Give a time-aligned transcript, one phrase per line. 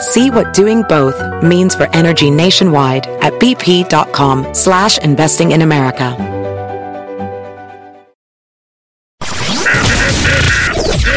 [0.00, 6.14] See what doing both means for energy nationwide at bp.com slash investing in America.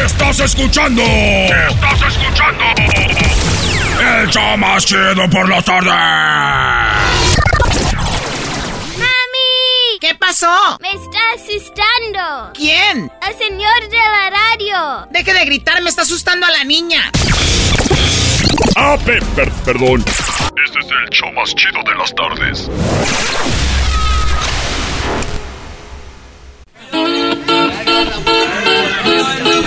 [0.04, 1.02] Estás escuchando.
[1.02, 2.64] Estás escuchando.
[4.00, 5.90] El show más chido por la tarde.
[8.96, 9.98] ¡Mami!
[10.00, 10.78] ¿Qué pasó?
[10.80, 12.52] Me está asustando.
[12.54, 13.12] ¿Quién?
[13.28, 15.06] El señor de la radio.
[15.10, 17.10] Deje de gritar, me está asustando a la niña.
[18.76, 20.04] Ah, per- per- perdón.
[20.64, 22.68] Este es el show más chido de las tardes.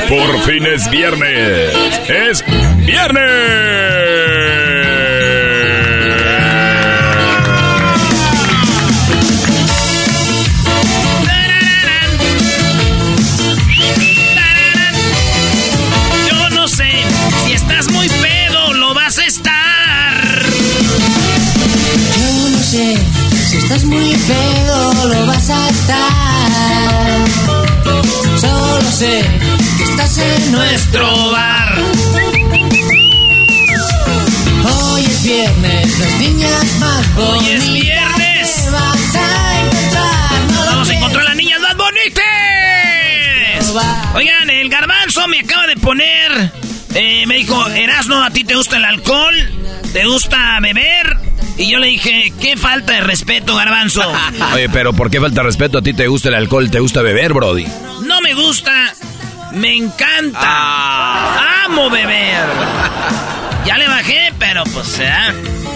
[0.10, 1.74] Por fin es viernes.
[2.10, 2.44] Es
[2.86, 4.63] viernes.
[23.84, 27.28] Estás muy pedo, lo vas a estar.
[28.40, 29.24] Solo sé
[29.78, 31.78] que estás en nuestro bar.
[34.66, 37.44] Hoy es viernes, las niñas más bonitas.
[37.44, 38.72] Hoy es viernes.
[38.72, 40.42] vas a encontrar.
[40.52, 42.24] No lo Vamos a encontrar las niñas más bonitas.
[44.16, 46.52] Oigan, el garbanzo me acaba de poner.
[46.94, 49.36] eh, me dijo, Erasno, ¿a ti te gusta el alcohol?
[49.92, 51.23] ¿Te gusta beber?
[51.58, 54.02] Y yo le dije, ¿qué falta de respeto, garbanzo?
[54.54, 55.78] Oye, pero ¿por qué falta de respeto?
[55.78, 56.72] ¿A ti te gusta el alcohol?
[56.72, 57.66] ¿Te gusta beber, Brody?
[58.06, 58.94] No me gusta,
[59.54, 60.40] me encanta.
[60.42, 61.64] Ah.
[61.66, 62.46] Amo beber.
[63.66, 65.10] Ya le bajé, pero pues, ¿eh?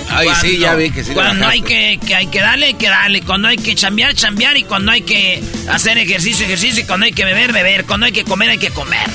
[0.09, 2.89] Ay, sí, ya vi que sí Cuando hay que, que hay que darle, hay que
[2.89, 3.21] darle.
[3.21, 4.57] Cuando hay que chambear, chambear.
[4.57, 6.83] Y cuando hay que hacer ejercicio, ejercicio.
[6.83, 7.85] Y cuando hay que beber, beber.
[7.85, 9.09] Cuando hay que comer, hay que comer.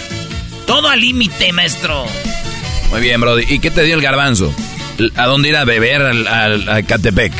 [0.66, 2.06] Todo al límite, maestro.
[2.90, 3.44] Muy bien, Brody.
[3.46, 4.54] ¿Y qué te dio el garbanzo?
[5.16, 7.32] ¿A dónde ir a beber al, al- a Catepec?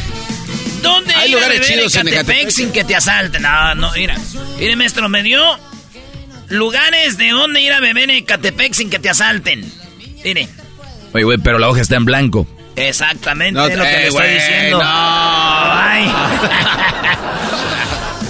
[0.83, 2.51] ¿Dónde Hay ir a lugares beber chidos en Ecatepec.
[2.51, 3.43] sin que te asalten?
[3.43, 4.17] No, no, mira.
[4.59, 5.41] Mire, maestro, me dio
[6.49, 9.71] lugares de dónde ir a beber en Ecatepec sin que te asalten.
[10.25, 10.49] Mire.
[11.15, 12.47] Oye, güey, pero la hoja está en blanco.
[12.75, 14.79] Exactamente No, lo que le estoy diciendo.
[14.79, 14.85] no.
[14.85, 16.07] Ay.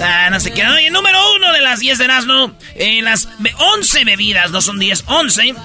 [0.01, 0.65] ah, no sé qué.
[0.67, 2.51] Oye, número uno de las 10 de Erasmo.
[2.75, 5.55] Eh, las be- 11 bebidas, no son 10, 11.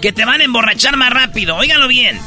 [0.00, 1.56] Que te van a emborrachar más rápido.
[1.56, 2.20] Óigalo bien.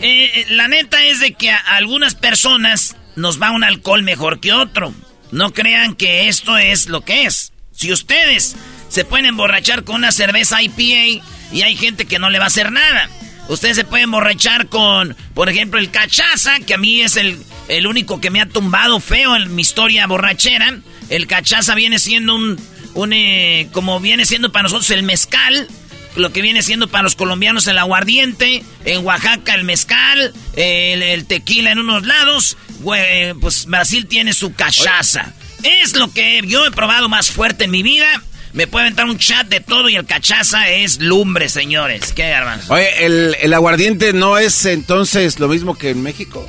[0.00, 4.38] Eh, eh, la neta es de que a algunas personas nos va un alcohol mejor
[4.38, 4.94] que otro.
[5.32, 7.52] No crean que esto es lo que es.
[7.72, 8.56] Si ustedes
[8.88, 12.48] se pueden emborrachar con una cerveza IPA y hay gente que no le va a
[12.48, 13.08] hacer nada.
[13.48, 17.38] Ustedes se pueden emborrachar con, por ejemplo, el cachaza, que a mí es el,
[17.68, 20.78] el único que me ha tumbado feo en mi historia borrachera.
[21.08, 22.60] El cachaza viene siendo un,
[22.94, 25.66] un eh, como viene siendo para nosotros el mezcal
[26.18, 31.24] lo que viene siendo para los colombianos el aguardiente, en Oaxaca el mezcal, el, el
[31.26, 32.56] tequila en unos lados,
[33.40, 35.32] pues Brasil tiene su cachaza.
[35.62, 38.06] Es lo que yo he probado más fuerte en mi vida.
[38.52, 42.12] Me puede aventar un chat de todo y el cachaza es lumbre, señores.
[42.12, 42.72] ¿Qué, garbanzo?
[42.72, 46.48] Oye, el, el aguardiente no es entonces lo mismo que en México.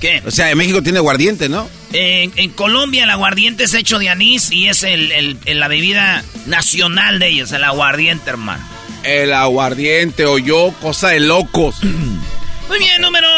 [0.00, 0.20] ¿Qué?
[0.26, 1.68] O sea, en México tiene aguardiente, ¿no?
[1.92, 5.68] En, en Colombia el aguardiente es hecho de anís y es el, el- el- la
[5.68, 8.66] bebida nacional de ellos, el aguardiente, hermano.
[9.04, 11.76] El aguardiente o yo, cosa de locos.
[12.68, 13.28] Muy bien, número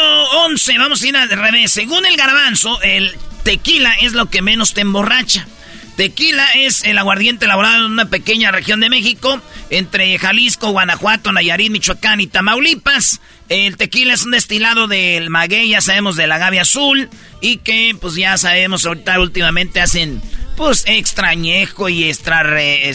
[0.45, 0.77] 11.
[0.77, 1.71] Vamos a ir al revés.
[1.71, 5.47] Según el garbanzo, el tequila es lo que menos te emborracha.
[5.95, 11.71] Tequila es el aguardiente elaborado en una pequeña región de México, entre Jalisco, Guanajuato, Nayarit,
[11.71, 13.21] Michoacán y Tamaulipas.
[13.47, 17.09] El tequila es un destilado del maguey, ya sabemos, del agave azul,
[17.39, 20.21] y que pues ya sabemos ahorita últimamente hacen
[20.57, 22.43] pues extrañejo y extra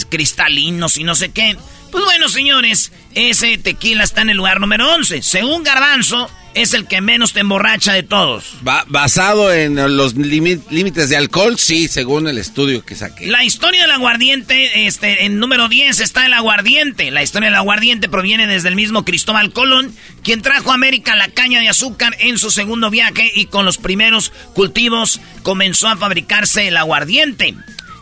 [0.09, 1.57] cristalinos y no sé qué.
[1.91, 5.23] Pues bueno, señores, ese tequila está en el lugar número 11.
[5.23, 8.57] Según Garbanzo, es el que menos te emborracha de todos.
[8.63, 13.27] basado en los límites de alcohol, sí, según el estudio que saqué.
[13.27, 17.11] La historia del aguardiente, este, en número 10 está el aguardiente.
[17.11, 21.29] La historia del aguardiente proviene desde el mismo Cristóbal Colón, quien trajo a América la
[21.29, 26.69] caña de azúcar en su segundo viaje y con los primeros cultivos comenzó a fabricarse
[26.69, 27.55] el aguardiente.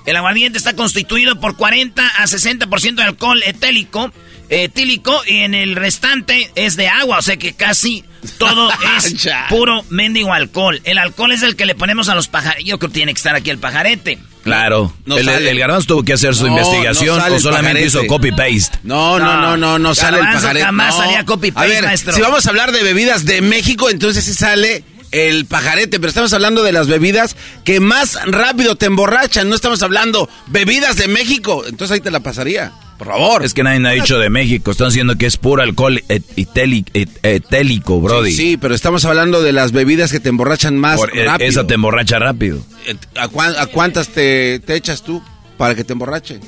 [0.08, 4.10] El aguardiente está constituido por 40 a 60% de alcohol etélico,
[4.48, 8.04] etílico y en el restante es de agua, o sea que casi
[8.38, 10.80] todo es puro mendigo alcohol.
[10.84, 12.64] El alcohol es el que le ponemos a los pajaretes.
[12.64, 14.18] Yo creo que tiene que estar aquí el pajarete.
[14.44, 14.94] Claro.
[15.04, 18.78] el, el, garbanzo tuvo que hacer su investigación o solamente hizo copy-paste.
[18.84, 20.64] No, no, no, no, no, sale el pajarete.
[20.64, 22.14] jamás salía copy-paste, maestro.
[22.14, 26.32] Si vamos a hablar de bebidas de México, entonces sí sale el pajarete, pero estamos
[26.32, 29.48] hablando de las bebidas que más rápido te emborrachan.
[29.48, 31.64] No estamos hablando bebidas de México.
[31.66, 32.72] Entonces ahí te la pasaría.
[32.98, 33.44] Por favor.
[33.44, 34.72] Es que nadie ha dicho de México.
[34.72, 38.32] Están diciendo que es puro alcohol etélico, Brody.
[38.32, 41.48] Sí, pero estamos hablando de las bebidas que te emborrachan más e, rápido.
[41.48, 42.58] Esa te emborracha rápido.
[42.86, 43.28] Eh, ¿A,
[43.66, 45.22] cuántas te, echas tú
[45.56, 46.40] para que te emborrache?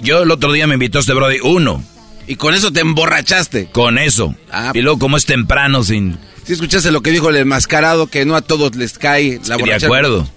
[0.00, 1.84] Yo el otro día me invitó este Brody uno.
[2.26, 3.70] ¿Y con eso te emborrachaste?
[3.70, 4.34] Con eso.
[4.50, 6.18] Ah, y luego como es temprano sin...
[6.44, 9.74] Si escuchaste lo que dijo el enmascarado, que no a todos les cae la De
[9.74, 10.28] acuerdo.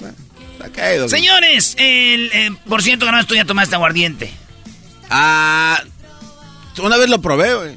[1.08, 4.32] Señores, el, eh, por cierto, no tú ya tomaste aguardiente.
[5.10, 5.82] Ah,
[6.82, 7.76] una vez lo probé, güey.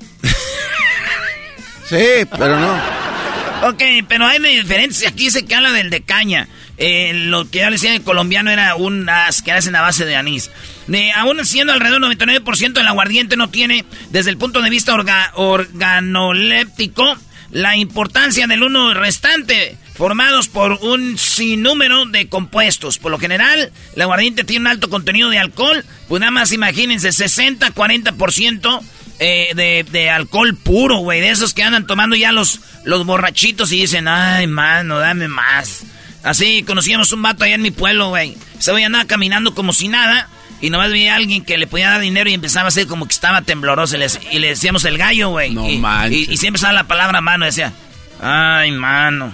[1.88, 2.75] sí, pero no.
[3.69, 5.08] Ok, pero hay diferencia.
[5.08, 6.49] Aquí se que habla del de caña.
[6.79, 10.50] Eh, lo que ya decía el colombiano era unas que hacen a base de anís.
[11.14, 14.94] Aún siendo alrededor del 99% del aguardiente no tiene, desde el punto de vista
[15.34, 17.16] organoléptico,
[17.50, 22.98] la importancia del uno restante, formados por un sinnúmero de compuestos.
[22.98, 27.08] Por lo general, el aguardiente tiene un alto contenido de alcohol, pues nada más imagínense,
[27.08, 28.80] 60-40%
[29.18, 33.72] eh, de, de, alcohol puro, güey, de esos que andan tomando ya los, los borrachitos
[33.72, 35.84] y dicen, ay, mano, dame más.
[36.22, 38.36] Así conocíamos un vato allá en mi pueblo, güey.
[38.58, 40.28] Se veía nada caminando como si nada.
[40.61, 43.06] Y nomás veía a alguien que le podía dar dinero y empezaba a ser como
[43.06, 43.97] que estaba tembloroso.
[44.31, 45.53] Y le, decíamos el gallo, güey.
[45.53, 46.26] No y.
[46.31, 47.44] Y, siempre estaba la palabra mano.
[47.44, 47.73] Decía,
[48.20, 49.32] ay, mano.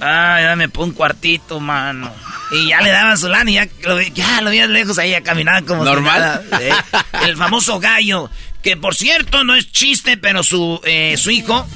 [0.00, 2.12] Ay, dame un cuartito, mano.
[2.50, 5.22] Y ya le daban su lana y ya lo, ya lo veías lejos ahí, ya
[5.22, 6.42] caminaba como Normal.
[6.60, 6.72] ¿eh?
[7.26, 8.30] El famoso gallo.
[8.62, 11.66] Que por cierto, no es chiste, pero su, eh, su hijo,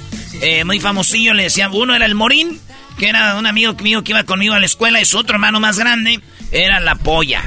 [0.43, 2.61] eh, muy famosillo, le decía, uno era el Morín,
[2.99, 5.61] que era un amigo mío que iba conmigo a la escuela, y su otro hermano
[5.61, 6.21] más grande
[6.53, 7.43] era la polla.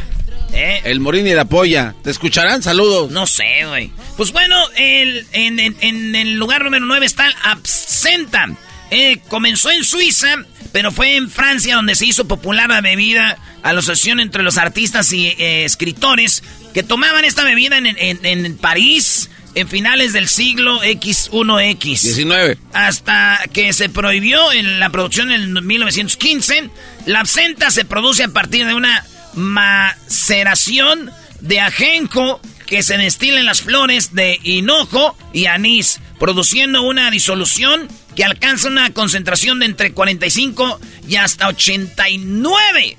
[0.58, 0.82] ¿Eh?
[0.86, 1.94] El Morín y la polla.
[2.04, 2.64] ¿Te escucharán?
[2.64, 3.12] Saludos.
[3.12, 3.92] No sé, güey.
[4.16, 8.50] Pues bueno, el, en, el lugar número 9 está el Absenta.
[8.90, 10.36] Eh, comenzó en Suiza,
[10.72, 14.58] pero fue en Francia donde se hizo popular la bebida a la asociación entre los
[14.58, 16.42] artistas y eh, escritores
[16.74, 22.02] que tomaban esta bebida en, en París en finales del siglo X1X.
[22.02, 22.58] 19.
[22.74, 26.70] Hasta que se prohibió en la producción en 1915.
[27.06, 29.04] La absenta se produce a partir de una
[29.38, 37.10] maceración de ajenjo que se destila en las flores de hinojo y anís, produciendo una
[37.12, 42.98] disolución que alcanza una concentración de entre 45 y hasta 89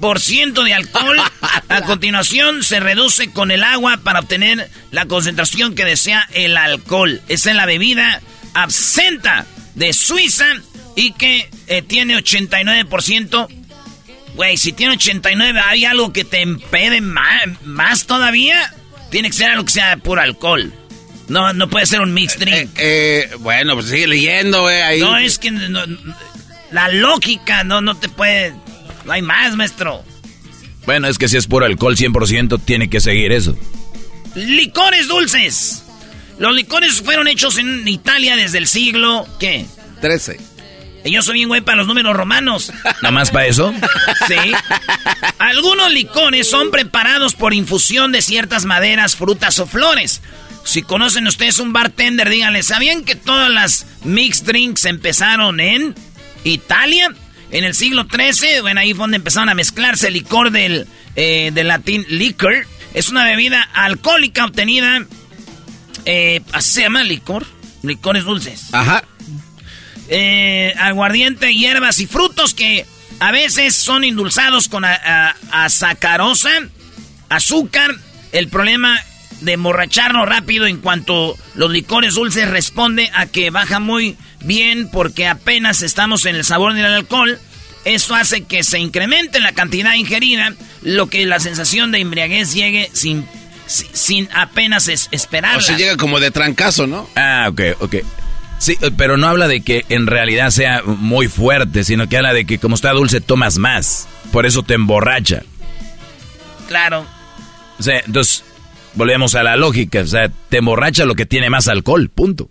[0.00, 1.18] por ciento de alcohol.
[1.68, 7.22] A continuación se reduce con el agua para obtener la concentración que desea el alcohol.
[7.28, 8.20] Esa es la bebida
[8.54, 10.46] absenta de Suiza
[10.94, 13.65] y que eh, tiene 89%
[14.36, 18.72] Güey, si tiene 89, ¿hay algo que te empede más, todavía?
[19.10, 20.72] Tiene que ser algo que sea puro alcohol.
[21.28, 22.70] No, no puede ser un mixed drink.
[22.76, 25.00] Eh, eh, bueno, pues sigue leyendo, güey.
[25.00, 25.50] No, es que
[26.70, 28.54] la lógica no, no te puede...
[29.06, 30.04] No hay más, maestro.
[30.84, 33.56] Bueno, es que si es puro alcohol 100%, tiene que seguir eso.
[34.34, 35.82] Licores dulces.
[36.38, 39.26] Los licores fueron hechos en Italia desde el siglo...
[39.40, 39.64] ¿Qué?
[40.02, 40.38] 13.
[41.10, 42.72] Yo soy bien güey para los números romanos.
[43.02, 43.72] ¿Nada más para eso?
[44.26, 44.52] Sí.
[45.38, 50.22] Algunos licores son preparados por infusión de ciertas maderas, frutas o flores.
[50.64, 55.94] Si conocen ustedes un bartender, díganle, ¿sabían que todas las mixed drinks empezaron en
[56.44, 57.14] Italia?
[57.52, 61.52] En el siglo XIII, bueno, ahí fue donde empezaron a mezclarse el licor del, eh,
[61.54, 62.66] del latín liquor.
[62.94, 65.06] Es una bebida alcohólica obtenida,
[66.04, 67.46] eh, se llama licor,
[67.82, 68.74] licores dulces.
[68.74, 69.04] Ajá
[70.08, 72.86] eh, aguardiente, hierbas y frutos que
[73.18, 74.84] a veces son endulzados con
[75.50, 76.50] azacarosa,
[77.28, 77.94] azúcar.
[78.32, 78.98] El problema
[79.40, 85.26] de emborracharnos rápido en cuanto los licores dulces responde a que baja muy bien porque
[85.26, 87.38] apenas estamos en el sabor del alcohol.
[87.84, 92.90] Eso hace que se incremente la cantidad ingerida, lo que la sensación de embriaguez llegue
[92.92, 93.26] sin,
[93.66, 95.56] sin apenas esperar.
[95.56, 97.08] O se llega como de trancazo, ¿no?
[97.14, 97.96] Ah, ok, ok.
[98.58, 102.32] Sí, eh, pero no habla de que en realidad sea muy fuerte, sino que habla
[102.32, 104.08] de que como está dulce tomas más.
[104.32, 105.42] Por eso te emborracha.
[106.68, 107.06] Claro.
[107.78, 108.44] O sea, entonces
[108.94, 110.00] volvemos a la lógica.
[110.00, 112.48] O sea, te emborracha lo que tiene más alcohol, punto.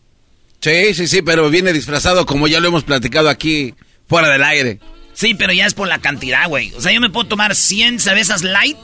[0.61, 3.73] Sí, sí, sí, pero viene disfrazado como ya lo hemos platicado aquí
[4.07, 4.79] fuera del aire.
[5.13, 6.73] Sí, pero ya es por la cantidad, güey.
[6.73, 8.77] O sea, yo me puedo tomar 100 cervezas light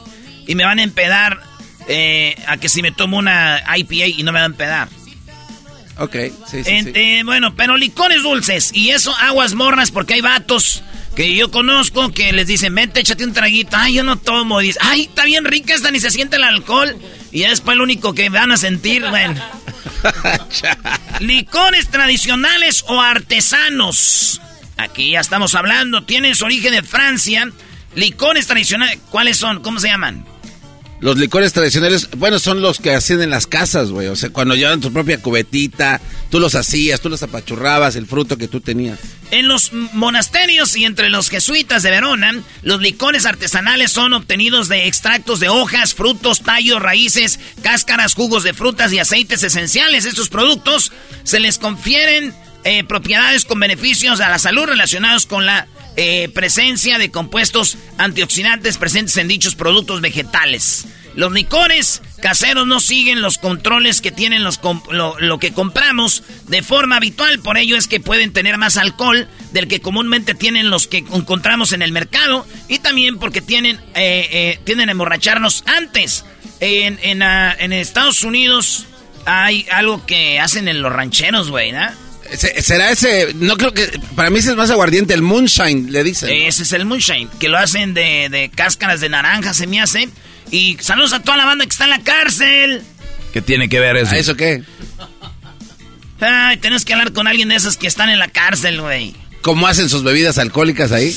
[0.48, 1.42] y me van a empedar
[1.88, 4.90] eh, a que si me tomo una IPA y no me van a empedar.
[6.02, 6.16] Ok,
[6.50, 7.24] sí, sí, sí.
[7.24, 10.82] Bueno, pero licores dulces y eso aguas mornas porque hay vatos
[11.16, 13.78] que yo conozco que les dicen, vente, échate un traguito.
[13.78, 14.60] Ay, yo no tomo.
[14.60, 16.98] dice, ay, está bien rica esta, ni se siente el alcohol.
[17.32, 19.40] Y ya después lo único que van a sentir, bueno.
[21.20, 24.42] licores tradicionales o artesanos.
[24.78, 26.04] Aquí ya estamos hablando.
[26.04, 27.48] Tienen su origen de Francia.
[27.94, 28.98] Licores tradicionales.
[29.12, 29.62] ¿Cuáles son?
[29.62, 30.26] ¿Cómo se llaman?
[31.02, 34.08] Los licores tradicionales, bueno, son los que hacían en las casas, güey.
[34.08, 38.38] O sea, cuando llevaban tu propia cubetita, tú los hacías, tú los apachurrabas, el fruto
[38.38, 39.00] que tú tenías.
[39.32, 44.86] En los monasterios y entre los jesuitas de Verona, los licores artesanales son obtenidos de
[44.86, 50.06] extractos de hojas, frutos, tallos, raíces, cáscaras, jugos de frutas y aceites esenciales.
[50.06, 50.92] Estos productos
[51.24, 52.32] se les confieren
[52.64, 55.68] eh, propiedades con beneficios a la salud relacionados con la
[55.98, 60.88] eh, presencia de compuestos antioxidantes presentes en dichos productos vegetales.
[61.16, 64.60] Los licores caseros no siguen los controles que tienen los
[64.92, 69.68] lo, que compramos de forma habitual, por ello es que pueden tener más alcohol del
[69.68, 74.90] que comúnmente tienen los que encontramos en el mercado y también porque tienen, eh, eh,
[74.90, 76.24] emborracharnos antes.
[76.62, 78.86] En, en, ah, en Estados Unidos
[79.26, 81.90] hay algo que hacen en los rancheros, güey, ¿no?
[82.34, 83.34] ¿Será ese?
[83.36, 84.00] No creo que.
[84.16, 86.30] Para mí ese es más aguardiente, el moonshine, le dicen.
[86.30, 90.10] Ese es el moonshine, que lo hacen de, de, cáscaras de naranja, se me hace.
[90.50, 92.84] Y saludos a toda la banda que está en la cárcel.
[93.34, 94.16] ¿Qué tiene que ver eso?
[94.16, 94.64] ¿A eso qué?
[96.20, 99.16] Ay, tenés que hablar con alguien de esos que están en la cárcel, güey.
[99.42, 101.16] ¿Cómo hacen sus bebidas alcohólicas ahí?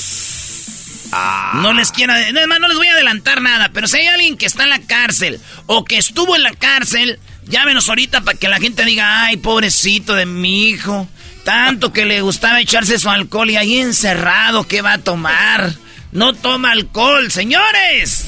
[1.11, 1.59] Ah.
[1.61, 2.13] No les quiero.
[2.33, 4.81] No, no les voy a adelantar nada, pero si hay alguien que está en la
[4.81, 9.37] cárcel o que estuvo en la cárcel Llámenos ahorita para que la gente diga, ay,
[9.37, 11.07] pobrecito de mi hijo.
[11.43, 15.73] Tanto que le gustaba echarse su alcohol y ahí encerrado, ¿qué va a tomar?
[16.11, 18.25] No toma alcohol, señores.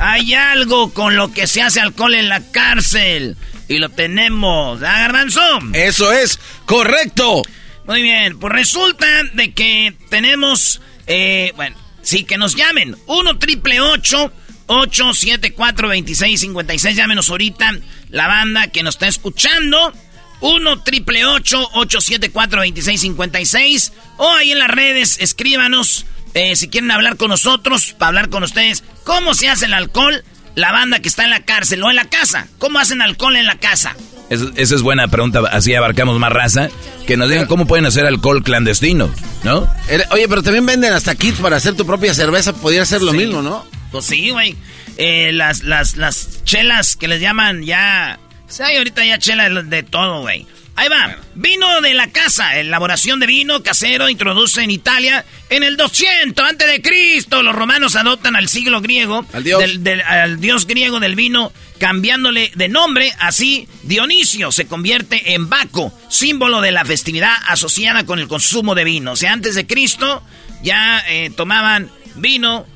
[0.00, 3.36] Hay algo con lo que se hace alcohol en la cárcel.
[3.68, 5.40] Y lo tenemos, ¿ah, Garbanzo?
[5.72, 7.42] Eso es correcto.
[7.86, 12.96] Muy bien, pues resulta de que tenemos, eh, bueno, sí, que nos llamen.
[13.06, 17.70] 1 triple 874 2656 Llámenos ahorita
[18.12, 19.92] la banda que nos está escuchando.
[20.40, 26.04] 1 triple 874 2656 O ahí en las redes, escríbanos
[26.34, 28.84] eh, si quieren hablar con nosotros, para hablar con ustedes.
[29.04, 30.24] ¿Cómo se hace el alcohol?
[30.54, 32.48] La banda que está en la cárcel o en la casa.
[32.58, 33.96] ¿Cómo hacen alcohol en la casa?
[34.30, 36.70] esa es buena pregunta, así abarcamos más raza.
[37.06, 39.10] Que nos digan cómo pueden hacer alcohol clandestino,
[39.44, 39.68] ¿no?
[40.10, 43.42] Oye, pero también venden hasta kits para hacer tu propia cerveza, podría ser lo mismo,
[43.42, 43.66] ¿no?
[43.90, 44.56] Pues sí, güey.
[44.96, 48.18] Eh, las, las, las chelas que les llaman ya...
[48.48, 50.46] Sí, ahorita ya chelas de todo, güey.
[50.74, 51.16] Ahí va.
[51.34, 52.58] Vino de la casa.
[52.58, 57.42] Elaboración de vino casero introduce en Italia en el 200 antes de Cristo.
[57.42, 59.26] Los romanos adoptan al siglo griego.
[59.32, 59.62] Al dios.
[60.06, 63.12] al dios griego del vino, cambiándole de nombre.
[63.18, 68.84] Así, Dionisio se convierte en Baco, símbolo de la festividad asociada con el consumo de
[68.84, 69.12] vino.
[69.12, 70.22] O sea, antes de Cristo
[70.62, 72.66] ya eh, tomaban vino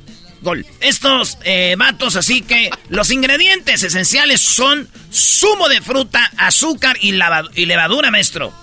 [0.79, 7.13] Estos eh, vatos, así que los ingredientes esenciales son zumo de fruta, azúcar y,
[7.55, 8.53] y levadura, maestro.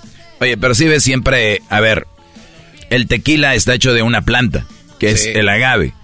[0.40, 2.06] Oye, pero si ves siempre, a ver,
[2.90, 4.66] el tequila está hecho de una planta,
[4.98, 5.94] que es el agave,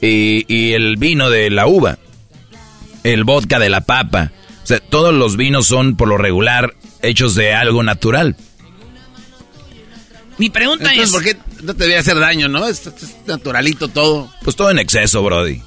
[0.00, 1.98] y, y el vino de la uva,
[3.04, 4.32] el vodka de la papa.
[4.62, 8.36] O sea, todos los vinos son por lo regular hechos de algo natural.
[10.36, 11.10] Mi pregunta es...
[11.10, 12.66] ¿por qué no te debe hacer daño, no?
[12.66, 12.82] Es,
[13.26, 14.32] naturalito todo.
[14.42, 15.62] Pues todo en exceso, Brody.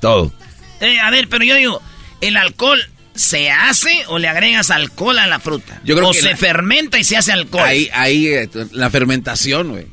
[0.00, 0.32] Todo.
[0.80, 1.82] Eh, a ver, pero yo digo,
[2.20, 2.80] ¿el alcohol
[3.14, 5.80] se hace o le agregas alcohol a la fruta?
[5.84, 7.64] Yo creo o que se fermenta y se hace alcohol.
[7.64, 9.86] Ahí, ahí eh, la fermentación, güey.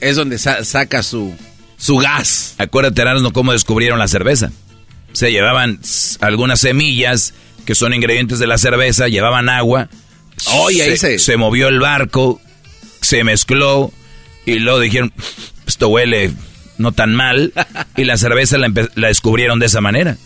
[0.00, 1.34] Es donde saca su,
[1.76, 2.54] su gas.
[2.58, 4.52] Acuérdate, no cómo descubrieron la cerveza.
[5.12, 5.80] Se llevaban
[6.20, 7.34] algunas semillas
[7.66, 9.88] que son ingredientes de la cerveza, llevaban agua.
[10.54, 12.40] Oye, ahí se, se movió el barco,
[13.00, 13.92] se mezcló
[14.52, 15.12] y luego dijeron,
[15.66, 16.32] esto huele
[16.78, 17.52] no tan mal
[17.96, 18.68] y la cerveza la,
[19.08, 20.16] descubrieron de esa manera.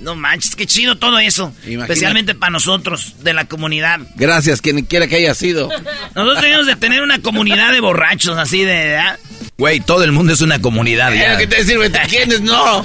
[0.00, 1.52] no manches, qué chido todo eso.
[1.66, 4.00] Especialmente para nosotros, de la comunidad.
[4.16, 5.68] Gracias, quien quiera que haya sido.
[6.14, 9.00] Nosotros tenemos de tener una comunidad de borrachos así de...
[9.56, 11.36] Güey, todo el mundo es una comunidad ya.
[11.38, 12.84] que te decir, güey, ¿quiénes no?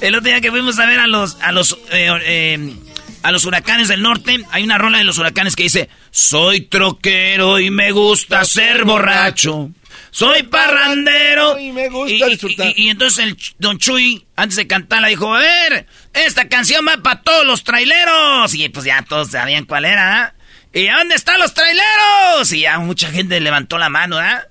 [0.00, 1.36] El otro día que fuimos a ver a los...
[1.40, 2.74] A los eh, eh,
[3.22, 4.38] a los huracanes del norte.
[4.50, 9.70] Hay una rola de los huracanes que dice, soy troquero y me gusta ser borracho.
[10.10, 11.58] Soy parrandero.
[11.58, 12.72] Y me gusta disfrutar.
[12.76, 17.22] Y, entonces el Don Chuy, antes de cantarla, dijo, a ver, esta canción va para
[17.22, 18.54] todos los traileros.
[18.54, 20.34] Y pues ya todos sabían cuál era, ¿ah?
[20.72, 22.52] ¿Y dónde están los traileros?
[22.52, 24.44] Y ya mucha gente levantó la mano, ¿ah?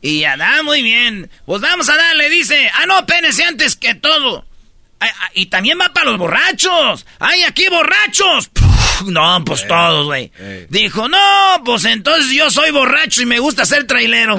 [0.00, 1.30] Y ya, da, muy bien.
[1.44, 2.70] Pues vamos a darle, dice.
[2.74, 4.44] Ah, no, pénese antes que todo.
[5.34, 7.04] Y también va para los borrachos.
[7.18, 8.50] ¡Ay, aquí borrachos!
[9.04, 10.32] no, pues todos, güey.
[10.70, 11.18] Dijo, no,
[11.64, 14.36] pues entonces yo soy borracho y me gusta ser trailero.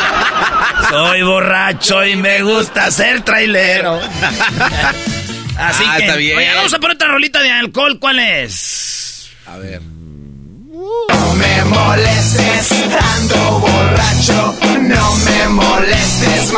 [0.90, 3.98] soy borracho y me gusta ser trailero.
[5.58, 6.36] Así Ah, que, está bien.
[6.38, 7.98] oye, vamos a poner otra rolita de alcohol.
[7.98, 9.30] ¿Cuál es?
[9.46, 9.80] A ver.
[9.82, 16.52] No me molestes estando borracho, no me molestes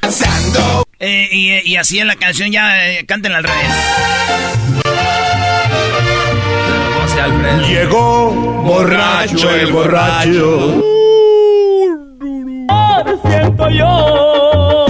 [0.00, 0.87] pasando.
[1.00, 3.68] Eh, y, y así en la canción ya eh, cántenla al revés.
[7.68, 10.82] Llegó borracho el borracho.
[13.24, 14.87] siento yo.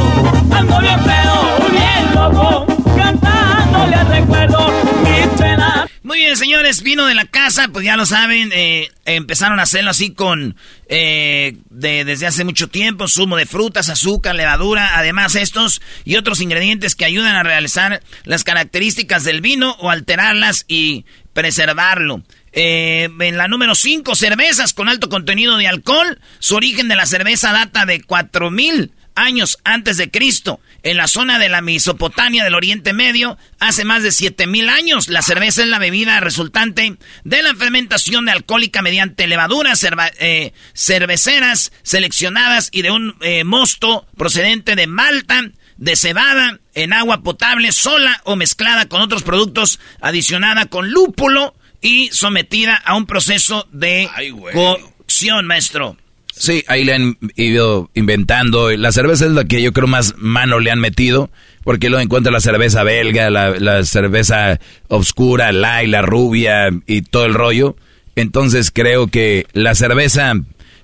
[6.36, 10.56] Señores, vino de la casa, pues ya lo saben, eh, empezaron a hacerlo así con,
[10.88, 16.40] eh, de, desde hace mucho tiempo, zumo de frutas, azúcar, levadura, además estos y otros
[16.40, 22.22] ingredientes que ayudan a realizar las características del vino o alterarlas y preservarlo.
[22.52, 26.18] Eh, en la número 5, cervezas con alto contenido de alcohol.
[26.38, 30.60] Su origen de la cerveza data de 4000 años antes de Cristo.
[30.82, 35.22] En la zona de la Mesopotamia del Oriente Medio, hace más de 7000 años, la
[35.22, 39.84] cerveza es la bebida resultante de la fermentación de alcohólica mediante levaduras
[40.18, 47.22] eh, cerveceras seleccionadas y de un eh, mosto procedente de Malta, de cebada, en agua
[47.22, 53.68] potable, sola o mezclada con otros productos, adicionada con lúpulo y sometida a un proceso
[53.72, 55.96] de Ay, cocción, maestro.
[56.34, 58.70] Sí, ahí le han ido inventando.
[58.76, 61.30] La cerveza es la que yo creo más mano le han metido,
[61.64, 67.26] porque luego encuentra la cerveza belga, la, cerveza obscura, la y la rubia y todo
[67.26, 67.76] el rollo.
[68.14, 70.32] Entonces creo que la cerveza...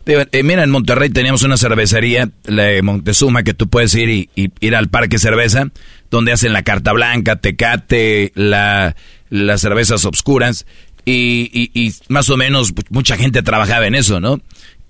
[0.07, 4.28] eh, mira, en Monterrey teníamos una cervecería, la de Montezuma, que tú puedes ir y,
[4.35, 5.68] y ir al Parque Cerveza,
[6.11, 8.96] donde hacen la carta blanca, tecate, la,
[9.30, 10.66] las cervezas obscuras,
[11.07, 14.40] y, y- y más o menos mucha gente trabajaba en eso, ¿no?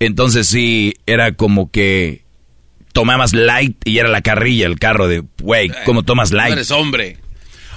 [0.07, 2.25] Entonces sí, era como que
[2.93, 6.53] tomabas light y era la carrilla, el carro de, güey, ¿cómo tomas No light?
[6.53, 7.19] eres hombre.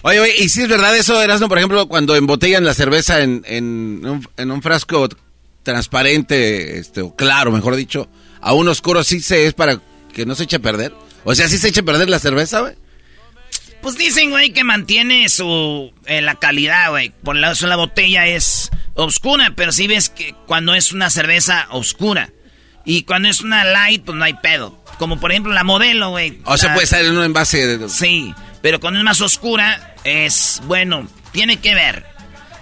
[0.04, 3.44] Oye, oye, y si es verdad eso, Erasmo, por ejemplo, cuando embotellan la cerveza en,
[3.48, 5.10] en, un, en un frasco
[5.63, 8.08] transparente, este, o claro, mejor dicho,
[8.40, 9.82] a un oscuro, sí se es para
[10.13, 10.94] que no se eche a perder.
[11.24, 12.76] O sea, sí se eche a perder la cerveza, güey.
[13.88, 17.13] Pues dicen, güey, que mantiene su eh, la calidad, güey.
[17.23, 21.67] Por la, eso la botella es oscura, pero sí ves que cuando es una cerveza
[21.71, 22.32] oscura.
[22.84, 24.78] Y cuando es una light, pues no hay pedo.
[25.00, 26.38] Como por ejemplo la modelo, güey.
[26.43, 27.88] O sea, La- puede estar en un envase de...
[27.88, 32.06] Sí, pero cuando es más oscura, es bueno, tiene que ver.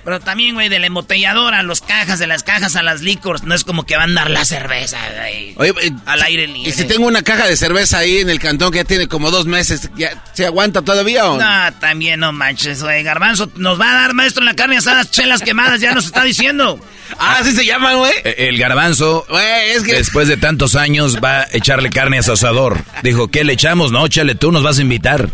[0.06, 3.44] Pero también, güey, de la embotelladora, a las cajas, de las cajas a las licors,
[3.44, 5.54] no es como que van a dar la cerveza, güey.
[5.58, 6.70] Oye, eh, Al aire libre.
[6.70, 9.32] Y si tengo una caja de cerveza ahí en el cantón que ya tiene como
[9.32, 11.44] dos meses, ¿ya ¿se aguanta todavía o no?
[11.44, 13.02] No, también no manches, güey.
[13.04, 16.24] Garbanzo nos va a dar, maestro, en la carne asadas, chelas quemadas, ya nos está
[16.24, 16.80] diciendo.
[17.20, 18.13] Ah, ¿sí se llaman, güey?
[18.24, 19.94] Eh, El garbanzo, Güey, es que...
[19.96, 22.84] después de tantos años, va a echarle carne a su asador.
[23.02, 23.91] Dijo, ¿qué le echamos?
[23.91, 25.30] No, échale tú, nos vas a invitar.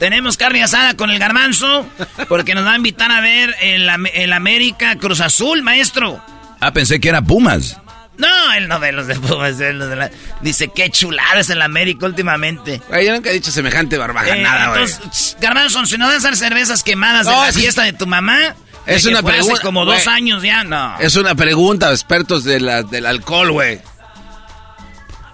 [0.00, 1.86] Tenemos carne asada con el garbanzo,
[2.28, 6.20] porque nos va a invitar a ver el, el América Cruz Azul, maestro.
[6.58, 7.78] Ah, pensé que era Pumas.
[8.18, 10.10] No, él no ve los de Pumas, él los de la-
[10.40, 12.80] Dice, qué chulada es el América últimamente.
[12.88, 14.82] Güey, yo nunca he dicho semejante Eh, barbajanada, güey.
[14.84, 17.92] entonces, Garbanzo, si nos das a hacer cervezas quemadas de No, la es- fiesta de
[17.92, 18.54] tu mamá,
[18.86, 20.16] es una pregunta, Hace como dos güey.
[20.16, 20.98] años ya, no.
[20.98, 23.80] Es una pregunta, expertos de la, del alcohol, güey.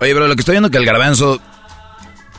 [0.00, 1.40] Oye, bro, lo que estoy viendo que el garbanzo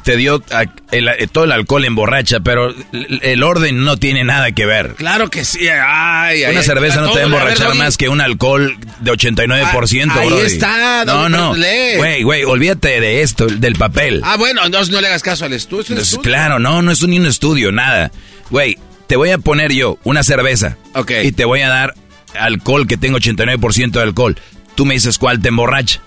[0.07, 4.23] te dio a- el- eh, todo el alcohol emborracha, pero el, el orden no tiene
[4.23, 4.95] nada que ver.
[4.95, 5.67] Claro que sí.
[5.67, 10.07] Ay, Una ay, cerveza no te va a emborrachar más que un alcohol de 89%,
[10.09, 10.45] Ah, ahí brody.
[10.45, 11.49] está, No, no.
[11.97, 14.21] Güey, güey, olvídate de esto, del papel.
[14.23, 15.81] Ah, bueno, entonces no le hagas caso al estudio.
[15.83, 16.31] es un Entonces, estudio.
[16.31, 18.09] claro, no, no es un, ni un estudio, nada.
[18.49, 20.77] Güey, te voy a poner yo una cerveza.
[20.93, 21.11] Ok.
[21.25, 21.95] Y te voy a dar
[22.39, 24.37] alcohol que tengo 89% de alcohol.
[24.75, 25.99] Tú me dices cuál te emborracha.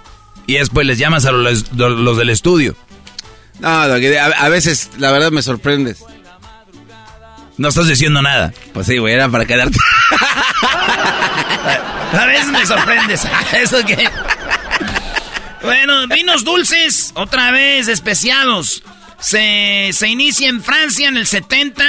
[0.46, 2.74] Y después les llamas a los, los del estudio.
[3.60, 6.02] No, a, a veces, la verdad, me sorprendes.
[7.56, 8.54] No estás diciendo nada.
[8.72, 9.78] Pues sí, güey, era para quedarte.
[12.12, 13.22] A veces me sorprendes.
[13.52, 14.08] ¿Eso qué?
[15.62, 18.82] Bueno, vinos dulces, otra vez especiados.
[19.18, 21.84] Se, se inicia en Francia en el 70.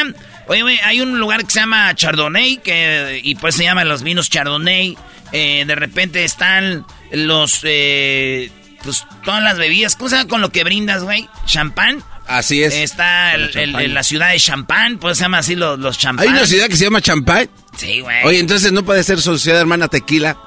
[0.48, 4.04] Oye, güey, hay un lugar que se llama Chardonnay, que, y pues se llaman los
[4.04, 4.98] vinos Chardonnay.
[5.32, 8.52] Eh, de repente están los, eh,
[8.84, 9.96] pues todas las bebidas.
[9.96, 11.30] ¿Cómo se llama con lo que brindas, güey?
[11.46, 12.04] ¿Champán?
[12.28, 12.74] Así es.
[12.74, 16.28] Está el, la ciudad de Champán, pues se llama así los, los champán.
[16.28, 17.50] ¿Hay una ciudad que se llama Champán?
[17.78, 18.24] Sí, güey.
[18.24, 20.38] Oye, entonces no puede ser sociedad hermana tequila.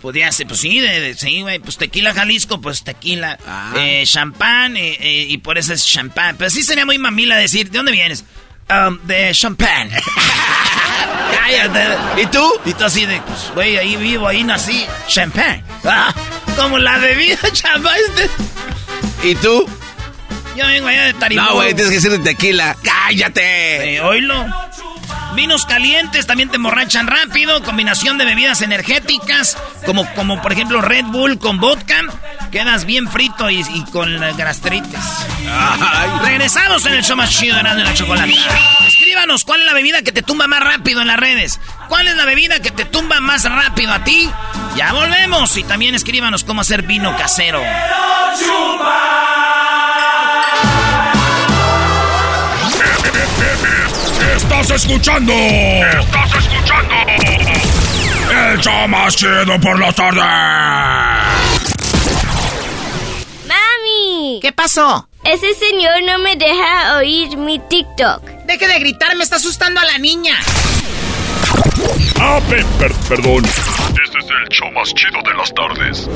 [0.00, 1.58] Podría ser, pues sí, de, sí, güey.
[1.58, 3.38] Pues tequila Jalisco, pues tequila.
[3.46, 3.72] Ah.
[3.76, 6.36] Eh, champán, eh, eh, y por eso es champán.
[6.36, 8.24] Pero sí sería muy mamila decir, ¿de dónde vienes?
[8.68, 9.90] Um, de champán.
[11.34, 12.22] Cállate.
[12.22, 12.52] ¿Y tú?
[12.66, 14.84] Y tú así de, pues, güey, ahí vivo, ahí nací.
[15.08, 15.64] Champán.
[15.84, 16.14] Ah,
[16.56, 17.94] como la bebida champán.
[19.22, 19.68] ¿Y tú?
[20.56, 21.42] Yo vengo allá de Taribó.
[21.42, 22.76] No, güey, tienes que decir de tequila.
[22.82, 23.96] ¡Cállate!
[23.96, 24.46] Eh, oílo.
[25.34, 27.62] Vinos calientes también te emborrachan rápido.
[27.62, 32.02] Combinación de bebidas energéticas, como, como por ejemplo Red Bull con vodka.
[32.52, 35.00] Quedas bien frito y, con gastritis.
[36.22, 38.30] Regresamos en el show más chido de la Chocolata.
[38.86, 41.60] Escríbanos cuál es la bebida que te tumba más rápido en las redes.
[41.88, 44.30] ¿Cuál es la bebida que te tumba más rápido a ti?
[44.76, 45.56] Ya volvemos.
[45.56, 47.62] Y también escríbanos cómo hacer vino casero.
[54.60, 55.32] Estás escuchando.
[55.32, 56.94] Estás escuchando.
[58.30, 60.20] El show más chido por la tarde.
[63.48, 64.38] ¡Mami!
[64.40, 65.08] ¿Qué pasó?
[65.24, 68.22] Ese señor no me deja oír mi TikTok.
[68.46, 70.36] Deje de gritar, me está asustando a la niña.
[72.20, 72.40] Ah,
[73.08, 73.44] perdón.
[73.44, 76.08] Este es el show más chido de las tardes.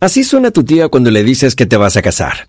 [0.00, 2.48] Así suena tu tía cuando le dices que te vas a casar.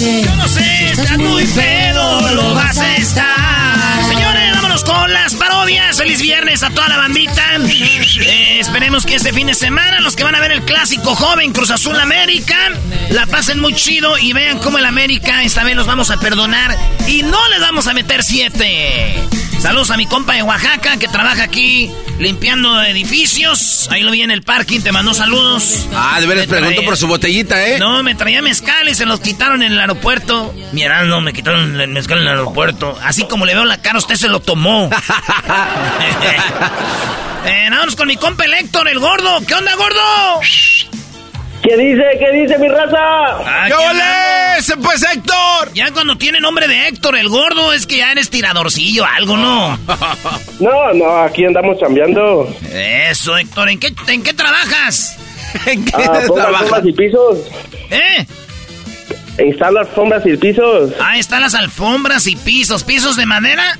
[0.00, 4.04] Yo no sé, estás muy pedo, lo vas a estar.
[4.08, 5.98] Señores, vámonos con las parodias.
[5.98, 7.56] Feliz viernes a toda la bandita.
[7.56, 11.52] Eh, esperemos que este fin de semana, los que van a ver el clásico joven
[11.52, 12.56] Cruz Azul América,
[13.10, 16.78] la pasen muy chido y vean cómo el América esta vez los vamos a perdonar
[17.08, 19.16] y no les vamos a meter siete.
[19.58, 23.88] Saludos a mi compa de Oaxaca que trabaja aquí limpiando edificios.
[23.90, 25.88] Ahí lo vi en el parking, te mandó saludos.
[25.94, 27.78] Ah, de veras pregunto por su botellita, ¿eh?
[27.78, 30.54] No, me traía mezcal y se los quitaron en el aeropuerto.
[30.72, 32.96] Mira, no, me quitaron el mezcal en el aeropuerto.
[33.02, 34.90] Así como le veo la cara, usted se lo tomó.
[37.46, 39.40] eh, vámonos con mi compa el Héctor, el gordo.
[39.46, 40.40] ¿Qué onda, gordo?
[41.62, 42.02] ¿Qué dice?
[42.18, 42.96] ¿Qué dice mi raza?
[42.96, 43.74] Ah, ¡Qué
[44.82, 45.72] pues Héctor!
[45.74, 49.78] Ya cuando tiene nombre de Héctor el gordo es que ya eres tiradorcillo, algo, ¿no?
[50.60, 52.54] no, no, aquí andamos cambiando.
[52.72, 55.18] Eso, Héctor, ¿en qué, en qué trabajas?
[55.66, 56.84] ¿En qué ah, trabajas?
[56.84, 57.38] y pisos.
[57.90, 58.26] ¿Eh?
[59.38, 60.92] Instala alfombras y pisos.
[61.00, 62.82] Ah, están las alfombras y pisos.
[62.82, 63.78] ¿Pisos de madera?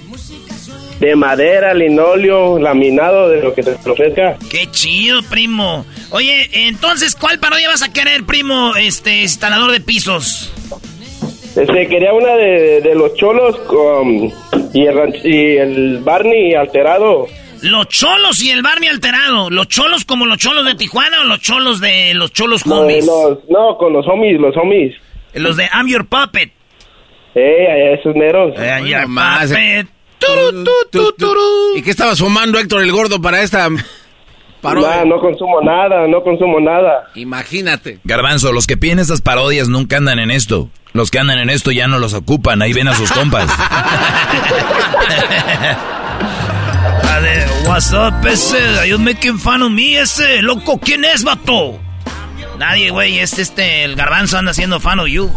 [1.00, 4.36] De madera, linoleo, laminado, de lo que te ofrezca.
[4.50, 5.86] Qué chido, primo.
[6.10, 10.52] Oye, entonces, ¿cuál parodia vas a querer, primo, este instalador de pisos?
[11.54, 14.24] Este, quería una de, de los cholos con,
[14.74, 17.26] y, el, ranch- y el Barney alterado.
[17.62, 19.50] Los cholos y el Barney alterado.
[19.50, 23.06] ¿Los cholos como los cholos de Tijuana o los cholos de los cholos No, homies?
[23.06, 24.94] los- no, con los homies, los homies.
[25.34, 26.50] Los de I'm Your Puppet.
[27.34, 28.54] Eh, esos neros.
[28.58, 29.86] I'm Your Puppet.
[31.76, 33.68] ¿Y qué estabas fumando, Héctor el Gordo, para esta
[34.60, 35.04] parodia?
[35.04, 37.08] No, no consumo nada, no consumo nada.
[37.14, 38.00] Imagínate.
[38.04, 40.68] Garbanzo, los que piden estas parodias nunca andan en esto.
[40.92, 43.46] Los que andan en esto ya no los ocupan, ahí ven a sus compas.
[47.20, 48.56] Ver, what's up, ese?
[48.78, 50.40] Are you making fun of me, ese?
[50.40, 51.76] Loco, ¿quién es, vato?
[52.58, 55.28] Nadie, güey, este, este, el garbanzo anda haciendo fan of you.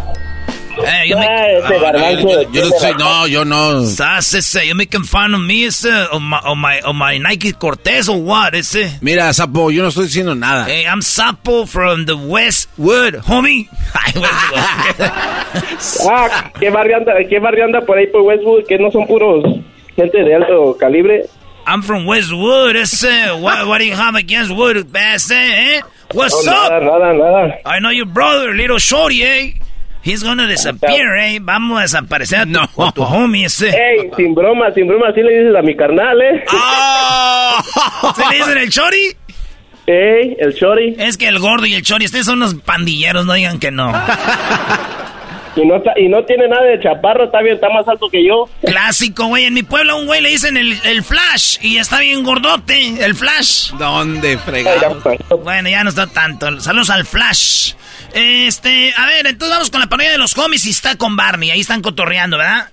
[0.77, 2.41] Eh, you make- Ah, ese garbanzo.
[2.43, 3.85] Yo, yo no soy, no, yo no.
[3.85, 4.67] ¿Sabes ese?
[4.67, 5.89] You making fun of me, ese?
[6.11, 8.97] O my, o my, o my Nike Cortez o what, ese?
[9.01, 10.65] Mira, Sapo, yo no estoy diciendo nada.
[10.67, 13.67] Hey, I'm Sapo from the Westwood, homie.
[16.09, 18.65] Ah, ¿qué barrio anda, qué barrio anda por ahí por Westwood?
[18.67, 19.43] Que no son puros
[19.95, 21.25] gente de alto calibre.
[21.67, 23.31] I'm from Westwood, ese.
[23.39, 25.77] What, what do you have against Wood, bass, eh?
[25.77, 25.81] eh?
[26.13, 26.71] What's No, up?
[26.71, 27.59] nada, nada, nada.
[27.65, 29.53] I know your brother, little shorty, eh?
[30.03, 31.37] He's gonna disappear, eh?
[31.41, 33.69] Vamos a desaparecer a tu, a tu homie ese.
[33.69, 36.43] Ey, sin broma, sin broma, así le dices a mi carnal, ¿eh?
[38.15, 39.15] ¿Se le dicen el chori?
[39.87, 40.95] Ey, el chori.
[40.97, 43.91] Es que el gordo y el chori, ustedes son unos pandilleros, no digan que no.
[45.53, 48.25] Y no, está- y no tiene nada de chaparro, está bien, está más alto que
[48.25, 48.47] yo.
[48.65, 49.43] Clásico, güey.
[49.43, 53.03] En mi pueblo a un güey le dicen el, el flash y está bien gordote,
[53.03, 53.71] el flash.
[53.73, 55.01] ¿Dónde fregado?
[55.43, 56.57] Bueno, ya no está tanto.
[56.61, 57.73] Saludos al flash.
[58.13, 61.51] Este, a ver, entonces vamos con la parodia de los homies y está con Barney.
[61.51, 62.69] Ahí están cotorreando, ¿verdad?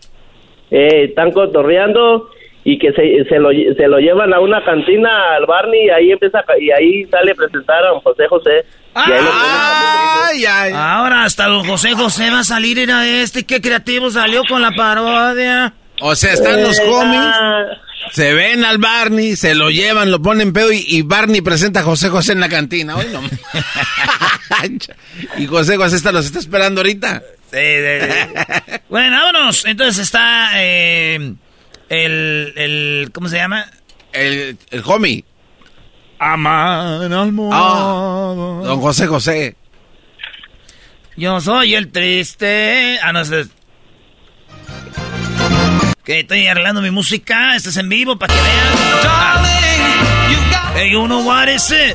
[0.70, 2.28] Eh, están cotorreando
[2.64, 6.10] y que se, se, lo, se lo llevan a una cantina al Barney y ahí
[6.12, 8.64] empieza a- y ahí sale a presentar a José José.
[8.96, 10.72] Y ahí lo Ay, ay.
[10.74, 13.46] Ahora hasta don José José va a salir, era este.
[13.46, 15.72] Qué creativo salió con la parodia.
[16.00, 17.64] O sea, están los Eh, homies, ah,
[18.12, 21.82] se ven al Barney, se lo llevan, lo ponen pedo y, y Barney presenta a
[21.82, 22.96] José José en la cantina.
[22.96, 23.22] Hoy no.
[25.38, 27.22] y José José está, los está esperando ahorita.
[27.50, 28.74] Sí, sí, sí.
[28.88, 29.64] bueno, vámonos.
[29.64, 31.34] Entonces está eh,
[31.88, 33.10] el, el.
[33.12, 33.66] ¿Cómo se llama?
[34.12, 35.24] El, el homie.
[36.20, 37.12] Aman
[37.52, 38.32] Ah,
[38.64, 39.56] don José José.
[41.16, 42.98] Yo soy el triste.
[43.02, 43.46] Ah, no sé.
[46.08, 47.54] Que estoy arreglando mi música.
[47.54, 49.04] Esto es en vivo para que vean.
[49.04, 49.44] Ah.
[50.74, 51.94] Hey, you know what is it?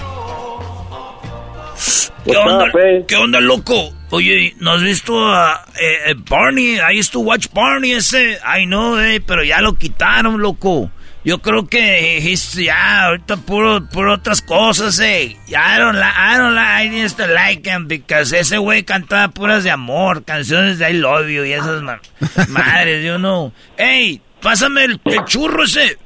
[2.24, 3.06] ¿Qué onda, eh?
[3.08, 3.92] ¿Qué onda, loco?
[4.12, 6.76] Oye, ¿no has visto a eh, eh, Barney?
[6.76, 8.38] I used to watch Barney ese.
[8.46, 10.92] I know, eh, pero ya lo quitaron, loco.
[11.26, 15.38] Yo creo que he's, ya, ahorita puro, puro otras cosas, eh.
[15.48, 19.64] I don't, li- I don't like, I to like him because ese güey cantaba puras
[19.64, 22.02] de amor, canciones de I love you y esas ma-
[22.50, 23.54] madres, you know.
[23.78, 25.98] Hey, pásame el, el churro ese.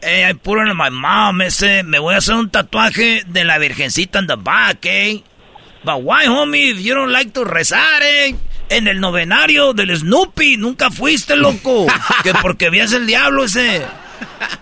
[0.00, 1.82] Hey, I put it on my mom ese.
[1.82, 5.22] Me voy a hacer un tatuaje de la virgencita en the back, eh.
[5.84, 8.34] But why, homie, if you don't like to rezar, eh?
[8.70, 11.86] En el novenario del Snoopy, nunca fuiste, loco.
[12.22, 13.82] que porque vías el diablo ese.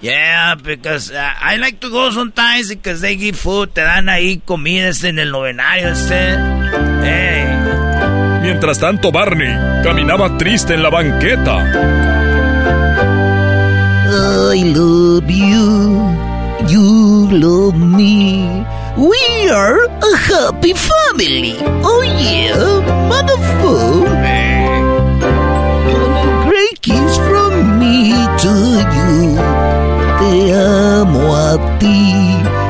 [0.01, 4.41] Yeah, because uh, I like to go sometimes because they give food, te dan ahí
[4.45, 6.37] comidas en el novenario ese.
[7.03, 7.47] Hey.
[8.43, 11.65] Mientras tanto, Barney caminaba triste en la banqueta.
[14.13, 16.31] I love you.
[16.67, 18.65] You love me.
[18.97, 21.55] We are a happy family.
[21.85, 22.57] Oh yeah,
[23.09, 24.07] motherfucker.
[25.87, 28.53] A great kiss from me to
[28.97, 29.10] you.
[31.01, 32.13] Amo a ti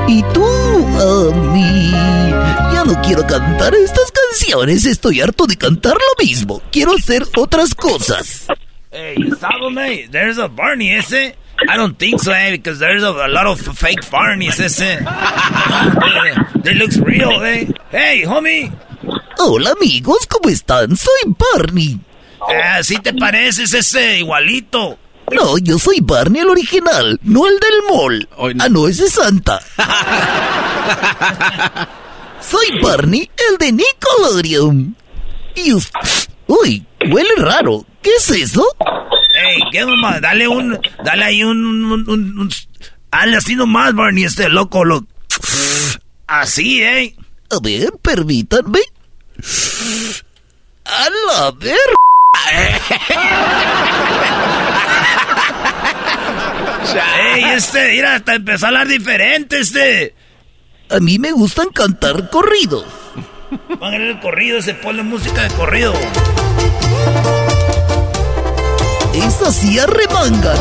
[0.07, 1.91] y tú a mí.
[2.73, 4.85] Ya no quiero cantar estas canciones.
[4.85, 6.63] Estoy harto de cantar lo mismo.
[6.71, 8.47] Quiero hacer otras cosas.
[8.93, 11.35] Hey, sábame, there's a Barney ese.
[11.69, 14.79] I don't think so, eh, because there's a, a lot of fake Barneys ese.
[16.63, 17.67] they looks real, eh.
[17.91, 18.73] Hey, homie.
[19.39, 20.97] Hola amigos, ¿cómo están?
[20.97, 21.99] Soy Barney.
[22.41, 24.99] Ah, sí te pareces ese igualito.
[25.33, 28.29] No, yo soy Barney el original, no el del mall.
[28.61, 29.61] Ah, no, ese es Santa.
[32.41, 34.97] soy Barney, el de Nickelodeon.
[35.55, 35.91] Y us-
[36.47, 37.85] Uy, huele raro.
[38.03, 38.65] ¿Qué es eso?
[39.35, 40.21] Hey, ¿qué mamá?
[40.21, 42.51] Dale un, dale ahí un, un, un, un-
[43.11, 45.05] así nomás, Barney, este loco, lo,
[46.27, 47.15] así, eh.
[47.51, 48.81] A ver, permítanme.
[50.85, 51.79] A la ver.
[56.95, 60.15] Ey, este, mira, hasta empezó a hablar diferente, este.
[60.89, 62.85] A mí me gustan cantar corridos.
[63.79, 65.93] Póngale el corrido, se pone música de corrido.
[69.15, 70.57] Es así arremangan.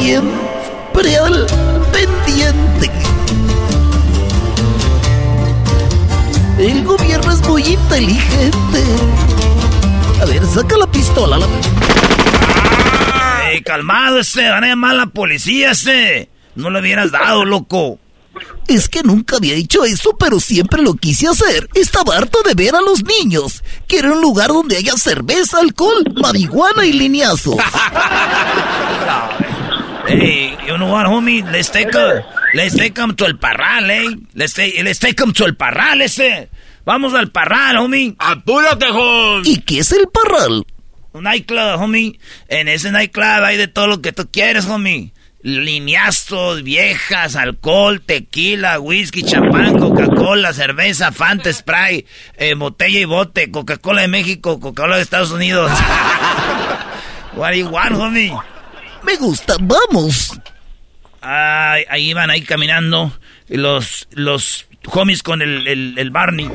[0.00, 1.46] Siempre al
[1.92, 2.90] pendiente.
[6.58, 8.84] El gobierno es muy inteligente.
[10.20, 11.38] A ver, saca la pistola.
[11.38, 11.46] La...
[13.52, 16.30] Ey, calmado ese, van a llamar a la policía ese.
[16.54, 17.98] No lo hubieras dado, loco.
[18.66, 21.68] Es que nunca había hecho eso, pero siempre lo quise hacer.
[21.74, 23.62] Estaba harto de ver a los niños.
[23.86, 27.56] Quiero un lugar donde haya cerveza, alcohol, marihuana y lineazos.
[30.04, 31.42] Hey, you know what, homie?
[31.52, 34.18] Let's take a, let's take them to el parral, eh.
[34.34, 36.50] Let's take, let's take them to el parral ese.
[36.84, 38.14] Vamos al parral, homie.
[38.18, 39.46] Apúrate, Jos.
[39.46, 40.66] ¿Y qué es el parral?
[41.12, 42.18] Un nightclub, homie.
[42.48, 45.12] En ese nightclub hay de todo lo que tú quieres, homie.
[45.42, 54.02] Lineazos, viejas, alcohol, tequila, whisky, champán, Coca-Cola, cerveza, Fanta, Spray, eh, botella y bote, Coca-Cola
[54.02, 55.70] de México, Coca-Cola de Estados Unidos.
[57.34, 58.32] What do you want, homie?
[59.02, 60.38] Me gusta, vamos.
[61.20, 63.12] Ay, ahí iban ahí caminando
[63.48, 66.48] los, los homies con el, el, el Barney.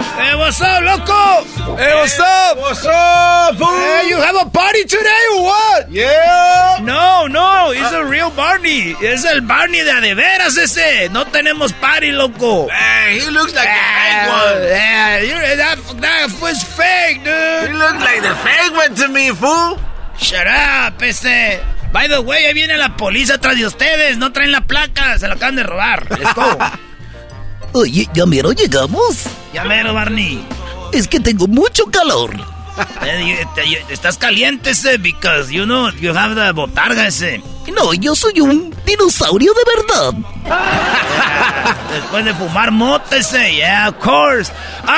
[0.00, 1.76] Hey, what's up, loco?
[1.76, 2.56] Hey, what's up?
[2.58, 3.68] What's up, fool?
[3.68, 5.92] Hey, you have a party today or what?
[5.92, 6.78] Yeah.
[6.82, 8.94] No, no, it's a real Barney.
[9.02, 11.10] Es el Barney de a de veras ese.
[11.10, 12.68] No tenemos party, loco.
[12.68, 14.62] Hey, he looks like the fake one.
[14.68, 17.70] Yeah, that, that was fake, dude.
[17.70, 19.78] He looks like the fake one to me, fool.
[20.18, 21.60] Shut up, ese.
[21.92, 24.16] By the way, ahí viene la policía atrás de ustedes.
[24.16, 26.06] No traen la placa, se la acaban de robar.
[26.10, 26.56] Let's go.
[27.72, 29.24] Oye, ya mero llegamos.
[29.52, 30.44] ya mero, Barney.
[30.92, 32.32] Es que tengo mucho calor.
[33.04, 37.42] Eh, te- Estás caliente ese, because you know, you have the botarga ese.
[37.76, 40.14] No, yo soy un dinosaurio de verdad.
[41.92, 44.50] Después de fumar mota ese, yeah, of course.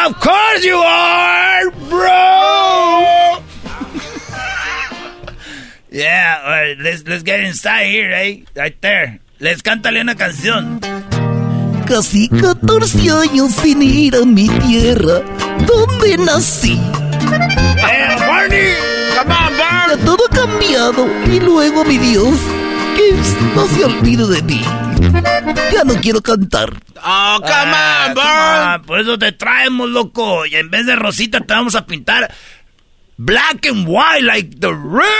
[0.06, 3.42] Of course you are, bro.
[5.90, 8.44] yeah, all right, let's, let's get inside here, eh?
[8.54, 9.20] Right there.
[9.40, 10.78] Les cántale una canción.
[11.92, 15.20] Casi 14 años sin ir a mi tierra,
[15.66, 16.72] donde nací.
[16.72, 18.72] ¡Eh, Barney!
[19.18, 19.52] Come on,
[19.90, 22.34] Ya todo ha cambiado y luego mi Dios,
[22.96, 23.12] que
[23.54, 24.62] no se olvide de mí.
[25.70, 26.70] Ya no quiero cantar.
[27.04, 28.80] Oh, come Ah, on, come Barn.
[28.80, 30.46] on, Por eso te traemos, loco.
[30.46, 32.32] Y en vez de rosita te vamos a pintar
[33.18, 35.12] black and white like the Raiders.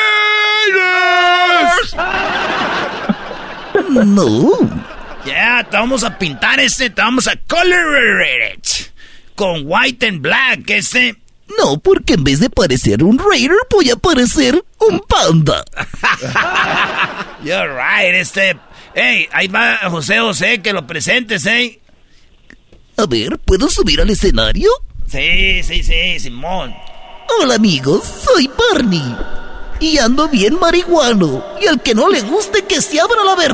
[3.91, 4.82] No.
[5.25, 8.23] Yeah, te vamos a pintar ese, te vamos a color
[8.55, 8.93] it
[9.37, 11.17] con white and black ese.
[11.59, 15.65] No, porque en vez de parecer un Raider, voy a parecer un panda.
[17.45, 18.57] You're right, este.
[18.95, 21.81] Hey, ahí va José José, que lo presentes, eh.
[22.97, 24.71] A ver, ¿puedo subir al escenario?
[25.07, 26.75] Sí, sí, sí, Simón.
[27.41, 29.17] Hola amigos, soy Barney.
[29.81, 31.45] Y ando bien marihuano.
[31.61, 33.53] Y al que no le guste que se abra la ver...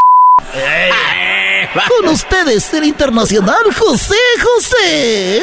[1.88, 5.42] Con ustedes, el internacional José José.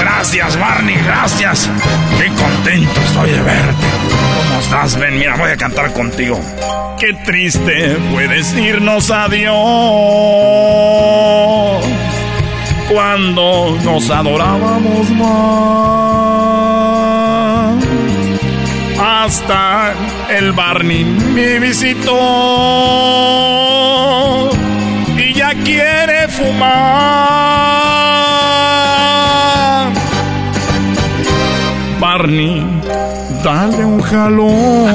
[0.00, 1.70] Gracias, Barney, gracias.
[2.18, 3.86] Qué contento estoy de verte.
[4.48, 4.98] ¿Cómo estás?
[4.98, 6.40] Ven, mira, voy a cantar contigo.
[6.98, 9.54] Qué triste fue decirnos adiós.
[12.88, 16.77] Cuando nos adorábamos más.
[19.20, 19.94] Hasta
[20.30, 22.14] el Barney me visitó.
[25.16, 26.68] Y ya quiere fumar.
[31.98, 32.64] Barney,
[33.42, 34.88] dale un jalón.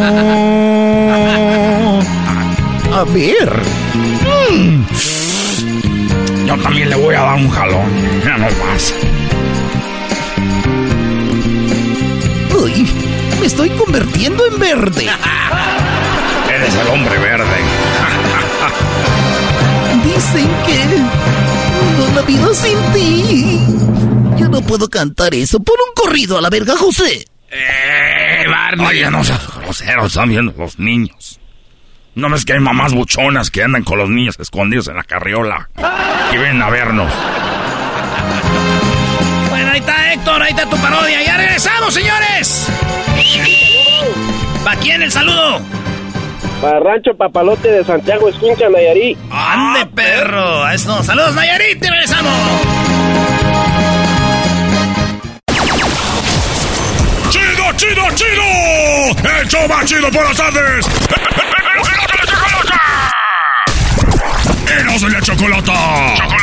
[2.93, 3.61] A ver.
[4.49, 4.85] Mm.
[6.47, 7.91] Yo también le voy a dar un jalón.
[8.23, 8.93] Ya no más.
[13.43, 15.05] Me estoy convirtiendo en verde.
[16.49, 17.45] Eres el hombre verde.
[20.05, 20.85] Dicen que
[21.97, 23.59] no la vida sin ti.
[24.39, 25.59] Yo no puedo cantar eso.
[25.59, 27.27] Pon un corrido a la verga, José.
[27.51, 28.87] Eh, Barney.
[28.87, 31.41] Oye, no seas grosero, están viendo los niños.
[32.15, 35.69] No ves que hay mamás buchonas que andan con los niños escondidos en la carriola.
[36.31, 37.11] Que vienen a vernos.
[39.49, 41.21] Bueno, ahí está Héctor, ahí está tu parodia.
[41.23, 42.69] Ya regresamos, señores.
[44.63, 45.59] ¿Para quién el saludo?
[46.61, 49.17] Para Rancho Papalote de Santiago Escuincha, Nayarit.
[49.31, 50.63] ¡Ande, perro!
[50.63, 51.03] A eso.
[51.03, 52.33] Saludos, Nayarit, y regresamos.
[57.29, 59.39] ¡Chido, chido, chido!
[59.41, 60.85] ¡El show más chido por las tardes!
[64.79, 65.73] ¡Eros de la chocolata!
[66.15, 66.42] ¡Chocolata!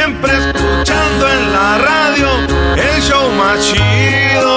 [0.00, 2.28] Siempre escuchando en la radio
[2.74, 4.56] el show más chido.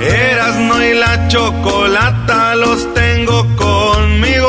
[0.00, 4.48] Erasno y la chocolata los tengo conmigo.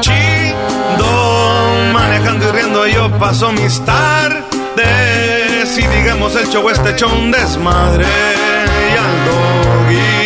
[0.00, 5.76] Chido, manejando y riendo yo paso mis tardes.
[5.76, 8.06] Y digamos el show este hecho un desmadre.
[8.06, 10.19] Y al doggy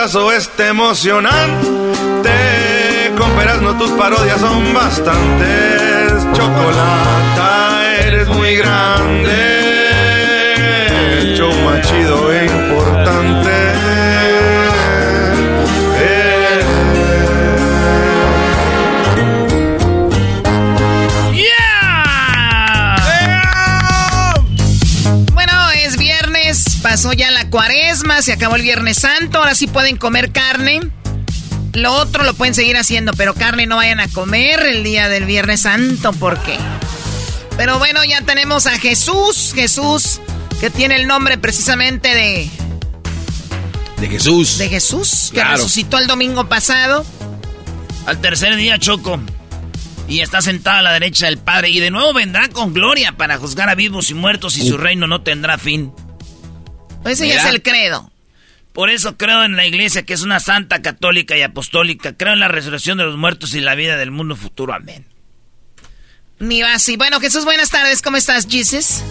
[0.00, 2.30] chocolatazo este emocionante.
[3.18, 6.26] Con no tus parodias son bastantes.
[6.32, 9.34] Chocolata, eres muy grande.
[11.36, 13.69] Show más chido e importante.
[27.02, 30.80] Pasó ya la cuaresma, se acabó el viernes santo, ahora sí pueden comer carne.
[31.72, 35.24] Lo otro lo pueden seguir haciendo, pero carne no vayan a comer el día del
[35.24, 36.58] viernes santo, ¿por qué?
[37.56, 40.20] Pero bueno, ya tenemos a Jesús, Jesús,
[40.60, 42.50] que tiene el nombre precisamente de,
[43.96, 44.58] De Jesús.
[44.58, 45.56] de Jesús, que Claro.
[45.56, 47.06] resucitó el domingo pasado.
[48.04, 49.18] Al tercer día, Choco.
[50.06, 51.70] Y está sentado a la derecha del Padre.
[51.70, 55.06] Y de nuevo vendrá con gloria para juzgar a vivos y muertos y su reino
[55.06, 55.94] no tendrá fin.
[57.04, 58.10] Ese ya es el credo.
[58.72, 62.16] Por eso creo en la iglesia que es una santa católica y apostólica.
[62.16, 64.74] Creo en la resurrección de los muertos y la vida del mundo futuro.
[64.74, 65.06] Amén.
[66.38, 66.96] Ni va así.
[66.96, 68.00] Bueno, Jesús, buenas tardes.
[68.00, 69.02] ¿Cómo estás, Jesus?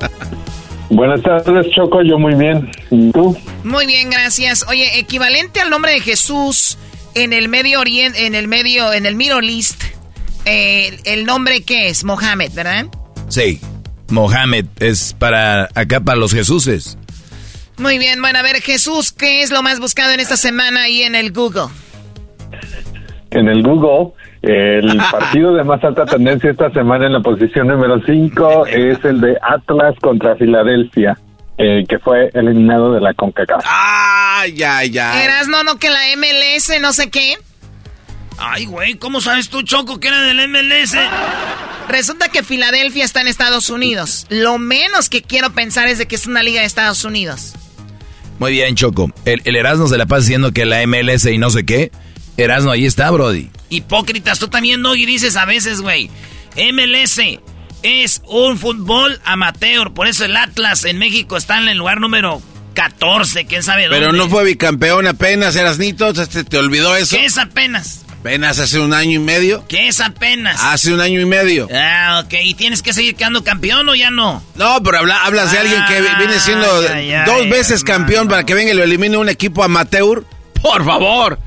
[0.90, 2.02] Buenas tardes, Choco.
[2.02, 2.70] Yo muy bien.
[2.90, 3.34] ¿Y tú?
[3.64, 4.66] Muy bien, gracias.
[4.68, 6.76] Oye, equivalente al nombre de Jesús
[7.14, 9.82] en el Medio Oriente, en el medio, en el Middle East,
[10.44, 12.04] eh, el nombre qué es?
[12.04, 12.86] Mohammed, ¿verdad?
[13.28, 13.58] Sí.
[14.10, 16.98] Mohammed es para acá para los Jesuses.
[17.82, 21.02] Muy bien, bueno, a ver, Jesús, ¿qué es lo más buscado en esta semana ahí
[21.02, 21.66] en el Google?
[23.32, 28.00] En el Google, el partido de más alta tendencia esta semana en la posición número
[28.06, 31.18] 5 es el de Atlas contra Filadelfia,
[31.58, 33.64] eh, que fue eliminado de la CONCACAF.
[33.66, 35.24] Ay, ay, ay.
[35.24, 37.34] Eras no, no, que la MLS, no sé qué.
[38.38, 40.96] Ay, güey, ¿cómo sabes tú, Choco, que era del MLS?
[41.88, 44.26] Resulta que Filadelfia está en Estados Unidos.
[44.28, 47.54] Lo menos que quiero pensar es de que es una liga de Estados Unidos.
[48.38, 49.10] Muy bien, Choco.
[49.24, 51.92] El, el Erasmo se la pasa diciendo que la MLS y no sé qué.
[52.36, 53.50] Erasmo, ahí está, Brody.
[53.68, 56.10] Hipócritas, tú también, no, y dices a veces, güey.
[56.56, 57.20] MLS
[57.82, 62.40] es un fútbol amateur, por eso el Atlas en México está en el lugar número
[62.74, 63.98] 14, quién sabe dónde.
[63.98, 66.12] Pero no fue bicampeón apenas, Erasnito.
[66.12, 67.16] ¿Te, te olvidó eso?
[67.16, 68.04] ¿Qué es apenas?
[68.22, 69.64] Apenas hace un año y medio.
[69.66, 70.60] ¿Qué es apenas?
[70.62, 71.66] Hace un año y medio.
[71.74, 72.34] Ah, ok.
[72.44, 74.40] ¿Y tienes que seguir quedando campeón o ya no?
[74.54, 78.28] No, pero habla- hablas de alguien que viene siendo Ay, ay, dos ay, veces campeón
[78.28, 80.22] para que venga y lo elimine un equipo amateur.
[80.62, 81.40] Por favor.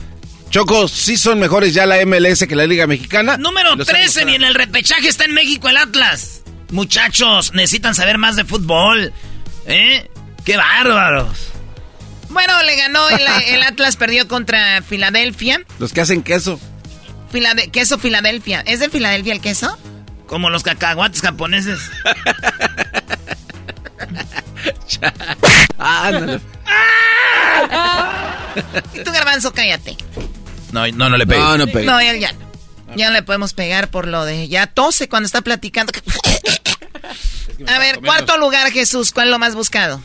[0.49, 3.37] Choco, sí son mejores ya la MLS que la Liga Mexicana.
[3.37, 6.41] Número Los 13, ni en el repechaje está en México el Atlas.
[6.71, 9.13] Muchachos, necesitan saber más de fútbol.
[9.65, 10.09] ¿Eh?
[10.43, 11.53] ¡Qué bárbaros!
[12.35, 15.61] Bueno, le ganó el, el Atlas, perdió contra Filadelfia.
[15.79, 16.59] Los que hacen queso.
[17.31, 18.61] Filade- queso Filadelfia.
[18.67, 19.77] ¿Es de Filadelfia el queso?
[20.27, 21.79] Como los cacahuates japoneses.
[25.77, 26.39] Ándale.
[28.93, 29.97] Y tú, Garbanzo, cállate.
[30.71, 31.43] No, no, no le pegues.
[31.43, 31.85] No, no pegues.
[31.85, 32.45] No, ya, ya no.
[32.97, 34.47] Ya no le podemos pegar por lo de...
[34.49, 35.91] Ya tose cuando está platicando.
[37.67, 39.11] A ver, cuarto lugar, Jesús.
[39.11, 40.01] ¿Cuál es lo más buscado?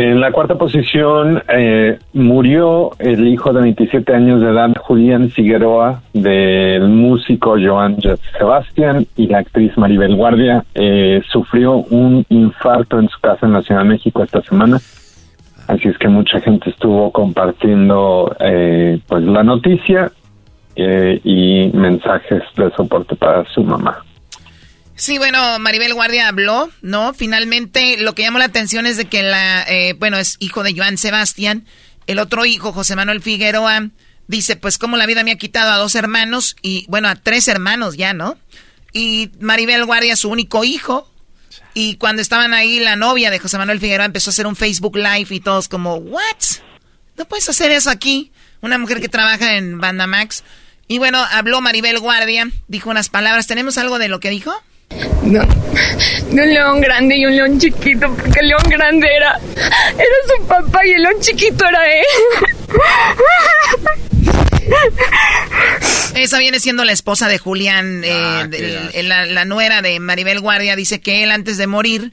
[0.00, 6.02] En la cuarta posición eh, murió el hijo de 27 años de edad, Julián Figueroa,
[6.12, 7.96] del músico Joan
[8.38, 10.64] Sebastián y la actriz Maribel Guardia.
[10.76, 14.78] Eh, sufrió un infarto en su casa en la Ciudad de México esta semana.
[15.66, 20.12] Así es que mucha gente estuvo compartiendo eh, pues la noticia
[20.76, 24.04] eh, y mensajes de soporte para su mamá.
[24.98, 27.14] Sí, bueno, Maribel Guardia habló, ¿no?
[27.14, 30.74] Finalmente, lo que llamó la atención es de que la, eh, bueno, es hijo de
[30.76, 31.66] Joan Sebastián,
[32.08, 33.90] el otro hijo, José Manuel Figueroa,
[34.26, 37.46] dice, pues como la vida me ha quitado a dos hermanos y, bueno, a tres
[37.46, 38.36] hermanos ya, ¿no?
[38.92, 41.08] Y Maribel Guardia, su único hijo,
[41.74, 44.96] y cuando estaban ahí, la novia de José Manuel Figueroa empezó a hacer un Facebook
[44.96, 46.22] Live y todos como, ¿what?
[47.16, 48.32] ¿No puedes hacer eso aquí?
[48.62, 50.42] Una mujer que trabaja en Banda Max.
[50.88, 53.46] Y bueno, habló Maribel Guardia, dijo unas palabras.
[53.46, 54.52] ¿Tenemos algo de lo que dijo?
[55.22, 60.38] No, de un león grande y un león chiquito, porque el león grande era, era
[60.38, 62.04] su papá y el león chiquito era él.
[66.14, 68.48] Esa viene siendo la esposa de Julián, eh, Ah,
[69.02, 70.74] la, la nuera de Maribel Guardia.
[70.76, 72.12] Dice que él antes de morir,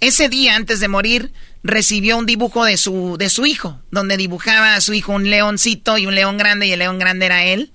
[0.00, 1.32] ese día antes de morir,
[1.62, 5.96] recibió un dibujo de su, de su hijo, donde dibujaba a su hijo un leoncito
[5.98, 7.72] y un león grande y el león grande era él.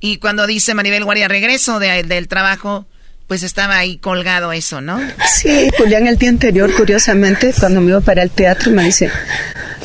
[0.00, 2.86] Y cuando dice Maribel Guardia regreso de- del trabajo,
[3.26, 5.00] pues estaba ahí colgado eso, ¿no?
[5.26, 9.10] Sí, Julián el día anterior, curiosamente, cuando me iba para el teatro, me dice,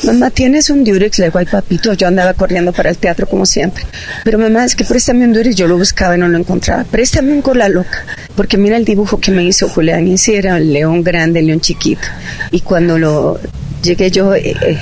[0.02, 1.18] mamá, ¿tienes un Durex?
[1.18, 3.84] Le digo, ay, papito, yo andaba corriendo para el teatro como siempre.
[4.24, 6.84] Pero mamá, es que préstame un Durex, yo lo buscaba y no lo encontraba.
[6.84, 8.04] Préstame un cola loca,
[8.36, 11.46] porque mira el dibujo que me hizo Julián, y sí era el león grande, el
[11.46, 12.06] león chiquito.
[12.50, 13.40] Y cuando lo
[13.82, 14.78] llegué yo eh, eh,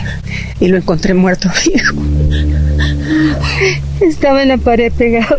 [0.61, 1.97] y lo encontré muerto, viejo.
[4.01, 5.37] Estaba en la pared pegado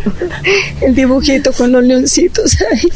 [0.82, 2.90] el dibujito con los leoncitos ahí.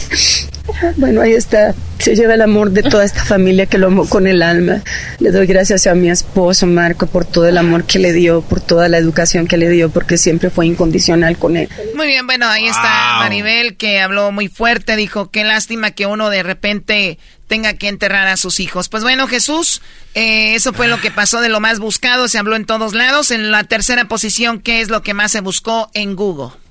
[0.97, 1.73] Bueno, ahí está.
[1.99, 4.81] Se lleva el amor de toda esta familia que lo amó con el alma.
[5.19, 8.61] Le doy gracias a mi esposo Marco por todo el amor que le dio, por
[8.61, 11.69] toda la educación que le dio, porque siempre fue incondicional con él.
[11.95, 16.29] Muy bien, bueno, ahí está Maribel que habló muy fuerte, dijo, qué lástima que uno
[16.29, 18.89] de repente tenga que enterrar a sus hijos.
[18.89, 19.81] Pues bueno, Jesús,
[20.15, 23.31] eh, eso fue lo que pasó de lo más buscado, se habló en todos lados.
[23.31, 26.62] En la tercera posición, ¿qué es lo que más se buscó en Google?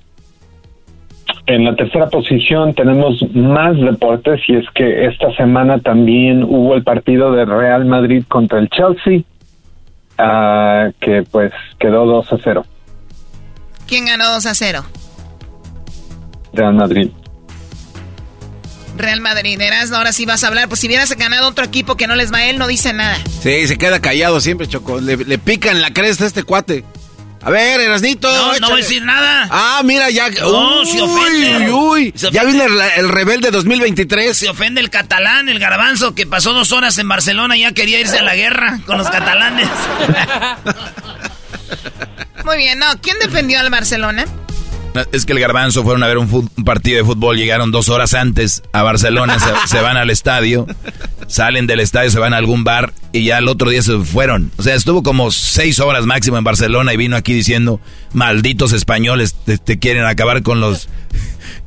[1.45, 6.83] En la tercera posición tenemos más deportes y es que esta semana también hubo el
[6.83, 9.23] partido de Real Madrid contra el Chelsea,
[10.17, 12.65] ah, que pues quedó 2 a 0.
[13.87, 14.83] ¿Quién ganó 2 a 0?
[16.53, 17.09] Real Madrid.
[18.97, 19.59] Real Madrid.
[19.59, 20.67] Erasmo, ahora sí vas a hablar.
[20.67, 23.17] Pues si hubieras ganado otro equipo que no les va a él, no dice nada.
[23.41, 25.01] Sí, se queda callado siempre, Choco.
[25.01, 26.85] Le, le pican la cresta a este cuate.
[27.45, 28.31] A ver, Erasnito.
[28.31, 29.47] No, no voy a decir nada.
[29.51, 30.29] Ah, mira, ya.
[30.29, 31.71] No, uy, se ofende.
[31.71, 32.13] Uy, uy.
[32.15, 34.37] Se Ya viene el, el rebelde 2023.
[34.37, 37.99] Se ofende el catalán, el garbanzo, que pasó dos horas en Barcelona y ya quería
[37.99, 39.67] irse a la guerra con los catalanes.
[42.45, 42.85] Muy bien, no.
[43.01, 44.25] ¿Quién defendió al Barcelona?
[45.11, 48.61] Es que el garbanzo fueron a ver un, partido de fútbol, llegaron dos horas antes
[48.73, 50.67] a Barcelona, se, van al estadio,
[51.27, 54.51] salen del estadio, se van a algún bar y ya el otro día se fueron.
[54.57, 57.79] O sea, estuvo como seis horas máximo en Barcelona y vino aquí diciendo,
[58.13, 60.89] malditos españoles, te, quieren acabar con los,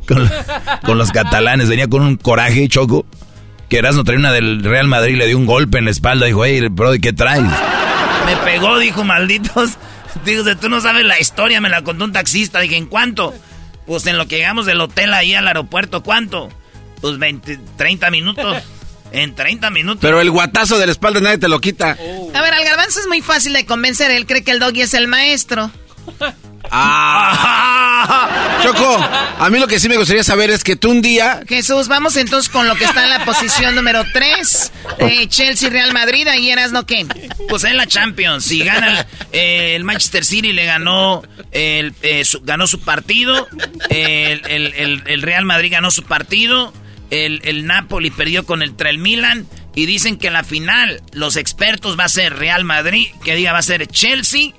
[0.85, 1.69] con, los catalanes.
[1.69, 3.07] Venía con un coraje, Choco,
[3.69, 6.45] que Erasmo traía una del Real Madrid, le dio un golpe en la espalda, dijo,
[6.45, 7.43] hey, bro, ¿qué traes?
[7.43, 9.79] Me pegó, dijo, malditos.
[10.25, 12.61] Digo, tú no sabes la historia, me la contó un taxista.
[12.61, 13.35] Dije, ¿en cuánto?
[13.87, 16.49] Pues en lo que llegamos del hotel ahí al aeropuerto, ¿cuánto?
[17.01, 18.57] Pues 20, 30 minutos.
[19.13, 20.01] En 30 minutos.
[20.03, 21.93] Pero el guatazo de la espalda nadie te lo quita.
[22.35, 24.11] A ver, al garbanzo es muy fácil de convencer.
[24.11, 25.71] Él cree que el doggy es el maestro.
[26.71, 28.59] Ah.
[28.63, 28.97] Choco,
[29.39, 31.41] a mí lo que sí me gustaría saber es que tú un día.
[31.49, 34.73] Jesús, vamos entonces con lo que está en la posición número 3.
[35.29, 37.07] Chelsea Real Madrid, ahí eras no qué.
[37.49, 42.25] Pues en la Champions, si gana el, eh, el Manchester City le ganó el, eh,
[42.25, 43.47] su, ganó su partido,
[43.89, 46.73] el, el- el- el Real Madrid ganó su partido,
[47.11, 51.37] el, el Napoli perdió con el, el Milan y dicen que en la final los
[51.37, 54.53] expertos va a ser Real Madrid, que diga va a ser Chelsea,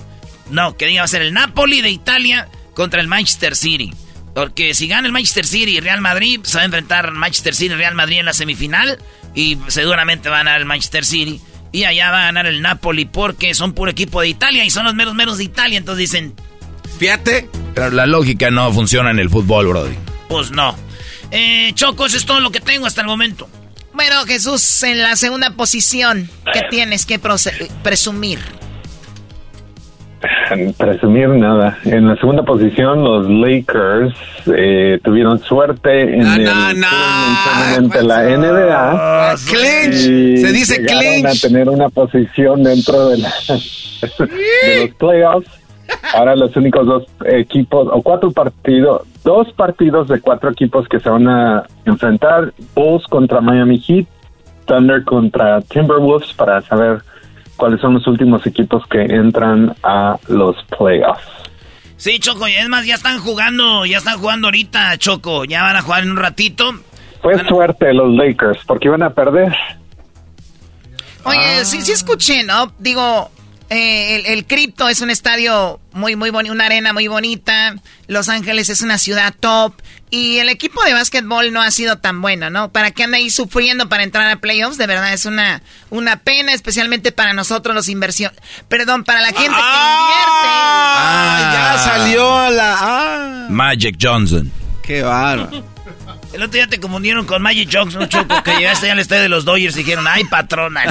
[0.51, 3.93] no, que diga va a ser el Napoli de Italia contra el Manchester City.
[4.33, 7.73] Porque si gana el Manchester City y Real Madrid, se va a enfrentar Manchester City
[7.73, 8.99] y Real Madrid en la semifinal.
[9.33, 11.41] Y seguramente va a ganar el Manchester City.
[11.71, 14.85] Y allá va a ganar el Napoli porque son puro equipo de Italia y son
[14.85, 15.77] los meros meros de Italia.
[15.77, 16.35] Entonces dicen,
[16.99, 17.49] Fíjate.
[17.75, 19.95] Pero la lógica no funciona en el fútbol, brody.
[20.29, 20.75] pues no.
[21.31, 23.49] Eh, Choco, eso es todo lo que tengo hasta el momento.
[23.93, 27.19] Bueno, Jesús, en la segunda posición, ¿qué tienes que
[27.83, 28.39] presumir?
[30.77, 31.77] presumir nada.
[31.85, 34.13] En la segunda posición, los Lakers
[34.55, 39.35] eh, tuvieron suerte en el ante la NBA.
[39.49, 40.37] Clinch.
[40.41, 41.25] Se dice clinch.
[41.25, 43.33] a tener una posición dentro de, la-
[44.27, 45.49] de los playoffs.
[46.13, 51.09] Ahora los únicos dos equipos, o cuatro partidos, dos partidos de cuatro equipos que se
[51.09, 54.05] van a enfrentar, Bulls contra Miami Heat,
[54.65, 57.01] Thunder contra Timberwolves, para saber
[57.57, 61.27] cuáles son los últimos equipos que entran a los playoffs.
[61.97, 65.45] Sí, Choco, y es más, ya están jugando, ya están jugando ahorita, Choco.
[65.45, 66.71] Ya van a jugar en un ratito.
[67.21, 69.53] Fue suerte los Lakers, porque iban a perder.
[71.23, 72.71] Oye, sí, sí escuché, ¿no?
[72.77, 73.31] Digo,
[73.69, 77.75] eh, el, el Crypto es un estadio muy, muy bonito, una arena muy bonita.
[78.07, 79.73] Los Ángeles es una ciudad top.
[80.09, 82.71] Y el equipo de básquetbol no ha sido tan bueno, ¿no?
[82.71, 84.77] ¿Para qué anda ahí sufriendo para entrar a playoffs?
[84.77, 88.31] De verdad es una, una pena, especialmente para nosotros los inversión.
[88.69, 92.75] Perdón, para la gente Ah, ya salió la.
[92.79, 94.49] Ah, Magic Johnson.
[94.81, 95.77] qué bárbaro.
[96.33, 99.29] El otro día te confundieron con Magic Johnson, Choco, que llegaste ya al estadio de
[99.29, 100.83] los Dodgers y dijeron, ay, patrona.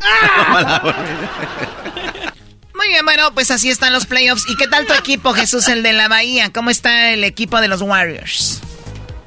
[2.74, 4.48] Muy bien, bueno, pues así están los playoffs.
[4.48, 6.50] ¿Y qué tal tu equipo, Jesús, el de la Bahía?
[6.52, 8.62] ¿Cómo está el equipo de los Warriors?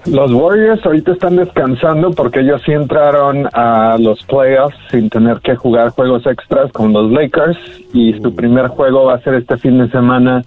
[0.06, 5.56] Los Warriors ahorita están descansando porque ellos sí entraron a los playoffs sin tener que
[5.56, 7.58] jugar juegos extras con los Lakers
[7.94, 10.44] y su primer juego va a ser este fin de semana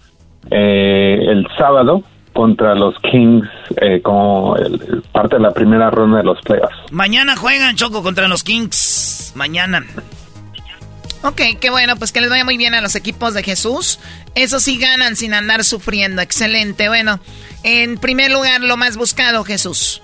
[0.51, 2.03] eh, el sábado
[2.37, 3.49] contra los Kings
[3.81, 6.77] eh, como el- el parte de la primera ronda de los playoffs.
[6.93, 9.33] Mañana juegan, Choco, contra los Kings.
[9.35, 9.85] Mañana.
[11.23, 13.99] Ok, qué bueno, pues que les vaya muy bien a los equipos de Jesús.
[14.37, 16.23] Eso sí ganan sin andar sufriendo.
[16.23, 16.87] Excelente.
[16.89, 17.19] Bueno,
[17.65, 20.01] en primer lugar, lo más buscado, Jesús.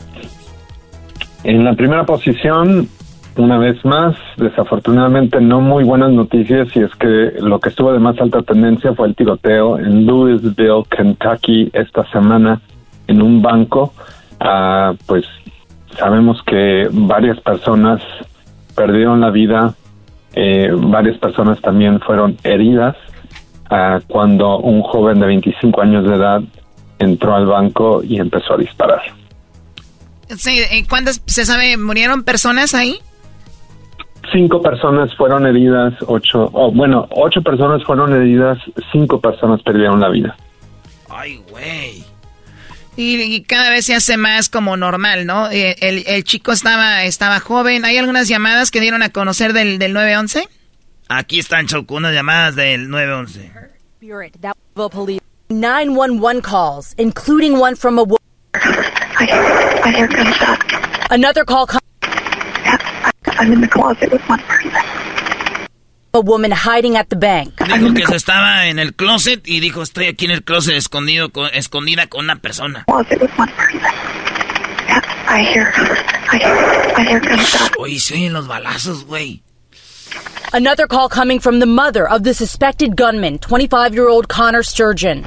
[1.44, 2.88] En la primera posición,
[3.36, 7.98] una vez más, desafortunadamente no muy buenas noticias y es que lo que estuvo de
[7.98, 12.60] más alta tendencia fue el tiroteo en Louisville, Kentucky, esta semana
[13.06, 13.94] en un banco.
[14.38, 15.24] Ah, pues
[15.98, 18.02] sabemos que varias personas
[18.74, 19.74] perdieron la vida,
[20.34, 22.96] eh, varias personas también fueron heridas
[23.70, 26.42] ah, cuando un joven de 25 años de edad
[26.98, 29.02] entró al banco y empezó a disparar.
[30.88, 32.98] ¿Cuántas, se sabe, murieron personas ahí?
[34.32, 38.58] Cinco personas fueron heridas, ocho, oh, bueno, ocho personas fueron heridas,
[38.90, 40.36] cinco personas perdieron la vida.
[41.10, 42.04] Ay, güey.
[42.96, 45.50] Y, y cada vez se hace más como normal, ¿no?
[45.50, 47.84] Eh, el, el chico estaba, estaba joven.
[47.84, 50.48] ¿Hay algunas llamadas que dieron a conocer del, del 911?
[51.08, 53.52] Aquí están, Choco, unas llamadas del 911.
[53.98, 55.20] Spirit, that Louisville police.
[55.50, 58.18] 911 calls, including one from a woman.
[58.54, 60.64] I, hear gunshots.
[61.10, 61.81] Another call comes.
[63.42, 64.70] I'm in the closet with one person.
[66.14, 67.54] A woman hiding at the bank.
[67.58, 71.30] Dijo que se estaba en el closet y dijo, estoy aquí en el closet escondido,
[71.32, 72.84] con- escondida con una persona.
[72.88, 72.92] I
[75.42, 75.72] hear,
[76.30, 76.54] I hear,
[76.98, 77.72] I hear gunshots.
[77.78, 79.42] Oye, se oyen los balazos, güey.
[80.52, 85.24] Another call coming from the mother of the suspected gunman, 25-year-old Connor Sturgeon.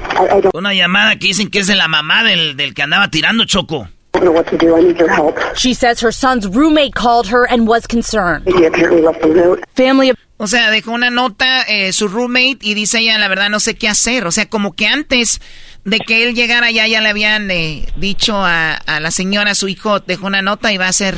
[0.54, 3.88] Una llamada que dicen que es de la mamá del, del que andaba tirando, Choco.
[4.16, 4.76] I don't know what to do.
[4.76, 5.36] I need your help.
[5.54, 8.46] She says her son's roommate called her and was concerned.
[8.46, 9.64] He apparently left a note.
[9.74, 13.48] Family of O sea, dejó una nota eh, su roommate y dice ella, la verdad
[13.48, 14.26] no sé qué hacer.
[14.26, 15.40] O sea, como que antes
[15.84, 19.66] de que él llegara ya, ya le habían eh, dicho a, a la señora, su
[19.68, 21.14] hijo dejó una nota y va a hacer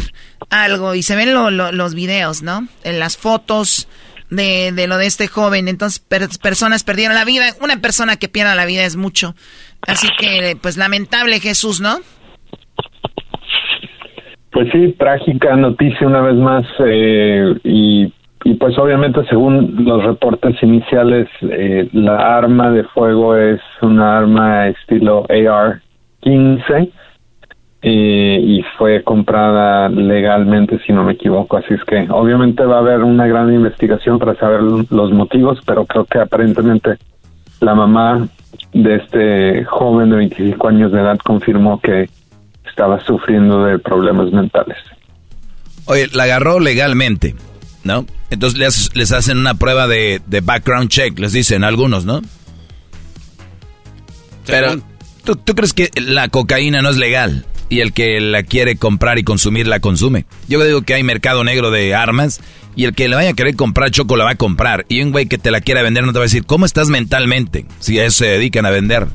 [0.50, 0.94] algo.
[0.94, 2.68] Y se ven lo- lo- los videos, ¿no?
[2.84, 3.88] En las fotos
[4.30, 5.66] de, de lo de este joven.
[5.66, 7.56] Entonces, per- personas perdieron la vida.
[7.60, 9.34] Una persona que pierda la vida es mucho.
[9.86, 12.00] Así que, pues lamentable Jesús, ¿no?
[14.50, 18.12] Pues sí, trágica noticia una vez más eh, y,
[18.58, 25.26] pues obviamente según los reportes iniciales eh, la arma de fuego es una arma estilo
[25.28, 26.90] AR-15
[27.82, 32.80] eh, y fue comprada legalmente si no me equivoco, así es que obviamente va a
[32.80, 36.96] haber una gran investigación para saber los motivos, pero creo que aparentemente
[37.60, 38.26] la mamá
[38.72, 42.08] de este joven de 25 años de edad confirmó que
[42.78, 44.76] estaba sufriendo de problemas mentales.
[45.86, 47.34] Oye, la agarró legalmente,
[47.82, 48.06] ¿no?
[48.30, 52.22] Entonces les, les hacen una prueba de, de background check, les dicen algunos, ¿no?
[54.46, 54.76] Pero,
[55.24, 57.46] ¿tú, tú crees que la cocaína no es legal?
[57.68, 60.24] Y el que la quiere comprar y consumir, la consume.
[60.48, 62.40] Yo digo que hay mercado negro de armas
[62.76, 64.86] y el que le vaya a querer comprar choco la va a comprar.
[64.88, 66.88] Y un güey que te la quiera vender no te va a decir, ¿cómo estás
[66.88, 67.66] mentalmente?
[67.80, 69.08] Si a eso se dedican a vender.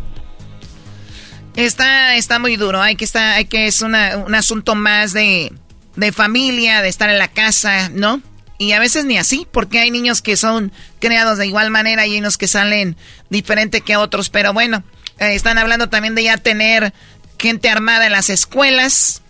[1.55, 2.81] Está, está muy duro.
[2.81, 5.51] Hay que estar, hay que es una, un asunto más de,
[5.95, 8.21] de familia, de estar en la casa, ¿no?
[8.57, 12.13] Y a veces ni así, porque hay niños que son creados de igual manera y
[12.13, 12.95] hay unos que salen
[13.29, 14.29] diferente que otros.
[14.29, 14.83] Pero bueno,
[15.19, 16.93] eh, están hablando también de ya tener
[17.37, 19.21] gente armada en las escuelas.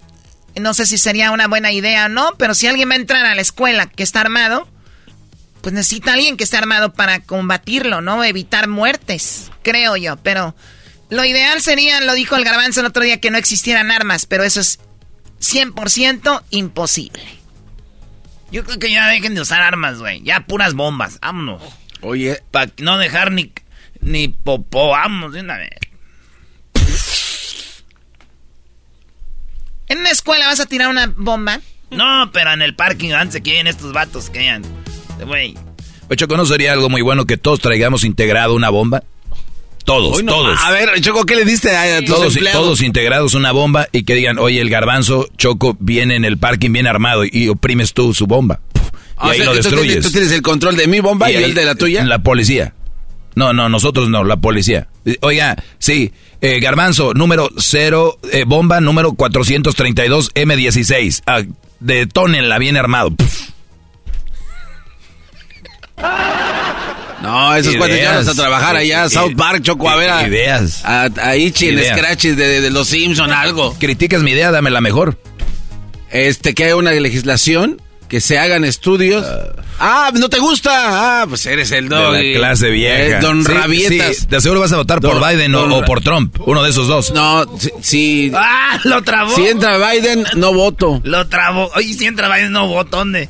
[0.55, 3.25] No sé si sería una buena idea o no, pero si alguien va a entrar
[3.25, 4.67] a la escuela que está armado,
[5.61, 8.23] pues necesita alguien que esté armado para combatirlo, ¿no?
[8.23, 10.17] Evitar muertes, creo yo.
[10.17, 10.55] Pero
[11.13, 14.43] lo ideal sería, lo dijo el garbanzo el otro día, que no existieran armas, pero
[14.43, 14.79] eso es
[15.39, 17.23] 100% imposible.
[18.51, 20.21] Yo creo que ya dejen de usar armas, güey.
[20.23, 21.19] Ya puras bombas.
[21.21, 21.61] Vámonos.
[22.01, 22.41] Oye.
[22.51, 23.51] Para no dejar ni,
[24.01, 24.89] ni popó.
[24.89, 25.71] Vámonos de una vez.
[29.87, 31.61] ¿En una escuela vas a tirar una bomba?
[31.91, 34.63] No, pero en el parking antes que lleguen estos vatos que hayan.
[35.25, 35.55] Güey.
[36.15, 39.03] Choco, ¿no sería algo muy bueno que todos traigamos integrado una bomba?
[39.85, 40.59] Todos, todos.
[40.63, 42.61] A ver, Choco, ¿qué le diste a, tus todos, empleados?
[42.61, 46.71] todos integrados una bomba y que digan, oye, el garbanzo Choco viene en el parking
[46.71, 48.61] bien armado y oprimes tú su bomba.
[48.75, 48.79] Y
[49.17, 49.85] O ahí sea, lo tú destruyes.
[49.87, 52.03] tienes- Tú tienes el control de mi bomba y, ahí- el de la tuya.
[52.05, 52.73] La policía.
[53.35, 54.87] No, no, nosotros no, la policía.
[55.21, 61.23] Oiga, sí, eh, Garbanzo, número 0, bomba número 432 M16.
[61.25, 61.41] Ah,
[61.79, 63.09] detónenla bien armado.
[67.23, 70.83] No, esos cuates ya vas a trabajar allá South Park, Choco, a ver a, Ideas.
[70.85, 71.83] a, a Ichi en.
[71.83, 73.73] Scratches de, de los Simpson, algo.
[73.79, 75.17] Criticas mi idea, dame la mejor.
[76.11, 79.25] Este, que haya una legislación, que se hagan estudios.
[79.79, 81.21] ah, ¿no te gusta?
[81.21, 83.17] Ah, pues eres el De la clase vieja.
[83.17, 84.17] Eh, don Sí, Rabietas.
[84.17, 86.35] sí, de seguro vas a votar por Don- Biden o- don por Trump.
[86.45, 87.11] Uno de esos dos.
[87.13, 88.79] No, si, si, ¡Ah!
[88.83, 89.33] Lo trabó.
[89.33, 91.01] si entra Biden, no voto.
[91.03, 91.71] Lo trabó.
[91.75, 92.97] Oye, si entra Biden, no voto.
[92.97, 93.27] ¿Dónde?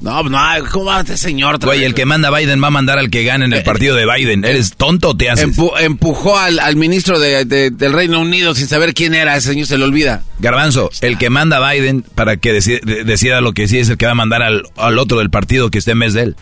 [0.00, 0.38] No, no,
[0.70, 1.58] ¿cómo va este señor?
[1.58, 4.06] Güey, el que manda Biden va a mandar al que gane en el partido de
[4.06, 4.44] Biden.
[4.44, 5.48] ¿Eres tonto o te haces?
[5.56, 9.48] Empu- empujó al, al ministro de- de- del Reino Unido sin saber quién era, ese
[9.50, 10.22] señor se le olvida.
[10.38, 13.88] Garbanzo, el que manda a Biden para que decida, de- decida lo que sí es
[13.88, 16.22] el que va a mandar al, al otro del partido que esté en vez de
[16.22, 16.36] él.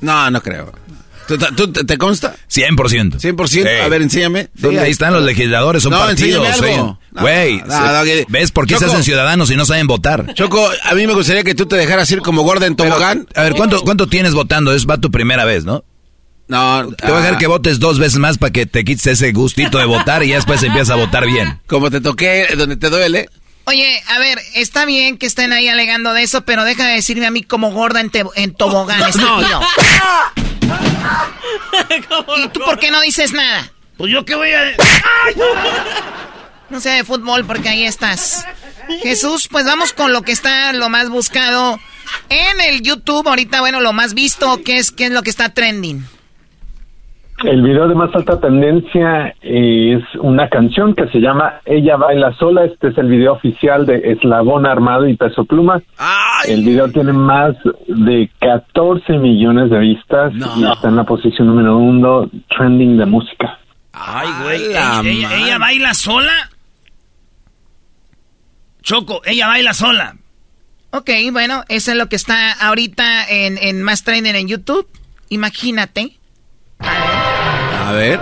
[0.00, 0.72] No, no creo.
[1.26, 2.34] ¿Tú, te, consta?
[2.50, 3.18] 100%.
[3.18, 3.46] 100%.
[3.48, 3.60] Sí.
[3.60, 4.48] A ver, enséñame.
[4.80, 6.46] Ahí están los legisladores, son No, partidos.
[7.12, 8.92] Güey, no, se- no, que- ¿ves por qué se Choco.
[8.92, 10.34] hacen ciudadanos y no saben votar?
[10.34, 13.26] Choco, a mí me gustaría que tú te dejaras ir como gorda en tobogán.
[13.34, 14.72] A ver, ¿cuánto, ¿cuánto tienes votando?
[14.74, 15.84] Es va tu primera vez, ¿no?
[16.48, 19.06] No, Te voy a dejar ah, que votes dos veces más para que te quites
[19.06, 21.60] ese gustito de votar y ya después empiezas a votar bien.
[21.66, 23.28] Como te toqué donde te duele.
[23.64, 27.26] Oye, a ver, está bien que estén ahí alegando de eso, pero deja de decirme
[27.26, 29.60] a mí como gorda en, te- en tobogán, estúpido.
[32.38, 33.70] ¿Y tú por qué no dices nada?
[33.96, 34.72] Pues yo qué voy a...
[36.70, 38.44] No sé de fútbol porque ahí estás.
[39.02, 41.78] Jesús, pues vamos con lo que está lo más buscado
[42.30, 43.28] en el YouTube.
[43.28, 46.06] Ahorita, bueno, lo más visto, ¿qué es, qué es lo que está trending?
[47.44, 52.64] El video de más alta tendencia es una canción que se llama Ella baila sola.
[52.64, 55.82] Este es el video oficial de Eslabón Armado y Peso Pluma.
[56.46, 57.56] El video tiene más
[57.88, 63.58] de 14 millones de vistas y está en la posición número uno trending de música.
[63.92, 64.72] Ay, güey.
[64.72, 66.32] la Ella, ella- baila sola.
[68.82, 70.14] Choco, ella baila sola.
[70.92, 74.86] Ok, bueno, eso es lo que está ahorita en, en más trending en YouTube.
[75.28, 76.12] Imagínate.
[76.78, 77.21] A ver.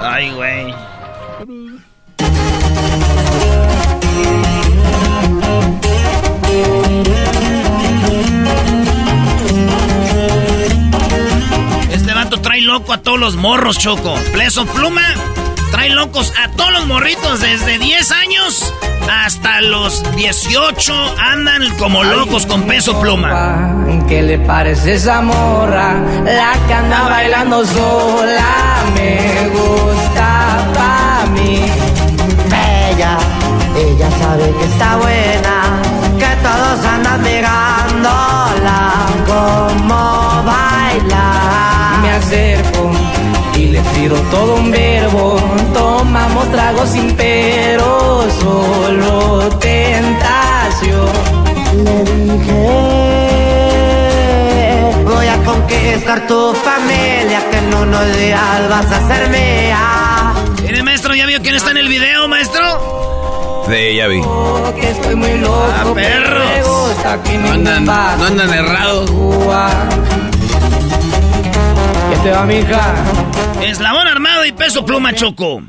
[0.03, 0.75] Ay, güey.
[11.93, 14.15] Este vato trae loco a todos los morros, Choco.
[14.33, 15.15] Pleso Pluma
[15.71, 18.75] trae locos a todos los morritos desde 10 años
[19.11, 20.93] hasta los 18.
[21.19, 23.75] Andan como locos con peso pluma.
[24.09, 25.95] ¿Qué le parece esa morra?
[26.25, 31.63] La que anda bailando sola me gusta pa' mí.
[32.91, 33.17] Ella,
[33.77, 35.81] ella sabe que está buena,
[36.19, 38.93] que todos andan mirándola
[39.27, 41.99] como baila.
[42.03, 43.00] Me acerco
[43.61, 45.37] y le tiro todo un verbo.
[45.75, 51.11] Tomamos tragos sin pero, solo tentación.
[51.85, 52.65] Le dije,
[55.05, 60.33] voy a conquistar tu familia, que en unos días vas a ser mía.
[60.63, 63.65] Mire, maestro, ¿ya vio quién está en el video, maestro?
[63.69, 64.21] Sí, ya vi.
[64.81, 66.45] Que estoy muy loco, Ah, perros.
[66.55, 69.11] me gusta que No andan, no andan errados.
[72.11, 72.95] ¿Qué te va, mija?
[73.63, 75.63] Eslabón armado y peso pluma, Choco.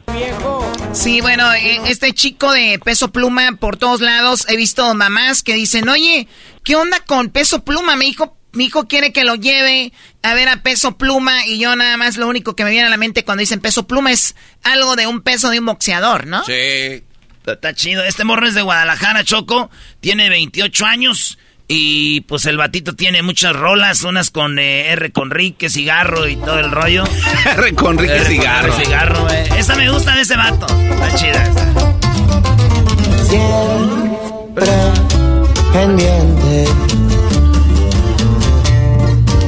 [0.92, 5.54] Sí, bueno, eh, este chico de peso pluma por todos lados, he visto mamás que
[5.54, 6.28] dicen, oye,
[6.64, 7.96] ¿qué onda con peso pluma?
[7.96, 11.76] Mi hijo, mi hijo quiere que lo lleve a ver a peso pluma y yo
[11.76, 14.36] nada más lo único que me viene a la mente cuando dicen peso pluma es
[14.64, 16.44] algo de un peso de un boxeador, ¿no?
[16.44, 16.54] Sí.
[16.54, 18.04] Está, está chido.
[18.04, 19.70] Este morro es de Guadalajara, Choco.
[20.00, 21.38] Tiene 28 años.
[21.74, 26.36] Y pues el batito tiene muchas rolas, unas con eh, R con Rique, cigarro y
[26.36, 27.06] todo el rollo.
[27.46, 28.74] R con Rique, cigarro.
[28.78, 29.48] cigarro, eh.
[29.58, 30.68] Esa me gusta de ese vato.
[30.68, 31.54] Está chida
[33.24, 34.66] Siempre
[35.72, 36.66] pendiente.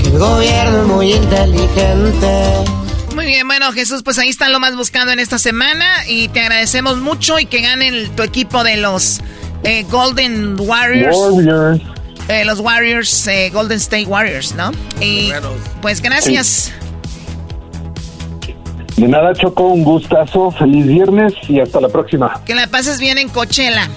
[0.02, 2.54] Que el gobierno es muy inteligente.
[3.16, 6.40] Muy bien, bueno Jesús, pues ahí están lo más buscando en esta semana y te
[6.40, 9.20] agradecemos mucho y que ganen tu equipo de los
[9.66, 11.18] eh, Golden Warriors.
[11.18, 11.82] Warriors.
[12.28, 14.72] Eh, los Warriors, eh, Golden State Warriors, ¿no?
[15.02, 15.32] Y
[15.82, 16.72] pues gracias.
[18.96, 20.52] De nada, Choco, un gustazo.
[20.52, 22.42] Feliz viernes y hasta la próxima.
[22.46, 23.90] Que la pases bien en Coachella.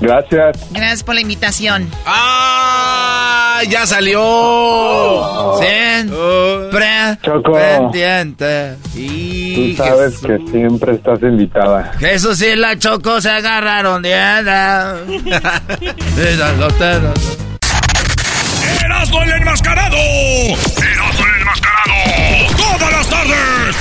[0.00, 0.56] Gracias.
[0.70, 1.90] Gracias por la invitación.
[2.06, 3.60] ¡Ah!
[3.68, 5.56] ¡Ya salió!
[5.58, 7.52] Siempre Choco.
[7.52, 8.76] pendiente.
[8.94, 11.92] Tú sabes que siempre estás invitada.
[11.98, 14.10] Jesús y la Choco se agarraron de
[18.84, 19.96] ¡Erasmo el enmascarado!
[19.96, 21.92] ¡Erasmo el enmascarado!
[22.56, 23.76] ¡Todas las tardes!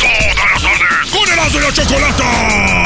[0.00, 1.10] ¡Todas las tardes!
[1.10, 2.85] ¡Con Erasmo y la Chocolata!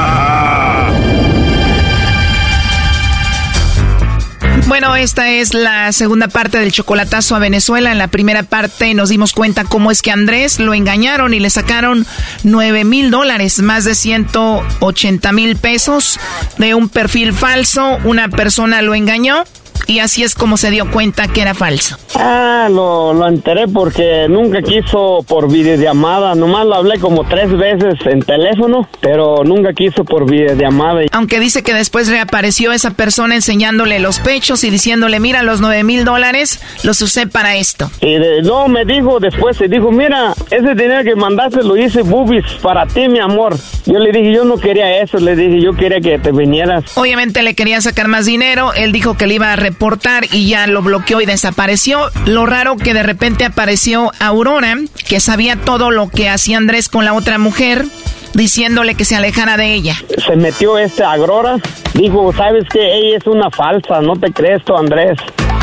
[4.71, 7.91] Bueno, esta es la segunda parte del chocolatazo a Venezuela.
[7.91, 11.49] En la primera parte nos dimos cuenta cómo es que Andrés lo engañaron y le
[11.49, 12.07] sacaron
[12.45, 16.21] 9 mil dólares, más de 180 mil pesos
[16.57, 17.99] de un perfil falso.
[18.05, 19.43] Una persona lo engañó
[19.87, 21.97] y así es como se dio cuenta que era falso.
[22.15, 26.35] Ah, lo, lo enteré porque nunca quiso por videollamada.
[26.35, 31.01] Nomás lo hablé como tres veces en teléfono, pero nunca quiso por videollamada.
[31.11, 35.83] Aunque dice que después reapareció esa persona enseñándole los pechos y diciéndole, mira, los 9
[35.83, 37.89] mil dólares los usé para esto.
[38.01, 42.01] Y de- no, me dijo después, se dijo, mira, ese dinero que mandaste lo hice
[42.01, 43.55] boobies para ti, mi amor.
[43.85, 46.83] Yo le dije, yo no quería eso, le dije, yo quería que te vinieras.
[46.95, 50.67] Obviamente le quería sacar más dinero, él dijo que le iba a reportar y ya
[50.67, 52.09] lo bloqueó y desapareció.
[52.25, 54.75] Lo raro que de repente apareció Aurora,
[55.07, 57.85] que sabía todo lo que hacía Andrés con la otra mujer,
[58.33, 59.95] diciéndole que se alejara de ella.
[60.27, 61.57] Se metió este Agrora,
[61.93, 65.17] dijo, sabes que ella es una falsa, no te crees tú, Andrés.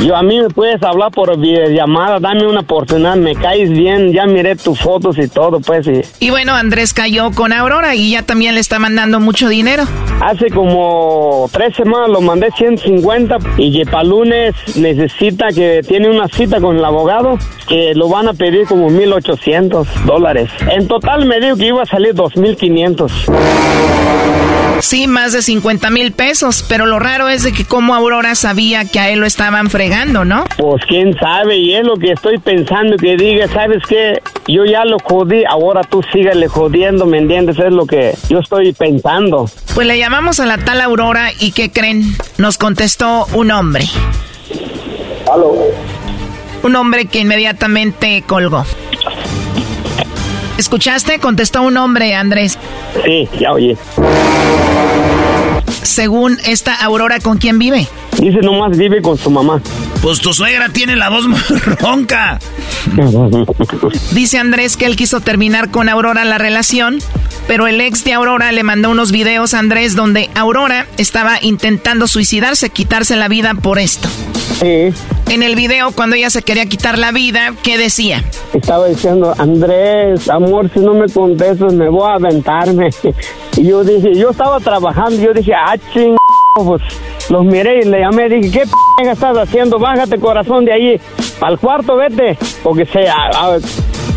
[0.04, 4.26] Yo a mí me puedes hablar por videollamada, dame una oportunidad, me caes bien, ya
[4.26, 5.86] miré tus fotos y todo, pues.
[5.88, 9.84] Y Y bueno, Andrés cayó con Aurora y ya también le está mandando mucho dinero.
[10.20, 16.60] hace como tres semanas lo mandé 150 y para lunes necesita que tiene una cita
[16.60, 17.38] con el abogado
[17.68, 20.50] que lo van a pedir como 1800 dólares.
[20.70, 23.12] En total me dijo que iba a salir 2500.
[24.80, 28.84] Sí, más de 50 mil pesos, pero lo raro es de que como Aurora sabía
[28.84, 30.44] que a él lo estaban fregando, ¿no?
[30.56, 34.20] Pues quién sabe, y es lo que estoy pensando, que diga, ¿sabes qué?
[34.46, 37.58] Yo ya lo jodí, ahora tú síguele jodiendo, ¿me entiendes?
[37.58, 39.48] Es lo que yo estoy pensando.
[39.74, 42.02] Pues le llamamos a la tal Aurora y ¿qué creen?
[42.36, 43.84] Nos contestó un hombre.
[46.62, 48.64] Un hombre que inmediatamente colgó.
[50.58, 51.18] ¿Escuchaste?
[51.20, 52.58] Contestó un hombre, Andrés.
[53.04, 53.76] Sí, ya oye.
[55.82, 57.86] Según esta Aurora, ¿con quién vive?
[58.18, 59.60] Dice nomás vive con su mamá.
[60.02, 61.38] Pues tu suegra tiene la voz muy
[61.80, 62.38] ronca.
[64.12, 66.98] Dice Andrés que él quiso terminar con Aurora la relación,
[67.46, 72.06] pero el ex de Aurora le mandó unos videos a Andrés donde Aurora estaba intentando
[72.06, 74.08] suicidarse, quitarse la vida por esto.
[74.60, 74.92] Sí.
[75.30, 78.24] En el video, cuando ella se quería quitar la vida, ¿qué decía?
[78.54, 82.88] Estaba diciendo, Andrés, amor, si no me contestas, me voy a aventarme.
[83.56, 86.14] Y yo dije, yo estaba trabajando, yo dije, ah, ching,
[86.64, 86.82] pues
[87.30, 89.78] los miré y le llamé, dije, ¿qué p estás haciendo?
[89.78, 91.00] Bájate, corazón, de ahí,
[91.40, 92.36] al cuarto, vete.
[92.62, 93.06] Porque se,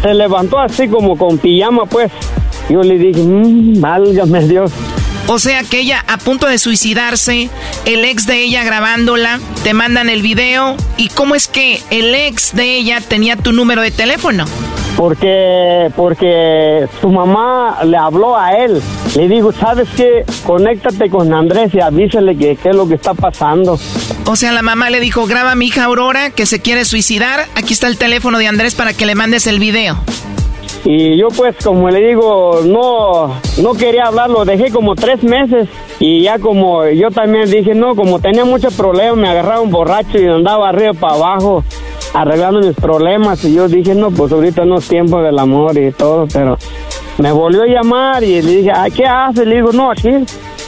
[0.01, 2.11] se levantó así como con pijama, pues.
[2.69, 4.71] Yo le dije, mmm, válgame Dios.
[5.27, 7.49] O sea que ella a punto de suicidarse,
[7.85, 10.75] el ex de ella grabándola, te mandan el video.
[10.97, 14.45] ¿Y cómo es que el ex de ella tenía tu número de teléfono?
[15.01, 18.79] Porque, porque su mamá le habló a él.
[19.15, 20.23] Le dijo, ¿sabes qué?
[20.45, 23.79] Conéctate con Andrés y avísale que qué es lo que está pasando.
[24.27, 27.47] O sea, la mamá le dijo, graba a mi hija Aurora que se quiere suicidar.
[27.55, 29.97] Aquí está el teléfono de Andrés para que le mandes el video.
[30.85, 35.67] Y yo pues como le digo, no, no quería hablar, lo dejé como tres meses
[35.99, 40.19] y ya como yo también dije, no, como tenía muchos problemas, me agarraba un borracho
[40.19, 41.63] y andaba arriba para abajo
[42.13, 45.91] arreglando mis problemas y yo dije, no, pues ahorita no es tiempo del amor y
[45.91, 46.57] todo, pero
[47.17, 49.45] me volvió a llamar y le dije, ¿qué hace?
[49.45, 50.09] Le digo, no, aquí.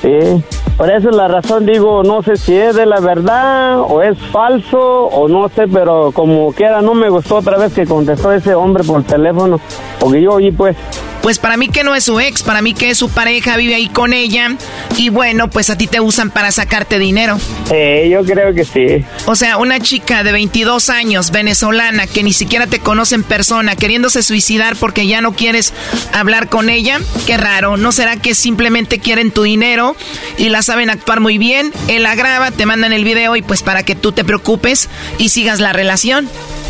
[0.01, 0.43] Sí.
[0.77, 5.05] Por eso la razón digo, no sé si es de la verdad o es falso
[5.05, 8.83] o no sé, pero como quiera no me gustó otra vez que contestó ese hombre
[8.83, 9.59] por teléfono,
[9.99, 10.75] porque yo oí pues
[11.23, 13.75] pues para mí que no es su ex, para mí que es su pareja, vive
[13.75, 14.57] ahí con ella
[14.97, 17.37] y bueno, pues a ti te usan para sacarte dinero.
[17.71, 19.05] Eh, yo creo que sí.
[19.25, 23.77] O sea, una chica de 22 años, venezolana, que ni siquiera te conoce en persona,
[23.77, 25.73] queriéndose suicidar porque ya no quieres
[26.11, 29.95] hablar con ella, qué raro, ¿no será que simplemente quieren tu dinero
[30.37, 31.71] y la saben actuar muy bien?
[31.87, 35.29] Él la graba, te mandan el video y pues para que tú te preocupes y
[35.29, 36.27] sigas la relación.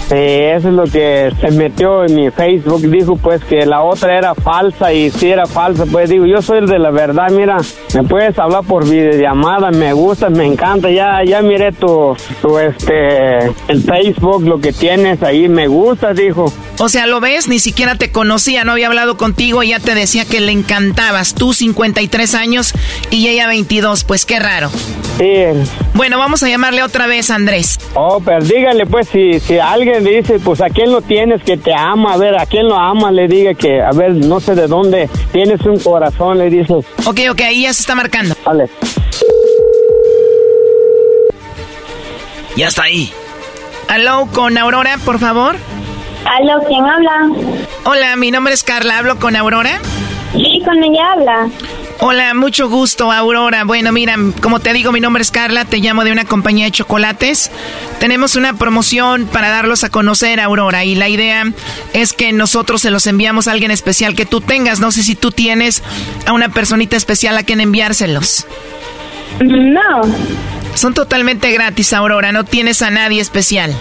[0.09, 2.81] Sí, eso es lo que se metió en mi Facebook.
[2.81, 6.59] Dijo pues que la otra era falsa y si era falsa, pues digo, yo soy
[6.59, 7.57] el de la verdad, mira,
[7.93, 13.45] me puedes hablar por videollamada, me gusta, me encanta, ya ya miré tu, tu este,
[13.67, 16.51] el Facebook, lo que tienes ahí, me gusta, dijo.
[16.79, 19.95] O sea, lo ves, ni siquiera te conocía, no había hablado contigo y ya te
[19.95, 21.35] decía que le encantabas.
[21.35, 22.73] Tú 53 años
[23.11, 24.69] y ella 22, pues qué raro.
[25.17, 25.43] Sí.
[25.93, 27.79] Bueno, vamos a llamarle otra vez Andrés.
[27.93, 31.73] Oh, pero dígale pues si, si alguien dice, pues a quién lo tienes que te
[31.73, 34.67] ama, a ver, a quién lo ama, le diga que, a ver, no sé de
[34.67, 36.85] dónde tienes un corazón, le dices.
[37.05, 38.35] Ok, ok, ahí ya se está marcando.
[38.45, 38.69] Vale.
[42.55, 43.11] Ya está ahí.
[43.87, 45.55] Aló, con Aurora, por favor.
[46.25, 47.29] Aló, ¿quién habla?
[47.85, 49.79] Hola, mi nombre es Carla, ¿hablo con Aurora?
[50.33, 51.49] Sí, con ella habla.
[51.99, 53.63] Hola, mucho gusto, Aurora.
[53.63, 56.71] Bueno, mira, como te digo, mi nombre es Carla, te llamo de una compañía de
[56.71, 57.49] chocolates.
[57.99, 61.45] Tenemos una promoción para darlos a conocer, Aurora, y la idea
[61.93, 64.79] es que nosotros se los enviamos a alguien especial que tú tengas.
[64.79, 65.81] No sé si tú tienes
[66.25, 68.47] a una personita especial a quien enviárselos.
[69.39, 70.01] No.
[70.75, 73.73] Son totalmente gratis, Aurora, no tienes a nadie especial.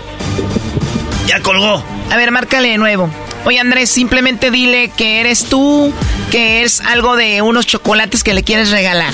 [1.27, 1.83] Ya colgó.
[2.11, 3.11] A ver, márcale de nuevo.
[3.45, 5.93] Oye Andrés, simplemente dile que eres tú,
[6.31, 9.13] que es algo de unos chocolates que le quieres regalar.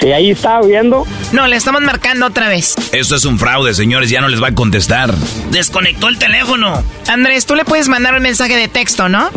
[0.00, 1.06] Sí, ahí está viendo.
[1.32, 2.74] No, le estamos marcando otra vez.
[2.92, 5.14] Esto es un fraude, señores, ya no les va a contestar.
[5.50, 6.82] Desconectó el teléfono.
[7.08, 9.30] Andrés, tú le puedes mandar un mensaje de texto, ¿no?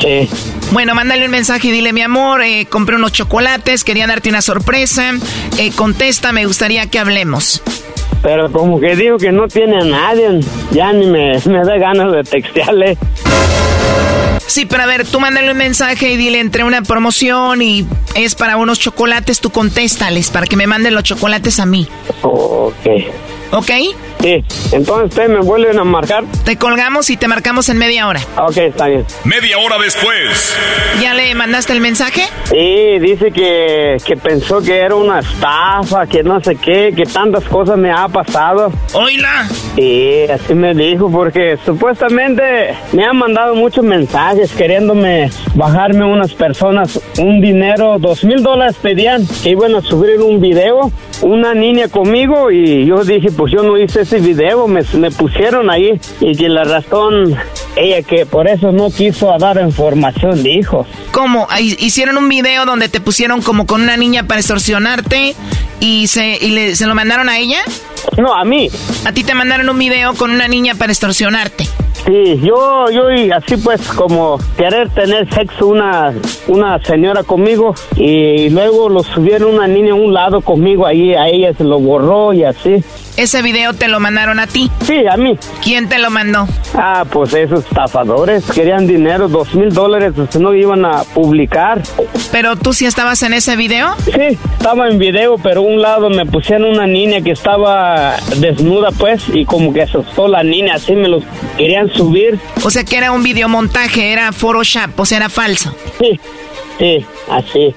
[0.00, 0.28] Sí.
[0.72, 4.40] Bueno, mándale un mensaje y dile, mi amor, eh, compré unos chocolates, quería darte una
[4.40, 5.12] sorpresa.
[5.58, 7.62] Eh, contesta, me gustaría que hablemos.
[8.24, 10.40] Pero como que digo que no tiene a nadie,
[10.72, 12.96] ya ni me, me da ganas de textearle.
[14.46, 18.34] Sí, pero a ver, tú mándale un mensaje y dile entre una promoción y es
[18.34, 21.86] para unos chocolates, tú contéstales para que me manden los chocolates a mí.
[22.22, 22.86] Ok.
[23.52, 23.70] ¿Ok?
[24.24, 26.24] Sí, entonces ustedes me vuelven a marcar.
[26.46, 28.20] Te colgamos y te marcamos en media hora.
[28.38, 29.04] Ok, está bien.
[29.24, 30.56] Media hora después.
[30.98, 32.22] ¿Ya le mandaste el mensaje?
[32.44, 37.44] Sí, dice que, que pensó que era una estafa, que no sé qué, que tantas
[37.44, 38.72] cosas me ha pasado.
[38.94, 39.46] Oíla.
[39.74, 46.98] Sí, así me dijo, porque supuestamente me han mandado muchos mensajes queriéndome bajarme unas personas
[47.18, 50.90] un dinero, dos mil dólares pedían que iban a subir un video,
[51.24, 55.70] una niña conmigo y yo dije, pues yo no hice ese video, me, me pusieron
[55.70, 57.34] ahí y que la razón,
[57.76, 60.86] ella que por eso no quiso dar información, dijo.
[61.12, 61.46] ¿Cómo?
[61.50, 65.34] Ahí Hicieron un video donde te pusieron como con una niña para extorsionarte
[65.80, 67.58] y se, y le- se lo mandaron a ella?
[68.18, 68.68] No, a mí.
[69.06, 71.66] A ti te mandaron un video con una niña para extorsionarte.
[72.04, 76.12] Sí, yo, yo y así pues como querer tener sexo una,
[76.48, 81.28] una señora conmigo y luego lo subieron una niña a un lado conmigo ahí, a
[81.28, 82.84] ella se lo borró y así.
[83.16, 84.70] ¿Ese video te lo mandaron a ti?
[84.84, 85.38] Sí, a mí.
[85.62, 86.48] ¿Quién te lo mandó?
[86.74, 91.80] Ah, pues esos estafadores querían dinero, dos mil dólares, pues no iban a publicar.
[92.32, 93.94] ¿Pero tú sí estabas en ese video?
[94.04, 99.22] Sí, estaba en video, pero un lado me pusieron una niña que estaba desnuda pues
[99.32, 101.22] y como que asustó la niña, así me los
[101.56, 102.40] querían subir.
[102.64, 105.72] O sea que era un videomontaje, era Photoshop, o sea, era falso.
[106.00, 106.18] Sí,
[106.78, 107.72] sí, así.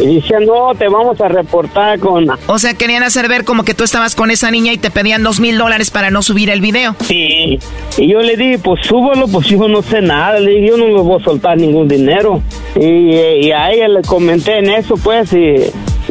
[0.00, 2.26] Y decía, no, te vamos a reportar con...
[2.46, 5.22] O sea, querían hacer ver como que tú estabas con esa niña y te pedían
[5.22, 6.96] dos mil dólares para no subir el video.
[7.00, 7.58] Sí.
[7.98, 10.40] Y yo le dije, pues súbalo, pues yo no sé nada.
[10.40, 12.42] Le dije, yo no le voy a soltar ningún dinero.
[12.74, 15.56] Y, y a ella le comenté en eso, pues, y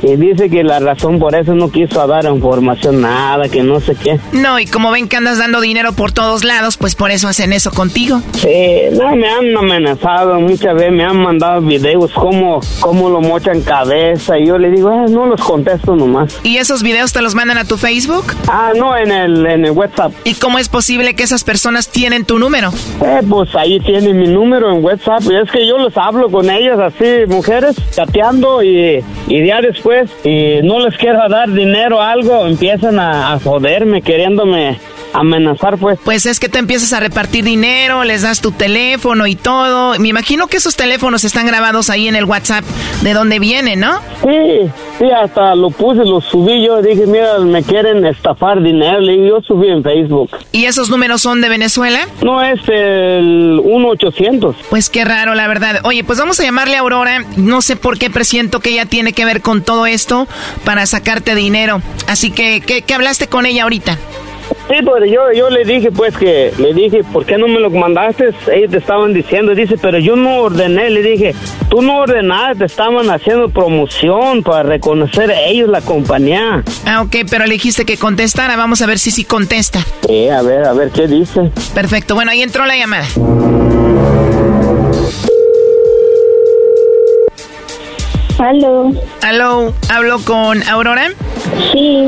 [0.03, 3.95] y dice que la razón por eso no quiso dar información nada, que no sé
[3.95, 4.19] qué.
[4.33, 7.53] No, y como ven que andas dando dinero por todos lados, pues por eso hacen
[7.53, 8.21] eso contigo.
[8.33, 8.49] Sí,
[8.93, 14.37] no, me han amenazado muchas veces, me han mandado videos como, como lo mochan cabeza
[14.39, 16.39] y yo le digo, ah, no los contesto nomás.
[16.43, 18.25] ¿Y esos videos te los mandan a tu Facebook?
[18.47, 20.13] Ah, no, en el, en el WhatsApp.
[20.23, 22.71] ¿Y cómo es posible que esas personas tienen tu número?
[23.03, 26.49] Eh, pues ahí tienen mi número en WhatsApp y es que yo les hablo con
[26.49, 29.90] ellas así, mujeres, chateando y, y ya después
[30.23, 34.77] y no les quiero dar dinero o algo, empiezan a joderme, queriéndome
[35.13, 35.99] amenazar, pues.
[36.03, 39.97] Pues es que te empiezas a repartir dinero, les das tu teléfono y todo.
[39.99, 42.63] Me imagino que esos teléfonos están grabados ahí en el WhatsApp
[43.01, 43.99] de donde vienen, ¿no?
[44.23, 46.81] Sí, sí, hasta lo puse, lo subí yo.
[46.81, 49.01] Dije, mira, me quieren estafar dinero.
[49.01, 50.29] Y yo subí en Facebook.
[50.51, 52.07] ¿Y esos números son de Venezuela?
[52.21, 54.55] No, es el 1-800.
[54.69, 55.81] Pues qué raro, la verdad.
[55.83, 57.25] Oye, pues vamos a llamarle a Aurora.
[57.37, 60.27] No sé por qué presiento que ella tiene que ver con todo esto
[60.63, 61.81] para sacarte dinero.
[62.07, 63.97] Así que, ¿qué, qué hablaste con ella ahorita?
[64.69, 67.69] Sí, pues yo, yo le dije, pues que, le dije, ¿por qué no me lo
[67.69, 68.29] mandaste?
[68.53, 71.35] Ellos te estaban diciendo, dice, pero yo no ordené, le dije,
[71.69, 76.63] tú no ordenaste, te estaban haciendo promoción para reconocer a ellos la compañía.
[76.85, 79.79] Ah, ok, pero le dijiste que contestara, vamos a ver si sí contesta.
[80.07, 81.51] Sí, a ver, a ver qué dice.
[81.73, 83.05] Perfecto, bueno, ahí entró la llamada.
[88.39, 88.91] Aló.
[89.21, 91.09] Aló, ¿hablo con Aurora?
[91.71, 92.07] Sí.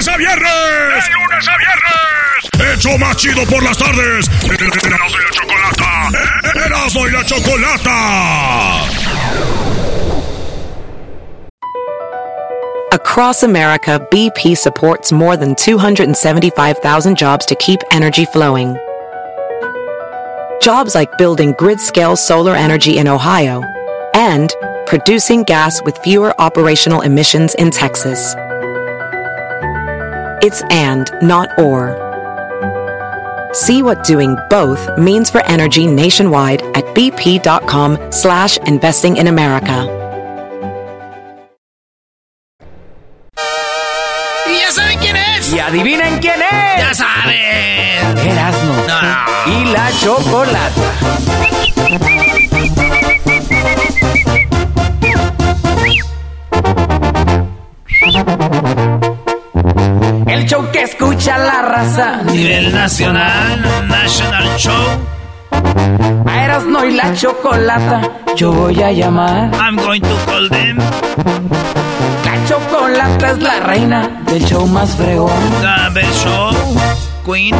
[0.00, 1.04] lunes a viernes!
[1.04, 2.78] ¡De lunes a viernes!
[2.78, 4.28] ¡Hecho más chido por las tardes!
[4.44, 6.10] ¡Erasmo y la chocolata!
[6.66, 8.86] ¡Erasmo y la chocolata!
[12.92, 18.76] Across America, BP supports more than 275,000 jobs to keep energy flowing.
[20.60, 23.62] Jobs like building grid scale solar energy in Ohio
[24.14, 24.54] and
[24.86, 28.34] producing gas with fewer operational emissions in Texas.
[30.42, 31.96] It's and, not or.
[33.52, 39.86] See what doing both means for energy nationwide at bp.com slash investing in America.
[44.46, 45.52] ¿Y ya saben quién es?
[45.52, 46.78] ¿Y adivinen quién es?
[46.78, 48.18] ¡Ya saben!
[48.26, 48.74] Erasmo
[49.46, 50.70] y la chocolata.
[60.26, 62.22] El show que escucha la raza.
[62.24, 64.84] Nivel nacional, National Show.
[66.26, 68.00] A Erasmo y la chocolata.
[68.36, 69.50] Yo voy a llamar.
[69.54, 70.78] I'm going to call them.
[72.24, 75.32] La chocolata es la reina del show más fregón.
[75.60, 76.50] The best show.
[77.24, 77.54] Queen.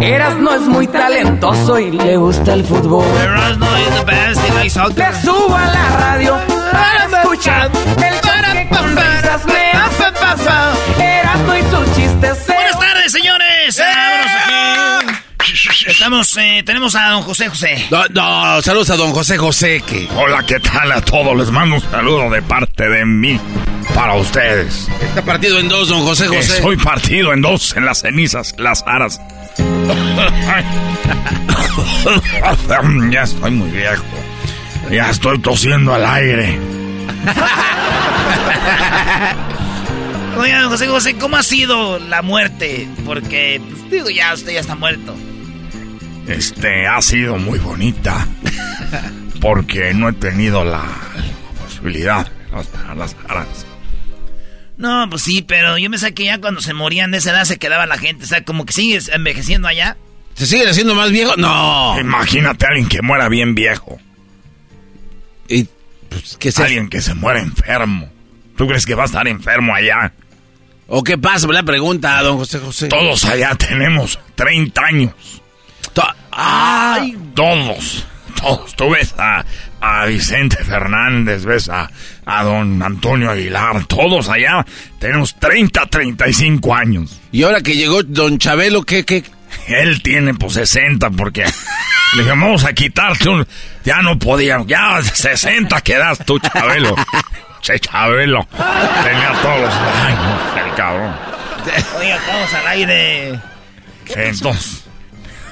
[0.00, 3.04] Erasmo es muy talentoso y le gusta el fútbol.
[3.22, 4.40] Erasmo is the best.
[4.44, 5.12] He likes soccer.
[5.12, 6.36] Le subo a la radio
[6.72, 9.71] para escuchar el show que con risas me
[10.98, 12.38] Erasmo y sus chistes.
[12.46, 13.78] se- Buenas tardes, señores.
[13.78, 15.90] Vámonos aquí.
[15.90, 17.86] Estamos, eh, tenemos a don José José.
[17.90, 20.08] No, no, saludos a don José José, que...
[20.16, 21.36] Hola, ¿qué tal a todos?
[21.36, 23.38] Les mando un saludo de parte de mí
[23.94, 24.88] para ustedes.
[25.02, 26.56] Está partido en dos, don José José.
[26.56, 29.20] Estoy partido en dos en las cenizas, las aras.
[33.10, 34.04] ya estoy muy viejo.
[34.90, 36.58] Ya estoy tosiendo al aire.
[40.36, 42.88] Oiga, José José, ¿cómo ha sido la muerte?
[43.04, 45.14] Porque, pues, digo, ya usted ya está muerto.
[46.26, 48.26] Este ha sido muy bonita.
[49.40, 52.30] Porque no he tenido la, la posibilidad
[52.96, 53.66] las-.
[54.76, 57.44] No, pues sí, pero yo me sé que ya cuando se morían de esa edad
[57.44, 58.24] se quedaba la gente.
[58.24, 59.96] O sea, como que sigues envejeciendo allá.
[60.34, 61.36] ¿Se sigue haciendo más viejo?
[61.36, 61.98] No.
[62.00, 64.00] Imagínate a alguien que muera bien viejo.
[65.48, 65.68] Y,
[66.08, 66.66] pues, que sea...
[66.66, 68.10] Alguien que se muera enfermo.
[68.56, 70.12] ¿Tú crees que va a estar enfermo allá?
[70.94, 71.46] ¿O qué pasa?
[71.48, 72.88] La pregunta, don José José.
[72.88, 75.12] Todos allá tenemos 30 años.
[75.94, 77.16] To- ¡Ay!
[77.34, 78.04] Todos.
[78.38, 78.76] todos.
[78.76, 79.42] Tú ves a,
[79.80, 81.90] a Vicente Fernández, ves a,
[82.26, 84.66] a don Antonio Aguilar, todos allá.
[84.98, 87.18] Tenemos 30, 35 años.
[87.32, 89.24] Y ahora que llegó don Chabelo, ¿qué, qué?
[89.68, 93.46] Él tiene pues 60 porque le dije, vamos a quitarte un...
[93.84, 96.94] Ya no podía, ya 60 quedas tú, Chabelo.
[97.62, 98.46] Che, Chabelo.
[98.50, 101.14] Tenía todos los años, el cabrón.
[101.96, 103.40] Oye, todos al aire.
[104.16, 104.84] Entonces,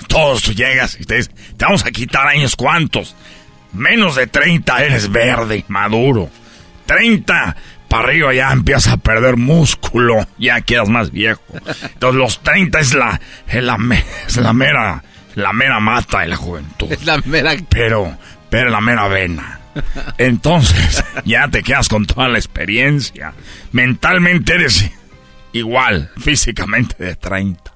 [0.08, 3.14] todos tú llegas y te dices, te vamos a quitar años cuántos.
[3.72, 6.28] Menos de 30 eres verde, maduro.
[6.86, 7.56] 30
[7.86, 11.42] para arriba ya empiezas a perder músculo, ya quedas más viejo.
[11.82, 13.78] Entonces los 30 es la, es la,
[14.26, 15.04] es la mera,
[15.36, 16.90] la mera mata de la juventud.
[16.90, 17.54] Es la mera...
[17.68, 18.16] Pero,
[18.48, 19.59] pero la mera vena.
[20.18, 23.32] Entonces, ya te quedas con toda la experiencia.
[23.72, 24.90] Mentalmente eres
[25.52, 27.70] igual, físicamente de 30.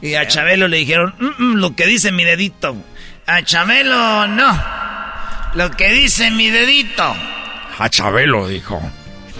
[0.00, 2.74] y a Chabelo le dijeron, "Mm, mm, lo que dice mi dedito.
[3.26, 4.62] A Chabelo no.
[5.54, 7.14] Lo que dice mi dedito.
[7.78, 8.80] A Chabelo dijo,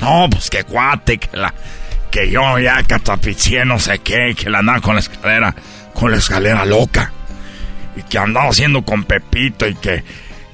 [0.02, 1.54] no, pues que cuate, que la,
[2.10, 5.54] que yo ya catapicié no sé qué, que la andaba con la escalera,
[5.94, 7.10] con la escalera loca.
[7.96, 10.04] Y que andaba haciendo con Pepito y que,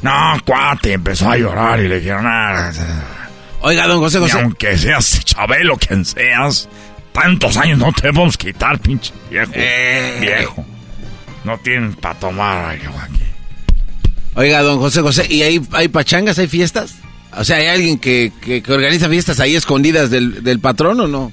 [0.02, 2.70] no, cuate, y empezó a llorar y le dijeron, "Ah,
[3.60, 4.38] Oiga, don José José.
[4.40, 6.68] aunque seas Chabelo quien seas,
[7.12, 9.50] tantos años no te vamos a quitar, pinche viejo.
[9.54, 10.18] Eh.
[10.20, 10.64] Viejo.
[11.44, 13.22] No tienen para tomar algo aquí.
[14.34, 16.96] Oiga, don José José, ¿y ahí hay pachangas, hay fiestas?
[17.36, 21.06] O sea, ¿hay alguien que, que, que organiza fiestas ahí escondidas del, del patrón o
[21.08, 21.32] no?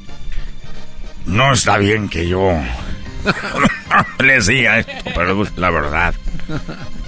[1.25, 2.51] No está bien que yo
[4.23, 6.15] les diga esto, pero es la verdad.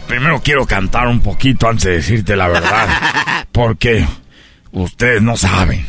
[0.07, 3.45] Primero quiero cantar un poquito antes de decirte la verdad.
[3.51, 4.05] Porque
[4.71, 5.85] ustedes no saben.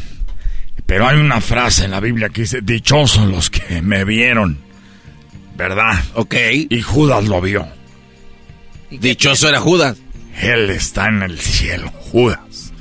[0.86, 4.58] Pero hay una frase en la Biblia que dice, dichosos los que me vieron.
[5.56, 6.02] ¿Verdad?
[6.14, 6.34] Ok.
[6.70, 7.68] Y Judas lo vio.
[8.90, 9.96] Dichoso era Judas.
[10.40, 12.72] Él está en el cielo, Judas.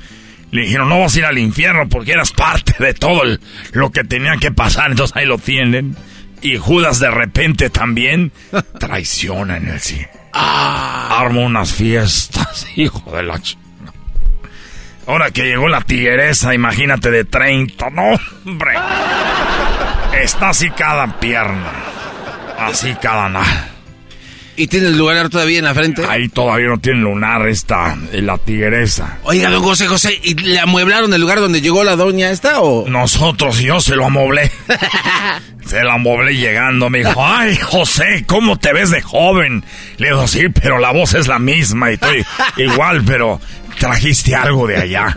[0.50, 3.40] Le dijeron, no vas a ir al infierno porque eras parte de todo el-
[3.72, 4.90] lo que tenía que pasar.
[4.90, 5.94] Entonces ahí lo tienen.
[6.40, 8.32] Y Judas de repente también
[8.80, 10.08] traiciona en el cielo.
[10.32, 13.56] Arma unas fiestas, hijo de la ch...
[15.06, 17.88] Ahora que llegó la tigresa, imagínate de 30.
[17.90, 18.10] No,
[18.44, 18.74] hombre.
[20.22, 21.72] Está así cada pierna.
[22.58, 23.68] Así cada nada.
[24.58, 26.04] ¿Y tiene el lugar todavía en la frente?
[26.08, 29.18] Ahí todavía no tiene lunar esta, eh, la tigresa.
[29.22, 32.88] Oiga, don José José, ¿y le amueblaron el lugar donde llegó la doña esta o...?
[32.88, 34.50] Nosotros, yo se lo amoblé.
[35.64, 36.90] se lo amoblé llegando.
[36.90, 39.64] Me dijo, ay, José, ¿cómo te ves de joven?
[39.98, 42.26] Le digo, sí, pero la voz es la misma y estoy
[42.56, 43.40] igual, pero
[43.78, 45.14] trajiste algo de allá.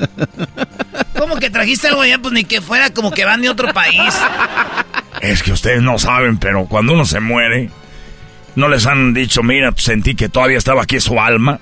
[1.18, 2.20] ¿Cómo que trajiste algo allá?
[2.20, 4.14] Pues ni que fuera como que van de otro país.
[5.20, 7.72] Es que ustedes no saben, pero cuando uno se muere,
[8.56, 11.60] no les han dicho, mira, sentí que todavía estaba aquí su alma.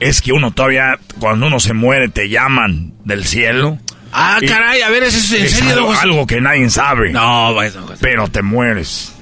[0.00, 3.78] Es que uno todavía, cuando uno se muere, te llaman del cielo.
[4.12, 7.12] Ah, Y- caray, a ver, ¿eso es en Es serio, algo, algo que nadie sabe.
[7.12, 7.98] No, pues, José.
[8.00, 9.14] Pero te mueres.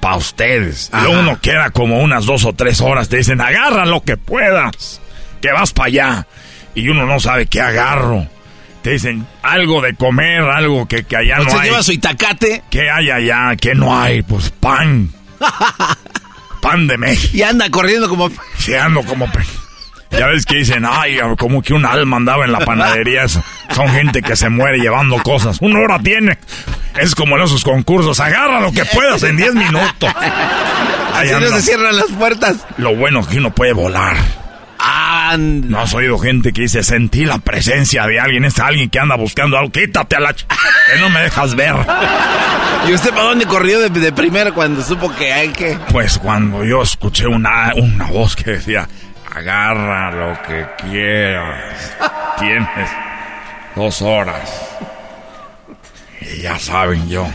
[0.00, 0.90] Pa' ustedes.
[0.92, 1.04] Ajá.
[1.06, 3.08] Luego uno queda como unas dos o tres horas.
[3.08, 5.00] Te dicen, agarra lo que puedas.
[5.40, 6.26] Que vas para allá.
[6.74, 8.26] Y uno no sabe qué agarro.
[8.82, 11.68] Te dicen algo de comer, algo que, que allá no ¿Usted hay.
[11.70, 12.62] lleva su itacate?
[12.70, 13.56] ¿Qué hay allá?
[13.60, 14.22] ¿Qué no hay?
[14.22, 15.10] Pues pan.
[16.60, 17.36] pan de México.
[17.36, 18.30] Y anda corriendo como...
[18.58, 19.26] Sí, ando como...
[20.10, 23.28] Ya ves que dicen, ay, como que un alma andaba en la panadería.
[23.28, 25.58] Son gente que se muere llevando cosas.
[25.60, 26.38] Una hora tiene.
[26.98, 28.18] Es como en esos concursos.
[28.18, 30.10] Agarra lo que puedas en 10 minutos.
[31.14, 32.56] Ahí Así no se cierran las puertas.
[32.78, 34.16] Lo bueno es que uno puede volar.
[35.30, 35.68] Anda.
[35.68, 38.44] ¿No has oído gente que dice, sentí la presencia de alguien?
[38.44, 39.70] Es alguien que anda buscando algo.
[39.72, 40.30] Quítate a la...
[40.34, 40.46] ch-
[40.92, 41.74] Que no me dejas ver.
[42.88, 45.78] ¿Y usted para dónde corrió de, de primero cuando supo que hay que...?
[45.90, 48.88] Pues cuando yo escuché una, una voz que decía,
[49.34, 51.92] agarra lo que quieras,
[52.38, 52.90] tienes
[53.76, 54.50] dos horas.
[56.20, 57.26] Y ya saben yo,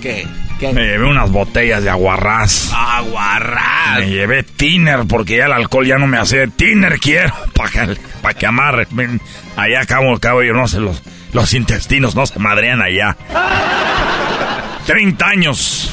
[0.00, 0.26] ¿Qué?
[0.72, 2.70] Me llevé unas botellas de aguarrás.
[2.74, 3.98] Aguarrás.
[4.00, 6.48] Me llevé tiner porque ya el alcohol ya no me hace.
[6.48, 8.86] Tiner quiero para que, pa' que amarre.
[8.90, 9.20] Ven,
[9.56, 13.16] Allá acabo, cabo yo no sé, los, los intestinos no se madrean allá.
[14.86, 15.90] 30 años.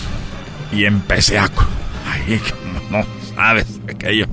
[0.72, 1.49] Y empecé a...
[2.10, 2.41] Ay,
[3.36, 4.28] sabes aquello.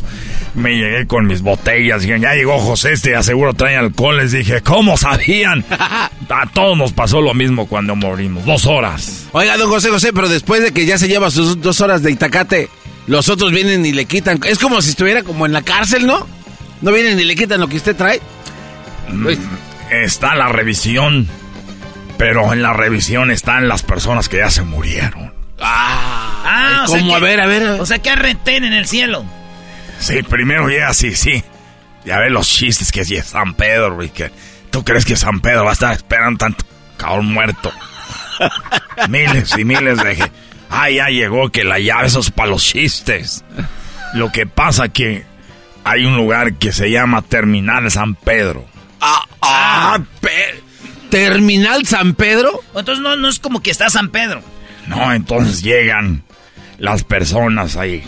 [0.55, 2.05] Me llegué con mis botellas.
[2.05, 4.17] Y ya llegó José, este aseguro trae alcohol.
[4.19, 5.65] Les dije, ¿cómo sabían?
[5.71, 8.45] A todos nos pasó lo mismo cuando morimos.
[8.45, 9.27] Dos horas.
[9.33, 12.11] Oiga, don José José, pero después de que ya se lleva sus dos horas de
[12.11, 12.69] itacate,
[13.07, 14.41] los otros vienen y le quitan.
[14.45, 16.27] Es como si estuviera como en la cárcel, ¿no?
[16.83, 18.21] ¿No vienen y le quitan lo que usted trae?
[19.23, 19.39] Pues,
[19.91, 21.27] Está la revisión.
[22.19, 25.33] Pero en la revisión están las personas que ya se murieron.
[25.61, 27.11] Ah, o sea ¿Cómo?
[27.13, 27.63] que- A ver, a ver.
[27.81, 29.25] O sea que hay retén en el cielo.
[29.99, 31.43] Sí, primero llega así, sí.
[32.05, 34.13] Ya ves los chistes que es San Pedro, güey.
[34.71, 36.65] ¿Tú crees que San Pedro va a estar esperando tanto
[36.97, 37.73] cabrón muerto?
[39.09, 40.31] miles y miles de...
[40.71, 43.45] Ah, ya llegó que la llave, esos para los chistes.
[44.15, 45.25] Lo que pasa que
[45.85, 48.67] hay un lugar que se llama Terminal San Pedro.
[49.01, 49.99] Ah, ah,
[51.11, 52.61] ¿Terminal San Pedro?
[52.75, 54.43] Entonces no, no es como que está San Pedro.
[54.89, 56.23] No, entonces llegan
[56.79, 58.03] las personas ahí.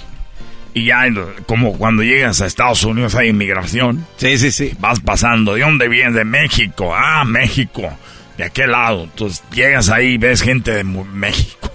[0.72, 1.04] Y ya,
[1.46, 4.06] como cuando llegas a Estados Unidos hay inmigración.
[4.16, 4.72] Sí, sí, sí.
[4.78, 5.54] Vas pasando.
[5.54, 6.14] ¿De dónde vienes?
[6.14, 6.94] De México.
[6.94, 7.90] Ah, México.
[8.38, 9.04] ¿De aquel lado?
[9.04, 11.72] Entonces llegas ahí y ves gente de México.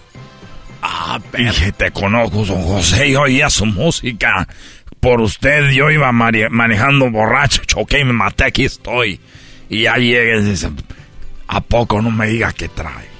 [0.81, 4.47] Ah, Dije, te conozco, don José, yo oía su música.
[4.99, 9.19] Por usted yo iba manejando borracho, choqué y me maté, aquí estoy.
[9.69, 10.69] Y ya llegues y dice,
[11.47, 13.14] ¿a poco no me diga qué trae?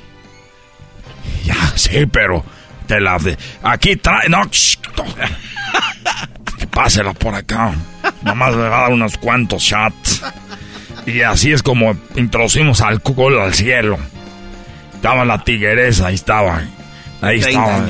[1.43, 2.43] Ya, sí, pero
[2.88, 3.38] te la de...
[3.64, 4.30] Aquí trae...
[4.30, 4.41] No,
[6.72, 7.73] Pásela por acá.
[8.23, 10.22] Nomás le va a dar unos cuantos shots.
[11.06, 13.97] Y así es como introducimos alcohol al cielo.
[14.93, 16.64] Estaba la tigresa, ahí estaba.
[17.22, 17.85] Ahí estaba.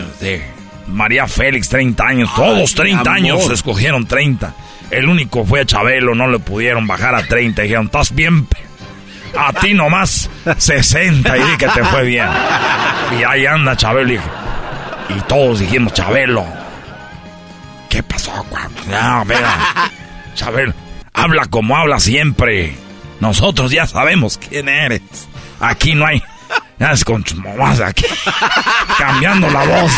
[0.88, 2.36] María Félix, 30 años.
[2.36, 4.54] Todos 30 años escogieron 30.
[4.92, 7.64] El único fue a Chabelo, no le pudieron bajar a 30.
[7.64, 8.48] Dijeron, estás bien.
[9.38, 12.30] A ti nomás 60 y di que te fue bien.
[13.20, 14.22] Y ahí anda Chabelo.
[15.10, 16.46] Y, todos dijimos, Chabelo.
[17.90, 18.32] ¿Qué pasó?
[18.90, 19.92] No, mira.
[20.36, 20.74] Chabelo,
[21.14, 22.76] habla como habla siempre.
[23.20, 25.02] Nosotros ya sabemos quién eres.
[25.60, 26.22] Aquí no hay.
[26.80, 28.06] Ya es con tus mamás aquí.
[28.98, 29.94] Cambiando la voz.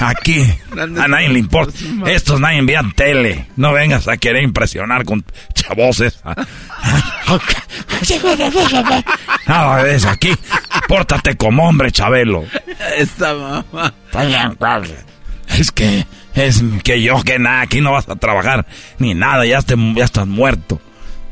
[0.00, 0.42] Aquí
[0.78, 1.72] a nadie le importa.
[2.06, 3.46] Estos nadie envían tele.
[3.56, 5.24] No vengas a querer impresionar con
[5.54, 6.18] chavoses.
[9.46, 10.34] Nada de eso aquí.
[10.86, 12.44] Pórtate como hombre, Chabelo.
[12.96, 13.92] Esta mamá.
[15.48, 18.66] Es que es que yo que nada, aquí no vas a trabajar
[18.98, 20.80] ni nada, ya, ya estás muerto.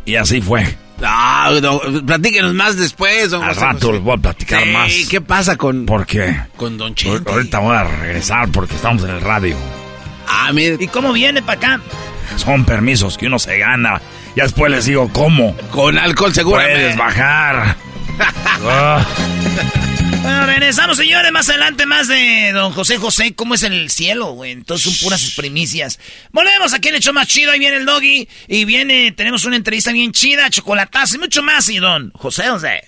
[0.07, 0.65] Y así fue.
[1.03, 1.51] Ah,
[2.07, 3.33] platíquenos más después.
[3.33, 4.91] Al rato les voy a platicar más.
[5.11, 5.85] ¿Qué pasa con...?
[5.85, 6.35] ¿Por qué?
[6.57, 7.31] Con Don Chente.
[7.31, 9.57] Ahorita voy a regresar porque estamos en el radio.
[10.27, 10.77] Ah, mire.
[10.81, 11.81] ¿Y cómo viene para acá?
[12.37, 14.01] Son permisos que uno se gana.
[14.35, 15.55] Y después les digo cómo.
[15.71, 16.63] Con alcohol seguro.
[16.63, 17.77] Puedes bajar.
[18.69, 19.05] Ah.
[20.27, 21.31] Bueno, regresamos, señores.
[21.31, 23.33] Más adelante, más de don José José.
[23.37, 24.51] ¿Cómo es el cielo, güey?
[24.51, 26.01] Entonces son puras sus primicias.
[26.33, 27.53] Volvemos aquí en el show más chido.
[27.53, 28.29] Ahí viene el doggy.
[28.49, 31.69] Y viene, tenemos una entrevista bien chida, chocolatazo y mucho más.
[31.69, 32.83] Y don José José.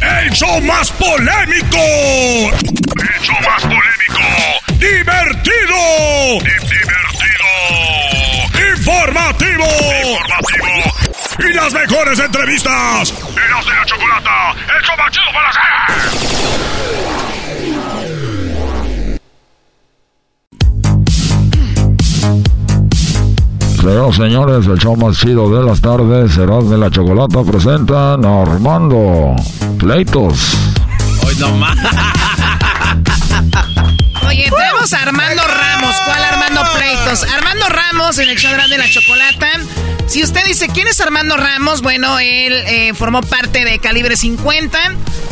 [0.00, 1.78] El show más polémico.
[1.78, 4.18] El show más polémico.
[4.80, 6.40] Divertido.
[6.42, 6.85] Divertido.
[9.06, 9.62] Informativo.
[9.62, 10.82] Informativo
[11.38, 13.14] y las mejores entrevistas.
[13.36, 15.62] Eras de la Chocolata, el show más chido para hacer.
[23.80, 28.42] Señoras señores, el show más chido de las tardes, Serás de la Chocolata presentan a
[28.42, 29.36] Armando
[29.78, 30.56] Pleitos.
[31.24, 31.78] Hoy no más.
[34.26, 35.65] Oye, tenemos a Armando Ramos.
[36.06, 37.24] ¿Cuál Armando Pleitos?
[37.24, 39.48] Armando Ramos en el show de la Chocolata
[40.06, 41.82] si usted dice, ¿quién es Armando Ramos?
[41.82, 44.78] Bueno, él eh, formó parte de Calibre 50.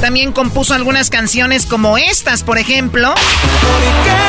[0.01, 3.15] También compuso algunas canciones como estas, por ejemplo.
[3.15, 4.24] en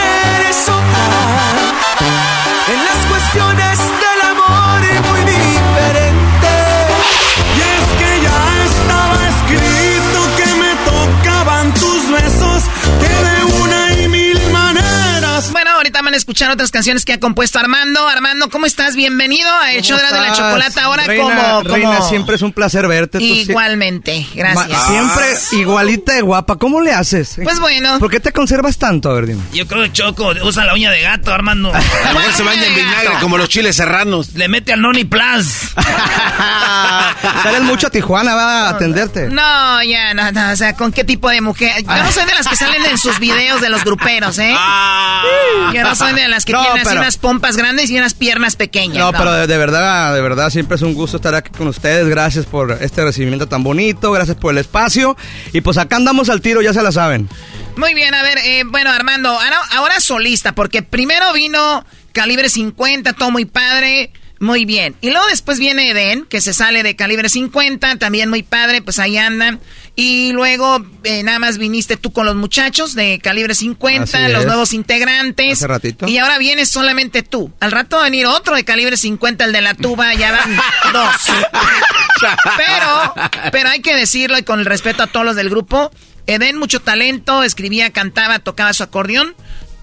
[16.15, 18.07] a escuchar otras canciones que ha compuesto Armando.
[18.07, 18.95] Armando, ¿cómo estás?
[18.95, 20.83] Bienvenido a El Show de la Chocolata.
[20.83, 23.21] Ahora como, Reina, siempre es un placer verte.
[23.21, 24.87] Igualmente, gracias.
[24.87, 25.25] siempre
[25.61, 26.55] igualita de guapa.
[26.55, 27.37] ¿Cómo le haces?
[27.43, 27.99] Pues bueno.
[27.99, 29.09] ¿Por qué te conservas tanto?
[29.09, 29.41] A ver, dime.
[29.51, 31.73] Yo creo que Choco usa la uña de gato, Armando.
[31.73, 34.33] A lo mejor se baña en vinagre como los chiles serranos.
[34.35, 35.73] Le mete al Noni Plus.
[37.43, 39.27] Sales mucho a Tijuana, va a atenderte.
[39.27, 40.51] No, ya, no, no.
[40.51, 41.83] O sea, ¿con qué tipo de mujer?
[41.83, 44.53] Yo no soy de las que salen en sus videos de los gruperos, ¿eh?
[44.57, 45.71] Ah.
[45.73, 48.97] Yo no soy de las que tienen así unas pompas grandes y unas piernas pequeñas.
[48.97, 52.07] No, pero de, verdad, de verdad, siempre es un gusto estar aquí con ustedes.
[52.07, 55.17] Gracias por este recibimiento tan bonito, gracias por el espacio.
[55.53, 57.29] Y pues acá andamos al tiro, ya se la saben.
[57.77, 63.11] Muy bien, a ver, eh, bueno, Armando, ahora, ahora solista, porque primero vino Calibre 50,
[63.11, 64.11] todo muy padre.
[64.39, 64.95] Muy bien.
[65.01, 68.99] Y luego después viene Eden, que se sale de calibre 50, también muy padre, pues
[68.99, 69.59] ahí anda.
[69.97, 74.73] Y luego eh, nada más viniste tú con los muchachos de calibre 50, los nuevos
[74.73, 75.53] integrantes.
[75.53, 76.07] Hace ratito.
[76.07, 77.53] Y ahora vienes solamente tú.
[77.61, 80.57] Al rato va a venir otro de calibre 50, el de la tuba, ya van
[80.93, 81.15] dos.
[82.57, 83.13] Pero,
[83.51, 85.91] pero hay que decirlo y con el respeto a todos los del grupo,
[86.27, 89.35] Eden mucho talento, escribía, cantaba, tocaba su acordeón.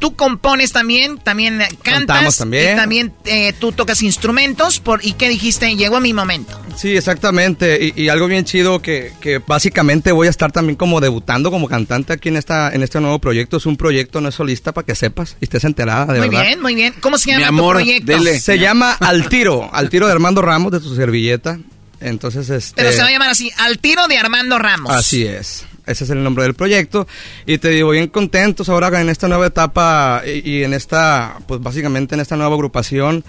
[0.02, 2.38] Tú compones también, también cantas.
[2.38, 2.72] también.
[2.72, 4.80] Y también eh, tú tocas instrumentos.
[4.80, 5.76] Por, ¿Y qué dijiste?
[5.76, 6.60] Llegó mi momento.
[6.76, 7.92] Sí, exactamente.
[7.94, 12.14] Y, algo bien chido que, que, básicamente voy a estar también como debutando como cantante
[12.14, 13.58] aquí en esta en este nuevo proyecto.
[13.58, 16.46] Es un proyecto, no es solista, para que sepas y estés enterada, de muy verdad.
[16.46, 16.94] bien, muy bien.
[16.98, 18.40] ¿Cómo se llama Mi amor, tu proyecto?
[18.40, 19.70] Se llama Al Tiro.
[19.72, 21.60] Al Tiro de Armando Ramos, de tu servilleta.
[22.00, 22.74] Entonces, este...
[22.74, 24.92] Pero se va a llamar así, Al Tiro de Armando Ramos.
[24.92, 25.64] Así es.
[25.86, 27.06] Ese es el nombre del proyecto.
[27.46, 32.14] Y te digo, bien contentos ahora en esta nueva etapa y, en esta, pues básicamente
[32.14, 33.24] en esta nueva agrupación,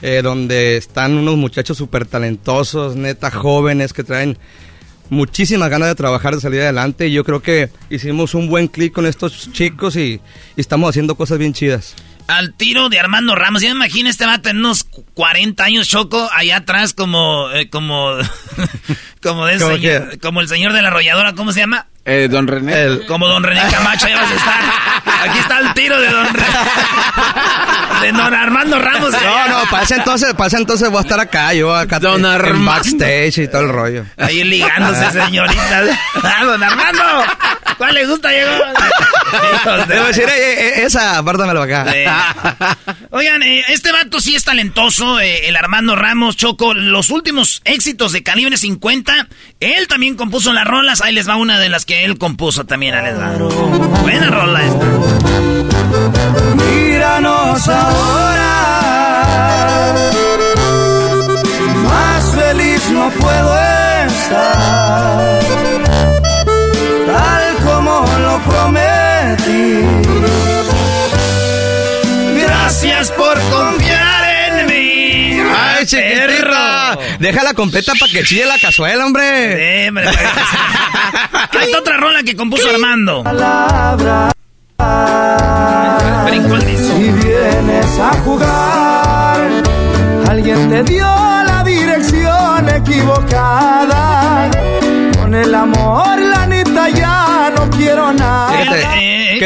[0.00, 4.38] eh, donde están unos muchachos súper talentosos, neta jóvenes, que traen
[5.10, 7.08] muchísimas ganas de trabajar, de salir adelante.
[7.08, 10.20] Y yo creo que hicimos un buen clic con estos chicos y,
[10.56, 11.94] y estamos haciendo cosas bien chidas
[12.28, 13.62] al tiro de Armando Ramos.
[13.62, 17.68] Ya me imagino este va a tener unos 40 años choco allá atrás como eh,
[17.68, 18.12] como
[19.22, 21.86] como, de señor, como el señor de la arrolladora, ¿cómo se llama?
[22.10, 23.04] Eh, don René.
[23.06, 24.60] como Don René Camacho, ya vas a estar.
[25.28, 26.46] Aquí está el tiro de Don René.
[28.00, 29.12] De Don Armando Ramos.
[29.12, 32.64] No, no, para ese entonces, ese entonces voy a estar acá, yo acá don en
[32.64, 34.06] backstage y todo el rollo.
[34.16, 35.84] Ahí ligándose, señorita.
[36.22, 37.02] Ah, don Armando,
[37.76, 38.30] ¿cuál le gusta?
[38.30, 38.50] Llegó.
[39.86, 41.86] Debo decir, eh, eh, esa, apártamelo acá.
[43.10, 46.74] Oigan, eh, este vato sí es talentoso, el Armando Ramos, Choco.
[46.74, 49.28] Los últimos éxitos de calibre 50,
[49.60, 51.00] él también compuso las rolas.
[51.00, 53.02] Ahí les va una de las que él compuso también, a
[54.02, 54.86] Buena rola esta.
[56.54, 58.54] Míranos ahora.
[61.84, 63.58] Más feliz no puedo
[64.06, 65.40] estar.
[67.06, 69.84] Tal como lo prometí.
[72.42, 75.40] Gracias por confiar en mí.
[75.40, 75.86] ¡Ay!
[77.18, 79.82] Déjala completa para que chille la cazuela, hombre.
[79.82, 80.04] Sí, hombre.
[81.52, 83.24] Canta otra rola que compuso Armando.
[86.98, 89.62] Si vienes a jugar,
[90.28, 91.17] alguien te dio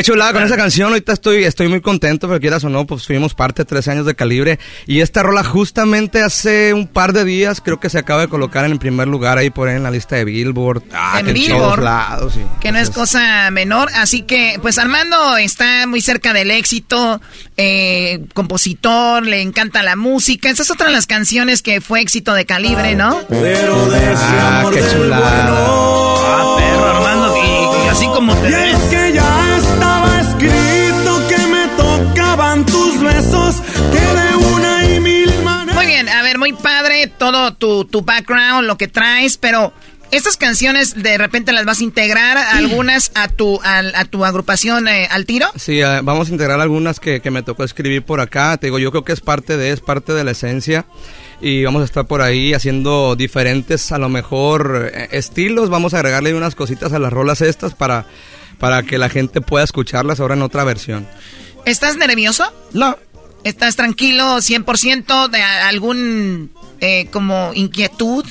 [0.03, 0.89] Qué chulada con esa canción.
[0.89, 4.05] Ahorita estoy, estoy muy contento, pero quieras o no, pues fuimos parte de tres años
[4.05, 4.59] de calibre.
[4.85, 8.65] Y esta rola justamente hace un par de días creo que se acaba de colocar
[8.65, 10.83] en el primer lugar ahí por ahí en la lista de Billboard.
[10.93, 11.85] Ah, en Billboard.
[11.85, 13.91] lados, Que no es cosa menor.
[13.95, 17.21] Así que, pues Armando está muy cerca del éxito.
[17.57, 20.51] Eh, compositor, le encanta la música.
[20.51, 23.21] Esa es otra de las canciones que fue éxito de calibre, ¿no?
[23.29, 25.47] Pero de ah, qué chulada.
[25.49, 27.37] Ah, perro, Armando.
[27.85, 28.92] Y, así como te ves.
[36.03, 39.73] Bien, a ver, muy padre todo tu, tu background, lo que traes, pero
[40.11, 45.09] estas canciones de repente las vas a integrar algunas a tu a, tu agrupación eh,
[45.11, 45.49] al tiro.
[45.57, 48.57] Sí, eh, vamos a integrar algunas que, que, me tocó escribir por acá.
[48.59, 50.85] Te digo, yo creo que es parte de es parte de la esencia
[51.41, 55.71] y vamos a estar por ahí haciendo diferentes a lo mejor eh, estilos.
[55.71, 58.07] Vamos a agregarle unas cositas a las rolas estas para
[58.59, 61.09] para que la gente pueda escucharlas ahora en otra versión.
[61.65, 62.53] ¿Estás nervioso?
[62.73, 62.97] No.
[63.45, 66.51] ¿Estás tranquilo 100% de algún
[66.81, 68.25] eh, como inquietud?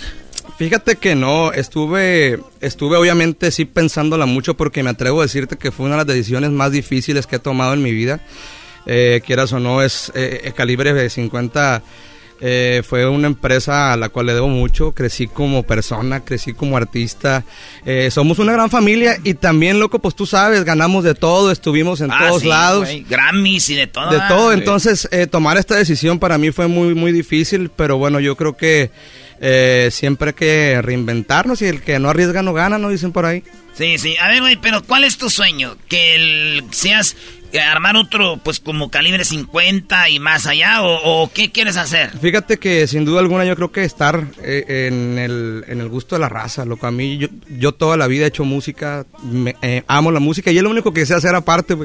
[0.57, 5.71] Fíjate que no, estuve, estuve obviamente sí pensándola mucho porque me atrevo a decirte que
[5.71, 8.21] fue una de las decisiones más difíciles que he tomado en mi vida.
[8.85, 11.83] Eh, quieras o no, es eh, calibre de 50
[12.43, 14.93] eh, fue una empresa a la cual le debo mucho.
[14.93, 17.43] Crecí como persona, crecí como artista.
[17.85, 22.01] Eh, somos una gran familia y también, loco, pues tú sabes, ganamos de todo, estuvimos
[22.01, 22.89] en ah, todos lados.
[23.07, 24.09] Grammys y de todo.
[24.09, 24.53] De todo.
[24.53, 28.57] Entonces, eh, tomar esta decisión para mí fue muy, muy difícil, pero bueno, yo creo
[28.57, 28.89] que
[29.91, 32.89] siempre hay que reinventarnos y el que no arriesga no gana, ¿no?
[32.89, 33.43] Dicen por ahí.
[33.73, 34.15] Sí, sí.
[34.17, 35.77] A ver, güey, pero ¿cuál es tu sueño?
[35.87, 37.15] Que el, seas
[37.59, 40.81] armar otro, pues como calibre 50 y más allá?
[40.81, 42.11] ¿O, qué quieres hacer?
[42.19, 46.15] Fíjate que sin duda alguna yo creo que estar eh, en, el, en el gusto
[46.15, 46.87] de la raza, loco.
[46.87, 50.51] A mí, yo, yo toda la vida he hecho música, me, eh, amo la música
[50.51, 51.75] y es lo único que sé hacer aparte,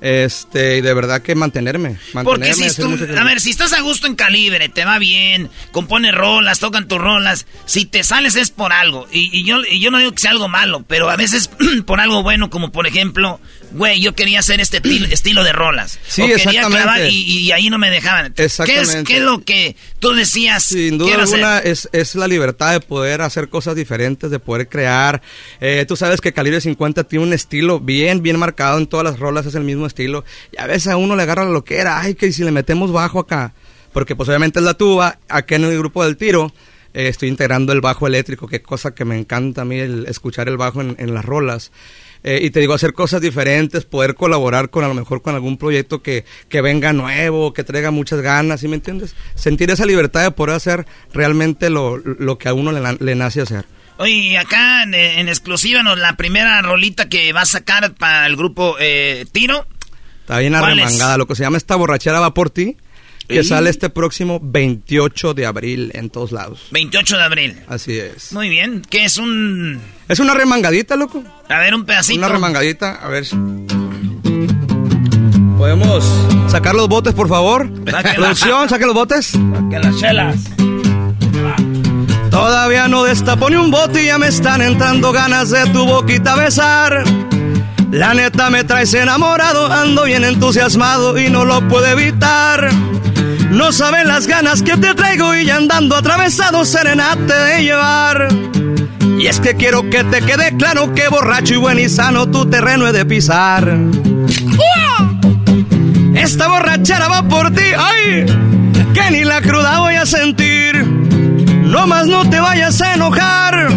[0.00, 1.98] Este, y de verdad que mantenerme.
[2.14, 5.50] mantenerme Porque si tú, a ver, si estás a gusto en calibre, te va bien,
[5.72, 9.06] compones rolas, tocan tus rolas, si te sales es por algo.
[9.12, 11.50] Y, yo, y yo no digo que sea algo malo, pero a veces
[11.86, 13.40] por algo bueno, como por ejemplo,
[13.72, 14.80] güey, yo quería hacer este
[15.10, 15.98] estilo de rolas.
[16.06, 17.08] Sí, exactamente.
[17.10, 18.32] y, ahí no me dejaban.
[18.36, 19.04] Exactamente.
[19.04, 20.62] ¿Qué es, lo que tú decías?
[20.64, 25.22] Sin duda alguna es, es, la libertad de poder hacer cosas diferentes, de poder crear.
[25.60, 29.18] Eh, tú sabes que Calibre 50 tiene un estilo bien, bien marcado en todas las
[29.18, 30.24] rolas, es el mismo estilo.
[30.52, 32.92] Y a veces a uno le agarra lo que era, ay, que si le metemos
[32.92, 33.52] bajo acá,
[33.92, 36.52] porque pues obviamente es la tuba, acá en el grupo del tiro.
[36.92, 40.48] Eh, estoy integrando el bajo eléctrico, que cosa que me encanta a mí el escuchar
[40.48, 41.70] el bajo en, en las rolas.
[42.22, 45.56] Eh, y te digo, hacer cosas diferentes, poder colaborar con a lo mejor con algún
[45.56, 49.14] proyecto que, que venga nuevo, que traiga muchas ganas, ¿sí me entiendes?
[49.34, 53.40] Sentir esa libertad de poder hacer realmente lo, lo que a uno le, le nace
[53.40, 53.64] hacer.
[54.00, 58.76] Oye, acá en, exclusiva, nos la primera rolita que va a sacar para el grupo
[58.80, 59.66] eh, Tiro.
[60.22, 62.78] Está bien arremangada, lo que se llama Esta borrachera va por ti.
[63.30, 66.66] Que sale este próximo 28 de abril en todos lados.
[66.72, 67.56] 28 de abril.
[67.68, 68.32] Así es.
[68.32, 68.82] Muy bien.
[68.88, 69.80] ¿Qué es un...?
[70.08, 71.22] Es una remangadita, loco.
[71.48, 72.18] A ver, un pedacito.
[72.18, 73.24] Una remangadita, a ver.
[75.56, 76.04] ¿Podemos
[76.48, 77.70] sacar los botes, por favor?
[78.14, 79.26] Producción, saque los botes.
[79.26, 80.36] Saque las chelas.
[82.30, 86.36] Todavía no destapo ni un bote y ya me están entrando ganas de tu boquita
[86.36, 87.04] besar.
[87.90, 92.70] La neta me traes enamorado, ando bien entusiasmado y no lo puedo evitar.
[93.50, 98.28] No saben las ganas que te traigo y andando atravesado serenate de llevar.
[99.18, 102.48] Y es que quiero que te quede claro que borracho y buen y sano tu
[102.48, 103.76] terreno he de pisar.
[106.14, 108.26] Esta borrachera va por ti, ay,
[108.94, 110.84] que ni la cruda voy a sentir.
[110.84, 113.68] No más no te vayas a enojar,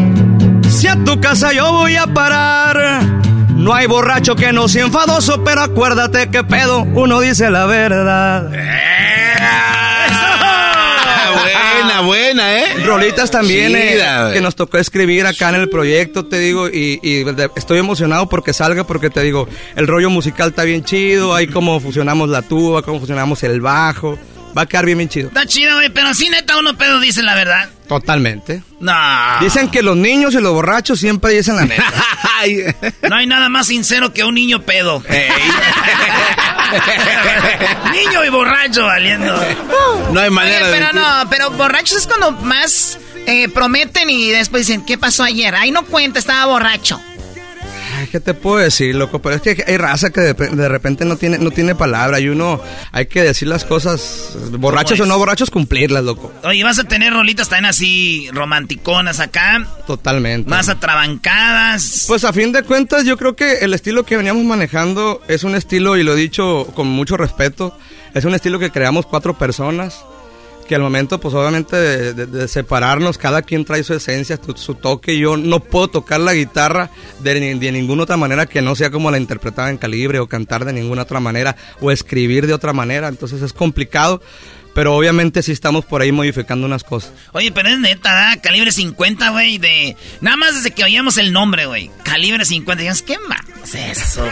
[0.70, 3.02] si a tu casa yo voy a parar.
[3.50, 8.50] No hay borracho que no sea enfadoso, pero acuérdate que pedo uno dice la verdad.
[8.50, 9.13] buena,
[12.44, 12.86] buena, ¿eh?
[12.86, 14.02] Rolitas también eh,
[14.34, 17.00] que nos tocó escribir acá en el proyecto, te digo, y,
[17.56, 21.80] estoy emocionado porque salga, porque te digo, el rollo musical está bien chido, ahí cómo
[21.80, 24.18] fusionamos la tuba, cómo fusionamos el bajo.
[24.56, 25.30] Va a quedar bien, bien chido.
[25.30, 27.70] Está chido, güey, pero si neta uno pedo dice la verdad.
[28.00, 28.64] Totalmente.
[28.80, 28.94] No.
[29.42, 31.84] Dicen que los niños y los borrachos siempre dicen la neta.
[33.10, 35.04] no hay nada más sincero que un niño pedo.
[37.92, 39.34] niño y borracho valiendo.
[40.12, 40.74] No hay manera de.
[40.74, 45.56] Pero no, pero borrachos es cuando más eh, prometen y después dicen, ¿qué pasó ayer?
[45.56, 47.02] Ahí no cuenta, estaba borracho.
[48.10, 49.22] ¿Qué te puedo decir, loco?
[49.22, 52.62] Pero es que hay raza que de, repente no tiene, no tiene palabra y uno
[52.92, 56.32] hay que decir las cosas, borrachos o no borrachos, cumplirlas, loco.
[56.44, 59.68] Oye, vas a tener rolitas también así romanticonas acá.
[59.88, 60.50] Totalmente.
[60.50, 62.06] Más atrabancadas.
[62.08, 65.56] Pues a fin de cuentas, yo creo que el estilo que veníamos manejando es un
[65.56, 67.78] estilo, y lo he dicho con mucho respeto,
[68.14, 70.04] es un estilo que creamos cuatro personas
[70.64, 71.76] que al momento, pues obviamente
[72.14, 75.18] de, separarnos, cada quien trae su esencia, su, toque.
[75.18, 79.12] Yo no puedo tocar la guitarra de, de, ninguna otra manera que no sea como
[79.12, 83.08] la interpretaba en calibre, o cantar de ninguna otra manera, o escribir de otra manera.
[83.08, 84.22] Entonces es complicado.
[84.74, 87.12] Pero obviamente sí estamos por ahí modificando unas cosas.
[87.32, 89.96] Oye, pero es neta, Calibre 50, güey, de...
[90.20, 91.92] Nada más desde que oíamos el nombre, güey.
[92.04, 92.82] Calibre 50.
[92.82, 94.28] Digamos, ¿qué más es eso?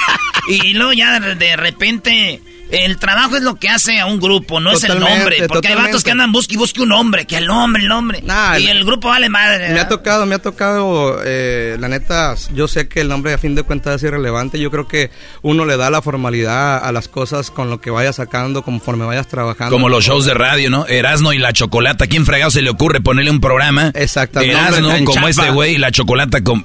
[0.48, 4.72] y luego ya de repente el trabajo es lo que hace a un grupo, no
[4.72, 5.46] es el nombre.
[5.48, 8.22] Porque hay vatos que andan busque y busque un nombre, que el nombre, el nombre.
[8.58, 9.70] y el grupo vale madre.
[9.70, 13.38] Me ha tocado, me ha tocado, eh, la neta, yo sé que el nombre a
[13.38, 14.58] fin de cuentas es irrelevante.
[14.58, 15.10] Yo creo que
[15.42, 19.28] uno le da la formalidad a las cosas con lo que vayas sacando, conforme vayas
[19.28, 19.74] trabajando.
[19.74, 20.86] Como los shows de radio, ¿no?
[20.86, 22.04] Erasno y la chocolata.
[22.04, 23.92] ¿A quién fregado se le ocurre ponerle un programa?
[23.94, 24.54] Exactamente.
[24.54, 26.64] Erasno como este güey y la chocolata como,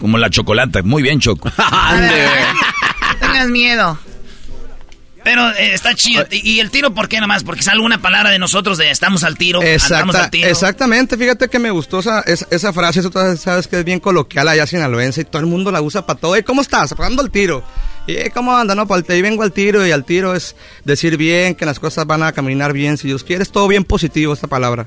[0.00, 0.82] como la chocolata.
[0.82, 1.50] Muy bien, Choco.
[3.20, 3.98] Tengas miedo.
[5.24, 6.24] Pero eh, está chido.
[6.30, 7.42] ¿Y, el tiro por qué nomás?
[7.42, 10.48] Porque sale una palabra de nosotros de estamos al tiro, al tiro.
[10.48, 14.66] Exactamente, fíjate que me gustó esa, esa, frase, eso sabes que es bien coloquial allá
[14.66, 16.36] sinaloense y todo el mundo la usa para todo.
[16.44, 16.94] ¿Cómo estás?
[16.98, 17.64] Ando al tiro.
[18.06, 18.74] ¿Y cómo anda?
[18.74, 22.06] No, pues ahí vengo al tiro y al tiro es decir bien, que las cosas
[22.06, 24.86] van a caminar bien, si Dios quiere, es todo bien positivo esta palabra.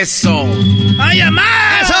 [0.00, 0.46] Eso.
[0.98, 1.42] ¡Ay, amá!
[1.82, 1.94] ¡Eso!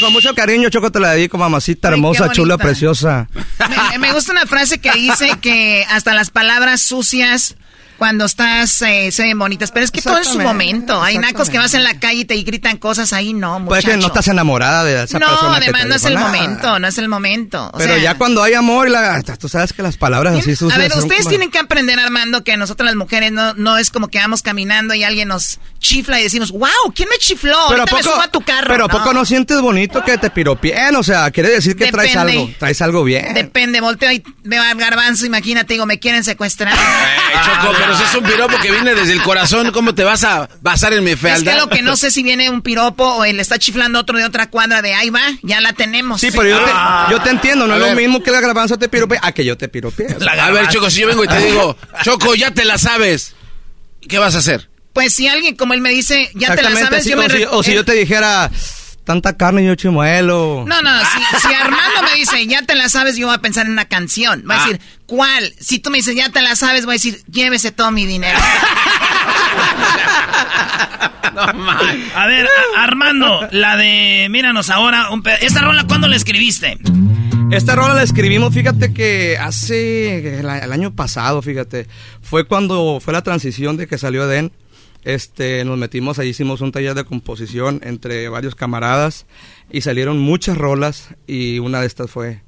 [0.00, 3.28] Con mucho cariño, Choco, te la dedico, mamacita hermosa, chula, preciosa.
[3.92, 7.56] Me, me gusta una frase que dice que hasta las palabras sucias
[7.98, 11.02] cuando estás, eh, se ven bonitas, pero es que todo en su momento.
[11.02, 13.68] Hay nacos que vas en la calle y te gritan cosas ahí, no, muchacho.
[13.68, 15.58] Pues que no estás enamorada de esa no, persona.
[15.58, 16.26] que además te no es el nada.
[16.26, 17.70] momento, no es el momento.
[17.74, 19.20] O Pero sea, ya cuando hay amor y la...
[19.38, 22.44] Tú sabes que las palabras así sucias A ver, ustedes como- tienen que aprender, Armando,
[22.44, 26.20] que nosotros las mujeres no, no es como que vamos caminando y alguien nos chifla
[26.20, 27.56] y decimos, wow, ¿quién me chifló?
[27.68, 28.68] Pero Ahorita me subo a tu carro.
[28.68, 30.94] pero ¿a poco no sientes bonito que te piropien?
[30.96, 33.34] O sea, quiere decir que traes algo, traes algo bien.
[33.34, 36.74] Depende, volteo y veo al garbanzo, imagínate, digo, me quieren secuestrar.
[36.74, 40.22] Eh, Choco, pero si es un piropo que viene desde el corazón, ¿cómo te vas
[40.24, 41.52] a basar en mi Es fealdad?
[41.54, 44.24] que lo que no sé si viene un piropo o le está chiflando otro de
[44.24, 46.20] otra cuadra de ahí va, ya la tenemos.
[46.20, 46.70] Sí, pero yo te,
[47.10, 47.90] yo te entiendo, no A es ver.
[47.94, 50.06] lo mismo que la garbanzo te pirope a que yo te pirope.
[50.40, 53.34] a ver, Choco, si yo vengo y te digo, Choco, ya te la sabes,
[54.08, 54.68] ¿qué vas a hacer?
[54.92, 57.26] Pues si alguien como él me dice, ya te la sabes, sí, yo me...
[57.26, 58.50] o, si, o si yo te dijera,
[59.08, 60.64] tanta carne y yo chimuelo.
[60.66, 63.64] No, no, si, si Armando me dice, ya te la sabes, yo voy a pensar
[63.64, 64.42] en una canción.
[64.44, 64.66] Voy a Ah.
[64.66, 65.54] decir, ¿cuál?
[65.58, 68.38] Si tú me dices, ya te la sabes, voy a decir, llévese todo mi dinero.
[72.14, 75.10] A ver, a- Armando, la de Míranos ahora.
[75.10, 76.78] un pe- ¿Esta rola cuándo la escribiste?
[77.50, 81.86] Esta rola la escribimos, fíjate que hace el, el año pasado, fíjate,
[82.22, 84.52] fue cuando fue la transición de que salió Eden.
[85.04, 89.26] Este, nos metimos ahí, hicimos un taller de composición entre varios camaradas
[89.70, 92.42] y salieron muchas rolas y una de estas fue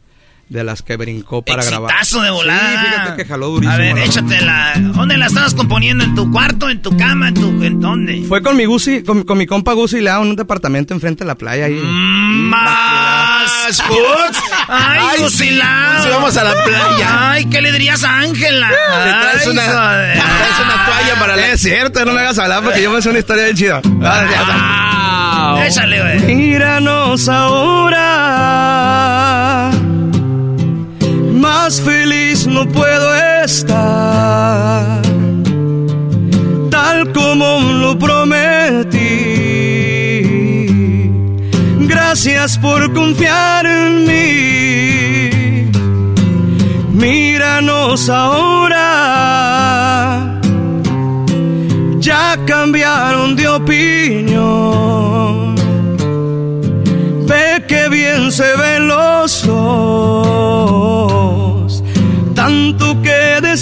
[0.50, 1.92] de las que brincó para grabar.
[1.92, 2.70] Exitazo de volada.
[2.70, 3.72] Sí, fíjate que jaló durísimo.
[3.72, 4.72] A ver, la échatela.
[4.76, 6.02] ¿Dónde la estabas componiendo?
[6.02, 6.68] ¿En tu cuarto?
[6.68, 7.28] ¿En tu cama?
[7.28, 8.24] ¿En, tu, en dónde?
[8.28, 11.28] Fue con mi Gusi, con, con mi compa Gusi Leao en un departamento enfrente de
[11.28, 11.80] la playa ahí.
[11.80, 14.42] Más puts.
[14.66, 15.56] Ay, Ay, sí,
[16.10, 17.30] vamos a la playa.
[17.30, 18.68] Ay, ¿qué le dirías a Ángela?
[18.68, 20.14] Te traes una, joder.
[20.14, 21.48] te traes una toalla para la...
[21.52, 23.80] Es cierto, no me hagas hablar porque yo me sé una historia bien chida.
[23.84, 25.62] Wow.
[25.62, 26.34] Échale, güey.
[26.34, 28.39] Míranos ahora.
[31.52, 33.08] Más feliz no puedo
[33.44, 35.02] estar.
[36.70, 39.00] Tal como lo prometí.
[41.92, 45.30] Gracias por confiar en mí.
[46.92, 48.88] Míranos ahora.
[51.98, 54.76] Ya cambiaron de opinión.
[57.26, 59.99] Ve que bien se ven los dos.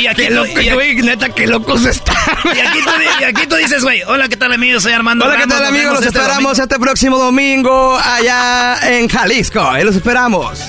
[0.00, 2.16] Y aquí Qué tú- loco, y aquí- güey, neta, qué locos están.
[2.44, 4.82] Y aquí, tú, di- y aquí tú dices, güey, hola, ¿qué tal, amigos?
[4.82, 5.92] Soy Armando Hola, ¿qué Ramos, tal, nos amigos?
[5.94, 6.62] Los este esperamos domingo.
[6.62, 9.60] este próximo domingo allá en Jalisco.
[9.60, 10.60] Ahí los esperamos.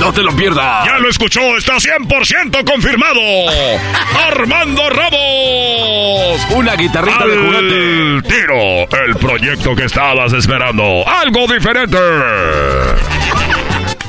[0.00, 0.86] No te lo pierdas.
[0.86, 3.20] Ya lo escuchó, está 100% confirmado.
[4.28, 6.40] Armando Ramos.
[6.50, 8.00] Una guitarrita de juguete.
[8.00, 11.04] Al tiro, el proyecto que estabas esperando.
[11.08, 11.98] Algo diferente.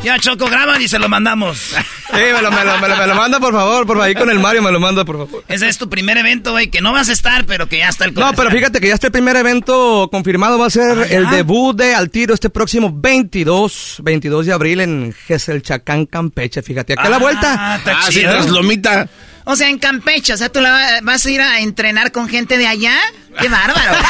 [0.05, 1.57] Ya, Choco, graban y se lo mandamos.
[1.57, 1.75] Sí,
[2.13, 3.85] me lo, me lo- me lo- me lo manda, por favor.
[3.87, 5.43] Por ahí con el Mario me lo manda, por favor.
[5.47, 8.05] Ese es tu primer evento, güey, que no vas a estar, pero que ya está
[8.05, 11.75] el No, pero fíjate que ya este primer evento confirmado va a ser el debut
[11.75, 16.61] de Al Tiro este próximo 22, 22 de abril en Geselchacán, Campeche.
[16.61, 17.75] Fíjate, aquí a la vuelta.
[17.77, 18.31] está Ah, sí, chido.
[18.31, 19.09] tras Lomita.
[19.47, 22.27] O sea, en Campeche, o sea, tú la va- vas a ir a entrenar con
[22.27, 22.95] gente de allá.
[23.39, 23.93] ¡Qué bárbaro!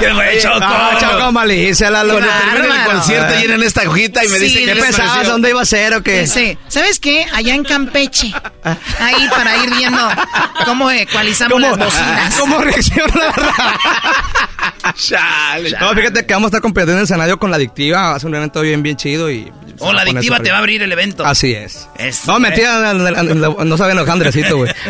[0.00, 0.58] ¡Qué güey, Choco!
[0.60, 4.66] Ah, Choco malicia, la Cuando termine el concierto llenan esta hojita y me Sí, dicen
[4.66, 5.28] ¿Qué que pensabas?
[5.28, 6.26] ¿Dónde iba a ser o qué?
[6.26, 6.58] Sí.
[6.68, 7.24] ¿Sabes qué?
[7.32, 8.32] Allá en Campeche.
[9.00, 10.00] Ahí para ir viendo
[10.64, 12.34] cómo ecualizamos ¿Cómo, las bocinas.
[12.36, 13.78] ¿Cómo reacciona la
[15.80, 18.10] No, fíjate que vamos a estar compitiendo en el escenario con la adictiva.
[18.10, 19.52] Va a ser un evento bien, bien chido y...
[19.78, 21.24] O la adictiva te va a abrir el evento.
[21.24, 21.88] Así es.
[21.98, 24.72] Es- No, mentira, no saben los Andresito, güey.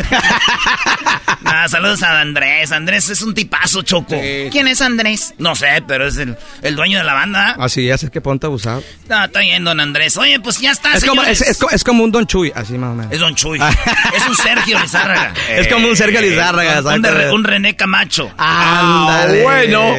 [1.45, 2.71] Ah, saludos a Andrés.
[2.71, 4.15] Andrés es un tipazo, Choco.
[4.51, 5.33] ¿Quién es Andrés?
[5.37, 7.55] No sé, pero es el, el dueño de la banda.
[7.59, 8.83] Así es, es que ponte abusado.
[9.09, 10.17] No, está bien, don Andrés.
[10.17, 12.73] Oye, pues ya está, Es como, es, es co- es como un Don Chuy, así
[12.77, 13.11] más o menos.
[13.11, 13.59] Es Don Chuy.
[14.15, 15.33] es un Sergio Lizárraga.
[15.49, 17.17] Es como un Sergio Lizárraga, Un, un, exacto.
[17.19, 18.31] de- un René Camacho.
[18.37, 19.43] Ándale.
[19.43, 19.95] bueno.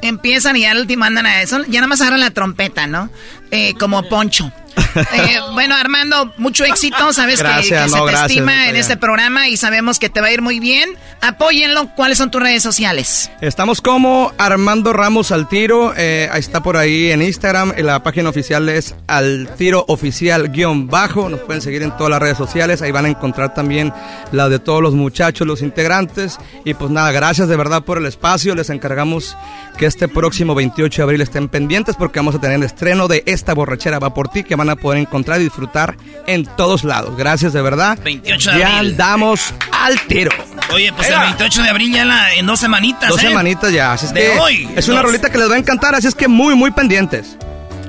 [0.00, 1.64] Empiezan y al último andan a eso.
[1.66, 3.10] Ya nada más agarran la trompeta, ¿no?
[3.50, 4.52] Eh, como Poncho.
[4.96, 7.12] Eh, bueno, Armando, mucho éxito.
[7.12, 10.08] Sabes que- Gracias, que, no, se te gracias, estima en este programa y sabemos que
[10.08, 10.90] te va a ir muy bien.
[11.20, 11.88] Apóyenlo.
[11.96, 13.30] ¿Cuáles son tus redes sociales?
[13.40, 15.92] Estamos como Armando Ramos al tiro.
[15.96, 17.72] eh, ahí está por ahí en Instagram.
[17.78, 21.28] la página oficial es al tiro oficial guion bajo.
[21.28, 22.82] Nos pueden seguir en todas las redes sociales.
[22.82, 23.92] Ahí van a encontrar también
[24.32, 26.38] la de todos los muchachos, los integrantes.
[26.64, 28.54] Y pues nada, gracias de verdad por el espacio.
[28.54, 29.36] Les encargamos
[29.76, 33.22] que este próximo 28 de abril estén pendientes porque vamos a tener el estreno de
[33.26, 35.96] Esta borrachera va por ti que van a poder encontrar y disfrutar
[36.26, 37.16] en todos lados.
[37.16, 37.98] Gracias de verdad.
[38.04, 38.90] 28 de ya abril.
[38.92, 40.30] andamos al tiro.
[40.72, 43.28] Oye, pues el 28 de abril ya la- en dos semanitas, Dos ¿eh?
[43.28, 45.94] semanitas ya, así es De que hoy, es una rolita que les va a encantar,
[45.94, 47.36] así es que muy, muy pendientes.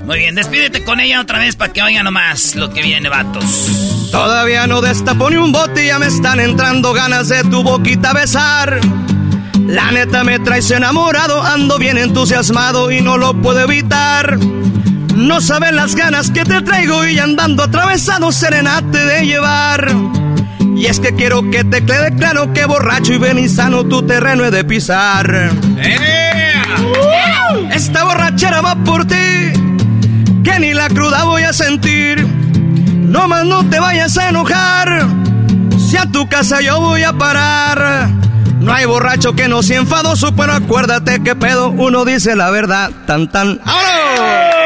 [0.05, 3.43] Muy bien, despídete con ella otra vez para que oigan nomás lo que viene, vatos.
[4.11, 8.13] Todavía no destapo ni un bote y ya me están entrando ganas de tu boquita
[8.13, 8.79] besar.
[9.67, 14.39] La neta me traes enamorado, ando bien entusiasmado y no lo puedo evitar.
[15.19, 19.85] No saben las ganas que te traigo y andando atravesado serenate de llevar.
[20.77, 24.49] Y es que quiero que te quede claro que borracho y benizano tu terreno he
[24.49, 25.51] de pisar.
[27.69, 29.51] Esta borrachera va por ti,
[30.41, 32.25] que ni la cruda voy a sentir.
[32.25, 35.05] No más no te vayas a enojar,
[35.77, 38.07] si a tu casa yo voy a parar.
[38.61, 42.89] No hay borracho que no sea enfadoso, pero acuérdate que pedo uno dice la verdad.
[43.05, 43.59] Tan tan.
[43.65, 44.58] ¡Vámonos!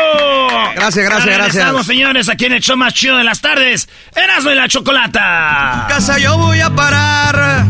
[0.83, 1.53] Gracias, gracias, gracias.
[1.53, 3.87] regresamos, señores, aquí en el show más chido de las tardes.
[4.13, 5.85] Erasmo y la Chocolata.
[5.87, 7.63] casa yo voy a parar.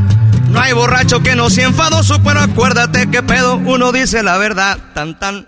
[0.49, 4.79] No hay borracho que no sea enfadoso, pero acuérdate que pedo uno dice la verdad.
[4.95, 5.45] Tan tan.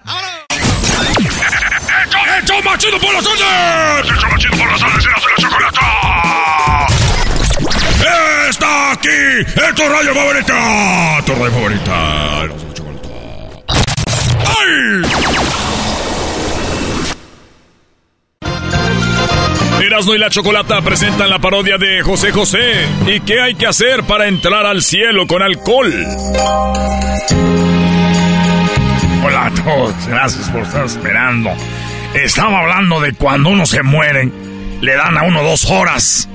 [2.37, 4.11] ¡El show más chido por las tardes!
[4.11, 5.05] ¡El show más chido por las tardes!
[5.05, 5.81] ¡Erasmo y la Chocolata!
[8.47, 9.09] ¡Está aquí!
[9.09, 11.23] ¡En tu radio favorita!
[11.25, 12.43] ¡Tu radio favorita!
[12.43, 13.09] Erasmo y la Chocolata.
[14.45, 15.44] ¡Ay!
[19.85, 22.87] Erasmo y la Chocolata presentan la parodia de José José.
[23.05, 25.93] ¿Y qué hay que hacer para entrar al cielo con alcohol?
[29.23, 31.51] Hola a todos, gracias por estar esperando.
[32.15, 34.31] Estaba hablando de cuando uno se muere,
[34.81, 36.27] le dan a uno dos horas.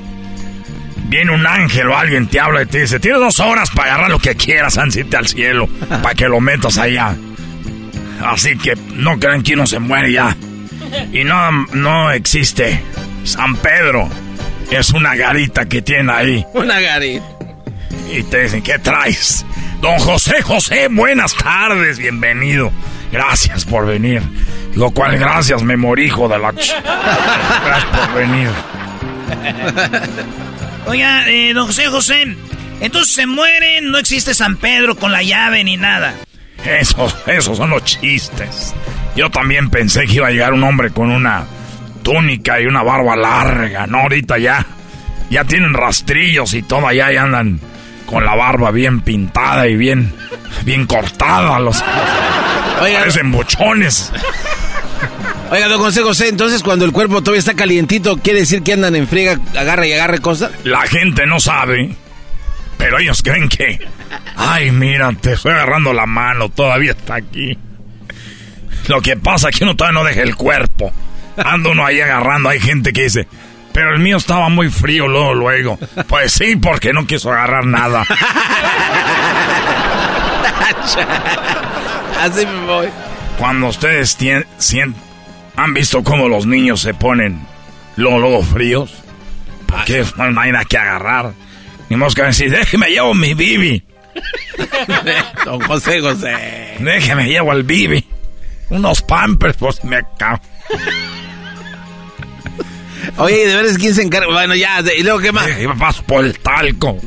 [1.08, 4.10] Viene un ángel o alguien te habla y te dice, tienes dos horas para agarrar
[4.12, 7.16] lo que quieras antes irte al cielo, para que lo metas allá.
[8.24, 10.36] Así que no crean que uno se muere ya.
[11.12, 12.80] Y no, no existe.
[13.24, 14.08] San Pedro
[14.70, 16.46] es una garita que tiene ahí.
[16.54, 17.24] Una garita.
[18.12, 19.44] Y te dicen, ¿qué traes?
[19.80, 22.70] Don José José, buenas tardes, bienvenido.
[23.12, 24.22] Gracias por venir.
[24.74, 26.52] Lo cual, gracias, me morí, hijo de la...
[26.52, 26.74] ch-
[27.64, 28.48] Gracias por venir.
[30.86, 32.36] Oiga, eh, don José José,
[32.80, 36.14] entonces se mueren, no existe San Pedro con la llave ni nada.
[36.64, 38.74] Eso, esos son los chistes.
[39.16, 41.46] Yo también pensé que iba a llegar un hombre con una
[42.02, 43.86] túnica y una barba larga.
[43.86, 44.64] No, ahorita ya.
[45.30, 47.60] Ya tienen rastrillos y todo allá y andan
[48.06, 50.12] con la barba bien pintada y bien,
[50.64, 51.60] bien cortada.
[51.60, 51.82] Los,
[52.80, 54.12] Oiga, Parecen bochones.
[55.50, 58.94] Oiga, don José José, entonces cuando el cuerpo todavía está calientito, ¿quiere decir que andan
[58.94, 60.52] en friega, agarra y agarre cosas?
[60.64, 61.94] La gente no sabe,
[62.78, 63.80] pero ellos creen que...
[64.36, 67.58] Ay, mira, te estoy agarrando la mano, todavía está aquí.
[68.88, 70.92] Lo que pasa es que uno todavía no deja el cuerpo.
[71.44, 73.26] Anda uno ahí agarrando, hay gente que dice...
[73.72, 75.78] Pero el mío estaba muy frío luego, luego.
[76.08, 78.02] Pues sí, porque no quiso agarrar nada.
[82.20, 82.88] Así me voy.
[83.38, 84.94] Cuando ustedes tien- sien-
[85.56, 87.40] han visto cómo los niños se ponen
[87.96, 88.92] luego, luego fríos,
[89.66, 91.32] porque no hay nada que agarrar.
[91.88, 93.82] Ni que decir, déjeme llevo mi bibi.
[95.44, 96.76] Don José José.
[96.78, 98.04] Déjeme llevo al bibi.
[98.68, 100.40] Unos pampers, pues me acabo.
[103.16, 104.32] Oye, ¿y de veras quién se encarga?
[104.32, 105.46] Bueno, ya, ¿y luego qué más?
[105.60, 106.98] Iba paso por el talco.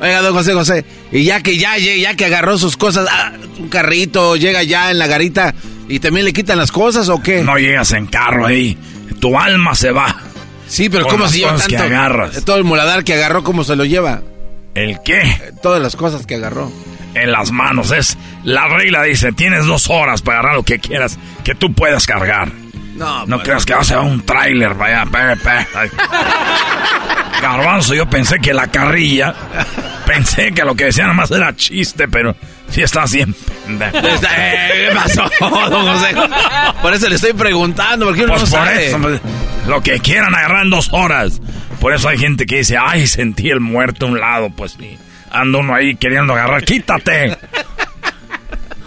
[0.00, 3.68] Oiga, don José José, y ya que ya, ya, que agarró sus cosas, ah, un
[3.68, 5.54] carrito, llega ya en la garita
[5.88, 7.42] y también le quitan las cosas o qué?
[7.42, 8.76] No llegas en carro ahí.
[9.20, 10.14] Tu alma se va.
[10.68, 12.42] Sí, pero ¿cómo se lleva tanto?
[12.44, 14.22] Todo el muladar que agarró, ¿cómo se lo lleva?
[14.74, 15.22] ¿El qué?
[15.62, 16.70] Todas las cosas que agarró.
[17.16, 17.90] En las manos.
[17.92, 22.06] Es la regla dice, tienes dos horas para agarrar lo que quieras que tú puedas
[22.06, 22.50] cargar.
[22.96, 25.04] No, No creas que vas a un tráiler, vaya.
[25.06, 25.50] pe, pe.
[25.74, 25.90] Ay.
[27.42, 29.34] Garbanzo, yo pensé que la carrilla,
[30.06, 32.34] pensé que lo que decía nada más era chiste, pero
[32.70, 33.34] sí estás bien
[33.66, 33.98] pendejo.
[34.38, 35.22] Eh, ¿Qué pasó,
[35.70, 36.14] don José?
[36.80, 38.86] Por eso le estoy preguntando, porque uno Pues no por sabe.
[38.88, 39.20] eso, pues,
[39.66, 41.40] lo que quieran agarrar en dos horas.
[41.80, 44.96] Por eso hay gente que dice, ay, sentí el muerto a un lado, pues sí.
[45.30, 47.36] Anda uno ahí queriendo agarrar, quítate.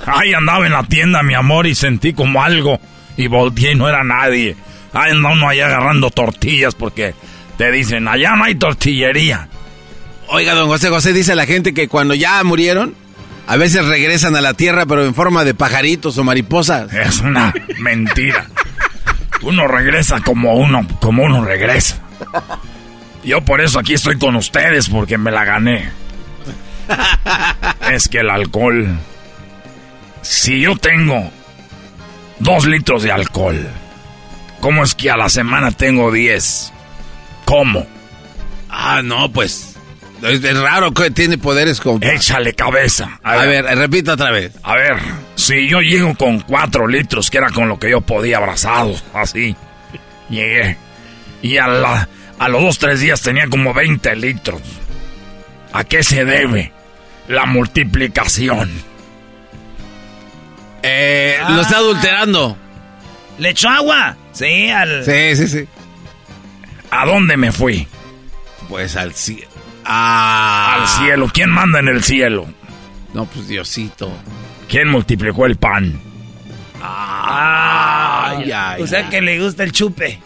[0.05, 2.79] Ay, andaba en la tienda, mi amor, y sentí como algo.
[3.17, 4.55] Y volteé y no era nadie.
[4.93, 7.13] Ay, anda uno ahí agarrando tortillas porque
[7.57, 9.49] te dicen, allá no hay tortillería.
[10.29, 12.95] Oiga, don José José, dice la gente que cuando ya murieron,
[13.47, 16.93] a veces regresan a la tierra, pero en forma de pajaritos o mariposas.
[16.93, 18.47] Es una mentira.
[19.41, 21.99] Uno regresa como uno, como uno regresa.
[23.23, 25.89] Yo por eso aquí estoy con ustedes, porque me la gané.
[27.91, 28.97] Es que el alcohol.
[30.21, 31.31] Si yo tengo
[32.39, 33.67] dos litros de alcohol,
[34.59, 36.71] ¿cómo es que a la semana tengo diez?
[37.45, 37.85] ¿Cómo?
[38.69, 39.75] Ah, no, pues.
[40.21, 41.99] Es, raro que tiene poderes como.
[42.01, 43.19] Échale cabeza.
[43.23, 44.51] A, ver, repita otra vez.
[44.63, 44.97] A ver,
[45.35, 49.55] si yo llego con cuatro litros, que era con lo que yo podía abrazado, así,
[50.29, 50.77] llegué.
[51.41, 54.61] Y a, la- a los dos, tres días tenía como 20 litros.
[55.71, 56.73] ¿A qué se debe?
[57.29, 58.69] La multiplicación.
[60.81, 62.57] Eh, lo está adulterando.
[63.37, 64.17] ¿Le echó agua?
[64.31, 65.05] Sí, al...
[65.05, 65.67] Sí, sí, sí.
[66.89, 67.87] ¿A dónde me fui?
[68.67, 69.47] Pues al cielo.
[69.85, 70.79] Ah.
[70.81, 71.29] Al cielo.
[71.31, 72.47] ¿Quién manda en el cielo?
[73.13, 74.11] No, pues Diosito.
[74.67, 76.01] ¿Quién multiplicó el pan?
[76.81, 80.19] Ay, ay, o sea que le gusta el chupe.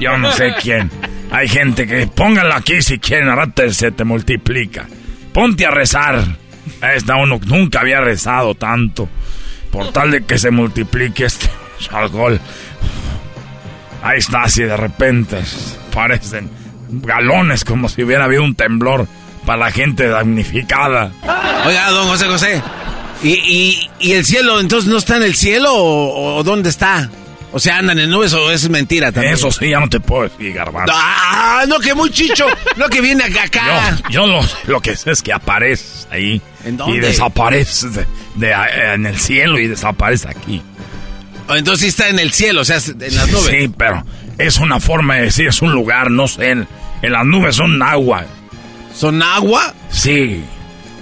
[0.00, 0.90] Yo no sé quién.
[1.30, 4.86] Hay gente que póngala aquí si quieren, ahora te- se te multiplica.
[5.32, 6.24] Ponte a rezar.
[6.94, 9.08] Esta uno nunca había rezado tanto.
[9.70, 11.48] Por tal de que se multiplique este
[11.92, 12.40] alcohol.
[14.02, 15.38] Ahí está, así de repente
[15.92, 16.50] parecen
[16.90, 19.06] galones como si hubiera habido un temblor
[19.46, 21.10] para la gente damnificada.
[21.66, 22.62] Oiga, don José José.
[23.22, 27.10] ¿Y, y, el cielo entonces no está en el cielo o dónde está?
[27.56, 29.34] O sea, andan en nubes o es mentira también.
[29.34, 30.92] Eso sí, ya no te puedo decir, garbanzo.
[30.94, 32.46] Ah, no, que muy chicho.
[32.76, 33.96] no, que viene acá.
[34.08, 36.42] Yo, yo lo, lo que sé es que aparece ahí.
[36.64, 36.96] ¿En dónde?
[36.96, 40.60] Y desaparece de, de- eh, en el cielo y desaparece aquí.
[41.48, 43.46] Entonces sí está en el cielo, o sea, en las nubes.
[43.50, 44.02] Sí, pero
[44.36, 46.50] es una forma de decir, es un lugar, no sé.
[46.50, 46.66] En,
[47.02, 48.24] en las nubes son agua.
[48.96, 49.72] ¿Son agua?
[49.90, 50.42] Sí.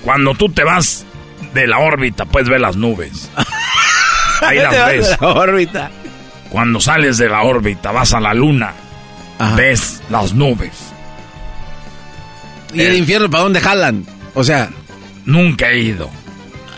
[0.05, 1.07] Cuando tú te vas
[1.55, 3.31] de la órbita, puedes ver las nubes.
[4.43, 5.17] Ahí las vas de ves.
[5.21, 5.91] la órbita.
[6.53, 8.75] Cuando sales de la órbita, vas a la luna,
[9.57, 10.73] ves las nubes.
[12.75, 14.07] ¿Y el infierno para dónde jalan?
[14.35, 14.69] O sea,
[15.25, 16.11] Nunca he ido.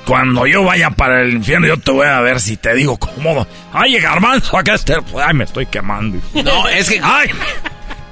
[0.07, 3.47] Cuando yo vaya para el infierno, yo te voy a ver si te digo cómodo.
[3.73, 4.99] Ay, garbanzo, acá está.
[5.27, 6.19] Ay, me estoy quemando.
[6.45, 7.01] No, es que.
[7.03, 7.31] Ay,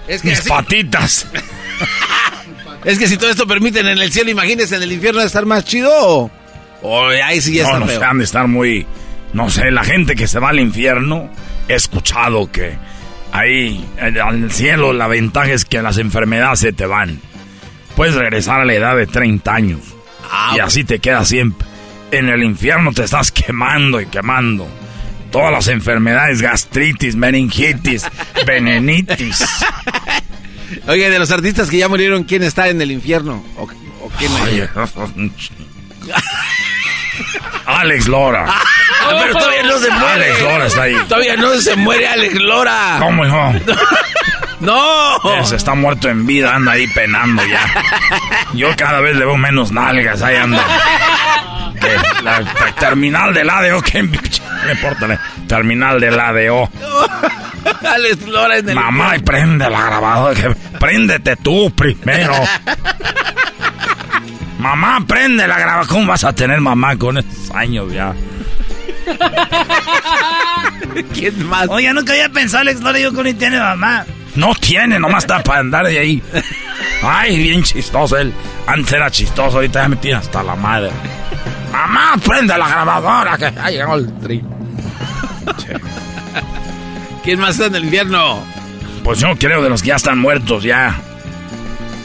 [0.09, 1.27] es que mis así- patitas.
[2.85, 5.47] Es que si todo esto permiten en el cielo, imagínense en el infierno de estar
[5.47, 6.31] más chido o.
[6.83, 8.03] o ahí sí ya no, está no feo.
[8.03, 8.85] han de estar muy...
[9.33, 11.31] No sé, la gente que se va al infierno,
[11.69, 12.77] he escuchado que
[13.33, 17.21] ahí, en el cielo, la ventaja es que las enfermedades se te van.
[17.97, 19.81] Puedes regresar a la edad de 30 años.
[20.57, 21.67] y así te queda siempre.
[22.11, 24.69] En el infierno te estás quemando y quemando.
[25.31, 28.05] Todas las enfermedades, gastritis, meningitis,
[28.47, 29.43] venenitis.
[30.87, 33.43] Oye, de los artistas que ya murieron, ¿quién está en el infierno?
[33.57, 34.69] ¿O, o ¿quién Oye,
[37.67, 38.53] Alex Lora.
[39.05, 40.13] Ah, pero todavía no se muere.
[40.25, 40.97] Alex Lora está ahí.
[41.09, 42.97] Todavía no se muere Alex Lora.
[42.99, 43.53] ¿Cómo no?
[44.61, 45.39] ¡No!
[45.41, 47.61] Ese está muerto en vida, anda ahí penando ya.
[48.55, 50.63] Yo cada vez le veo menos nalgas, ahí anda.
[51.81, 54.17] Que La, la terminal del ADO, ¿qué me
[54.73, 55.19] importa?
[55.49, 56.71] Terminal del ADO.
[57.93, 58.75] Alex Lora en el...
[58.77, 60.35] Mamá, y prende la grabadora.
[60.41, 62.35] que- Préndete tú primero.
[64.59, 65.89] Mamá, prende la grabadora.
[65.89, 68.13] ¿Cómo vas a tener mamá con esos años ya?
[71.15, 71.69] ¿Quién más?
[71.69, 74.05] Oye, nunca había pensado, Alex Lora, yo que ni tiene mamá.
[74.35, 76.23] No tiene, nomás está para andar de ahí.
[77.03, 78.33] Ay, bien chistoso él.
[78.67, 80.91] Antes era chistoso, ahorita ya me tiene hasta la madre.
[81.71, 84.43] Mamá, prende la grabadora que llegó el tri.
[87.25, 88.43] ¿Quién más está en el infierno?
[89.05, 90.97] Pues yo creo de los que ya están muertos ya.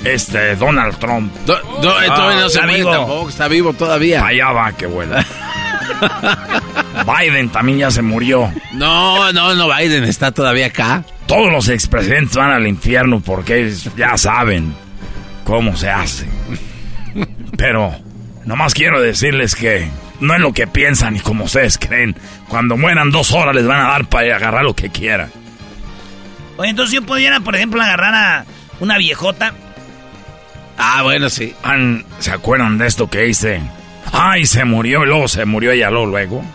[0.04, 1.34] Este, Donald Trump.
[1.46, 4.26] Do- do- todavía no se muere tampoco, está vivo todavía.
[4.26, 5.26] Allá va, que vuela.
[7.06, 8.52] Biden también ya se murió.
[8.74, 11.04] No, no, no, Biden está todavía acá.
[11.26, 14.74] Todos los expresidentes van al infierno porque ya saben
[15.44, 16.26] cómo se hace.
[17.58, 17.96] Pero
[18.46, 19.90] nomás quiero decirles que
[20.20, 22.16] no es lo que piensan y como ustedes creen.
[22.48, 25.32] Cuando mueran dos horas les van a dar para agarrar lo que quieran.
[26.58, 28.46] Oye, entonces yo pudiera, por ejemplo, agarrar a
[28.80, 29.54] una viejota.
[30.78, 31.54] Ah, bueno, sí.
[32.20, 33.62] ¿Se acuerdan de esto que hice?
[34.14, 36.46] Ay, se murió y luego se murió ella luego, luego.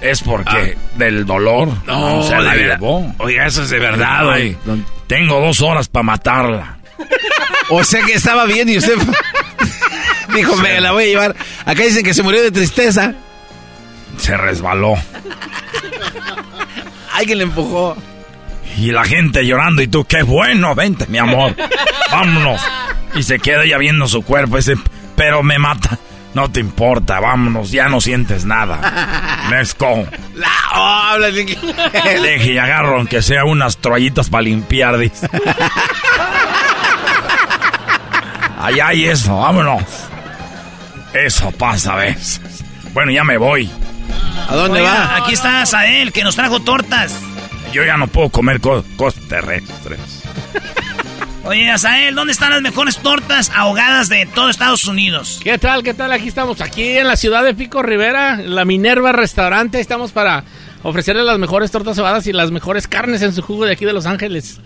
[0.00, 2.16] Es porque del dolor Ah.
[2.18, 3.14] No, se la llevó.
[3.18, 4.56] Oiga, eso es de verdad, oye.
[5.06, 6.76] Tengo dos horas para matarla.
[7.70, 8.94] O sea que estaba bien y usted
[10.34, 11.36] dijo, me la voy a llevar.
[11.64, 13.14] Acá dicen que se murió de tristeza.
[14.18, 14.94] Se resbaló.
[17.14, 17.96] Alguien le empujó.
[18.78, 21.54] Y la gente llorando y tú, qué bueno, vente, mi amor.
[22.12, 22.60] Vámonos.
[23.14, 24.56] Y se queda ella viendo su cuerpo.
[24.56, 24.74] Dice,
[25.16, 25.98] pero me mata.
[26.36, 29.48] No te importa, vámonos, ya no sientes nada.
[29.50, 30.06] Let's go.
[30.34, 31.18] La, oh.
[32.22, 35.30] Deje y agarro aunque sea unas toallitas para limpiar, dice.
[38.60, 39.82] Allá hay eso, vámonos.
[41.14, 42.62] Eso pasa a veces.
[42.92, 43.70] Bueno, ya me voy.
[44.46, 45.16] ¿A dónde Oiga, va?
[45.16, 47.14] Aquí está Sael, que nos trajo tortas.
[47.72, 50.00] Yo ya no puedo comer co- cosas terrestres.
[51.46, 55.40] Oye, Azael, ¿dónde están las mejores tortas ahogadas de todo Estados Unidos?
[55.44, 55.84] ¿Qué tal?
[55.84, 56.10] ¿Qué tal?
[56.10, 59.78] Aquí estamos, aquí en la ciudad de Pico Rivera, la Minerva Restaurante.
[59.78, 60.42] Estamos para
[60.82, 63.92] ofrecerles las mejores tortas ahogadas y las mejores carnes en su jugo de aquí de
[63.92, 64.58] Los Ángeles.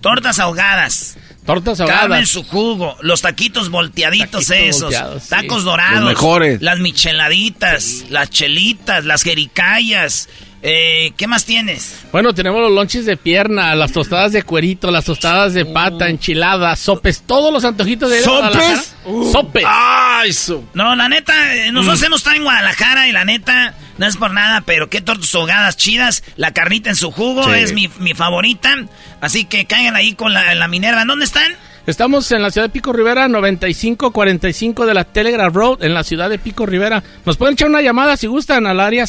[0.00, 1.18] Tortas ahogadas.
[1.44, 2.28] Tortas Carne en ahogadas.
[2.28, 5.30] su jugo, los taquitos volteaditos Taquitos esos, volteados, sí.
[5.30, 6.62] tacos dorados, Los mejores.
[6.62, 10.28] las micheladitas, las chelitas, las jericayas.
[10.60, 12.00] Eh, ¿Qué más tienes?
[12.10, 16.80] Bueno, tenemos los lonches de pierna, las tostadas de cuerito, las tostadas de pata, enchiladas,
[16.80, 18.82] sopes, todos los antojitos de Guadalajara.
[19.04, 19.30] Uh.
[19.32, 19.64] Sopes.
[19.66, 20.64] ¡Ay, su!
[20.74, 22.04] No, la neta, eh, nosotros Mm.
[22.06, 25.76] hemos estado en Guadalajara y la neta, no es por nada, pero qué tortas ahogadas
[25.76, 26.24] chidas.
[26.36, 27.50] La carnita en su jugo Sí.
[27.60, 28.74] es mi, mi favorita.
[29.20, 31.04] Así que caigan ahí con la, la Minerva.
[31.04, 31.52] ¿Dónde están?
[31.86, 36.28] Estamos en la ciudad de Pico Rivera, 9545 de la Telegraph Road, en la ciudad
[36.28, 37.02] de Pico Rivera.
[37.24, 39.06] Nos pueden echar una llamada si gustan al área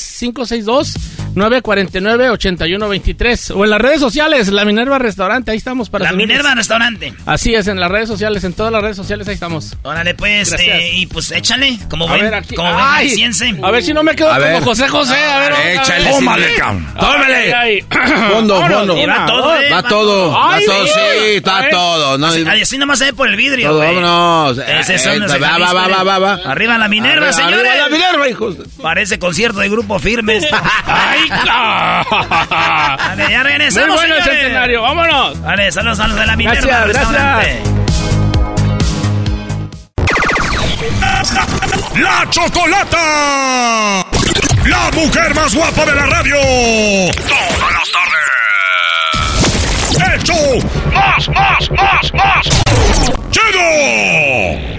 [1.35, 6.37] 562-949-8123 o en las redes sociales, La Minerva Restaurante, ahí estamos para La servirles.
[6.37, 7.13] Minerva Restaurante.
[7.25, 9.75] Así es, en las redes sociales, en todas las redes sociales, ahí estamos.
[9.83, 13.07] Órale, pues, eh, y pues échale, como A buen, ver, aquí- como ¡Ay!
[13.09, 13.55] jalisciense.
[13.61, 14.63] A ver si no me quedo A como ver.
[14.63, 15.15] José José.
[15.17, 16.13] A ver, Échale, a ver.
[16.19, 16.87] Tómale, cabrón.
[16.99, 17.53] ¡Tómale!
[17.53, 17.85] Ay, ay.
[18.31, 18.97] Fondo, fondo.
[18.97, 19.69] Y va todo, eh.
[19.71, 20.91] Va todo, va Ay, todo, sí.
[21.35, 22.17] está todo.
[22.17, 24.57] No, Así, nomás se ve por el vidrio, todo, vámonos.
[24.59, 26.33] Ese Eh, eh, va, va, va, va, va.
[26.45, 27.59] Arriba la Minerva, señores.
[27.59, 28.55] arriba la Minerva, hijos.
[28.81, 30.55] Parece concierto de grupo firme esto.
[31.21, 34.39] Ay, ca- Vale, ya Muy regresamos, bueno el señores.
[34.41, 35.41] centenario, vámonos.
[35.41, 36.61] Vale, saludos a los de la Minerva.
[36.61, 37.63] Gracias, restaurante.
[41.95, 44.05] ¡La Chocolata!
[44.65, 46.35] ¡La mujer más guapa de la radio!
[47.27, 47.91] ¡Todas las
[49.91, 50.15] tardes!
[50.15, 50.33] ¡Hecho!
[50.93, 52.47] ¡Más, más, más, más!
[53.31, 54.78] ¡Chido!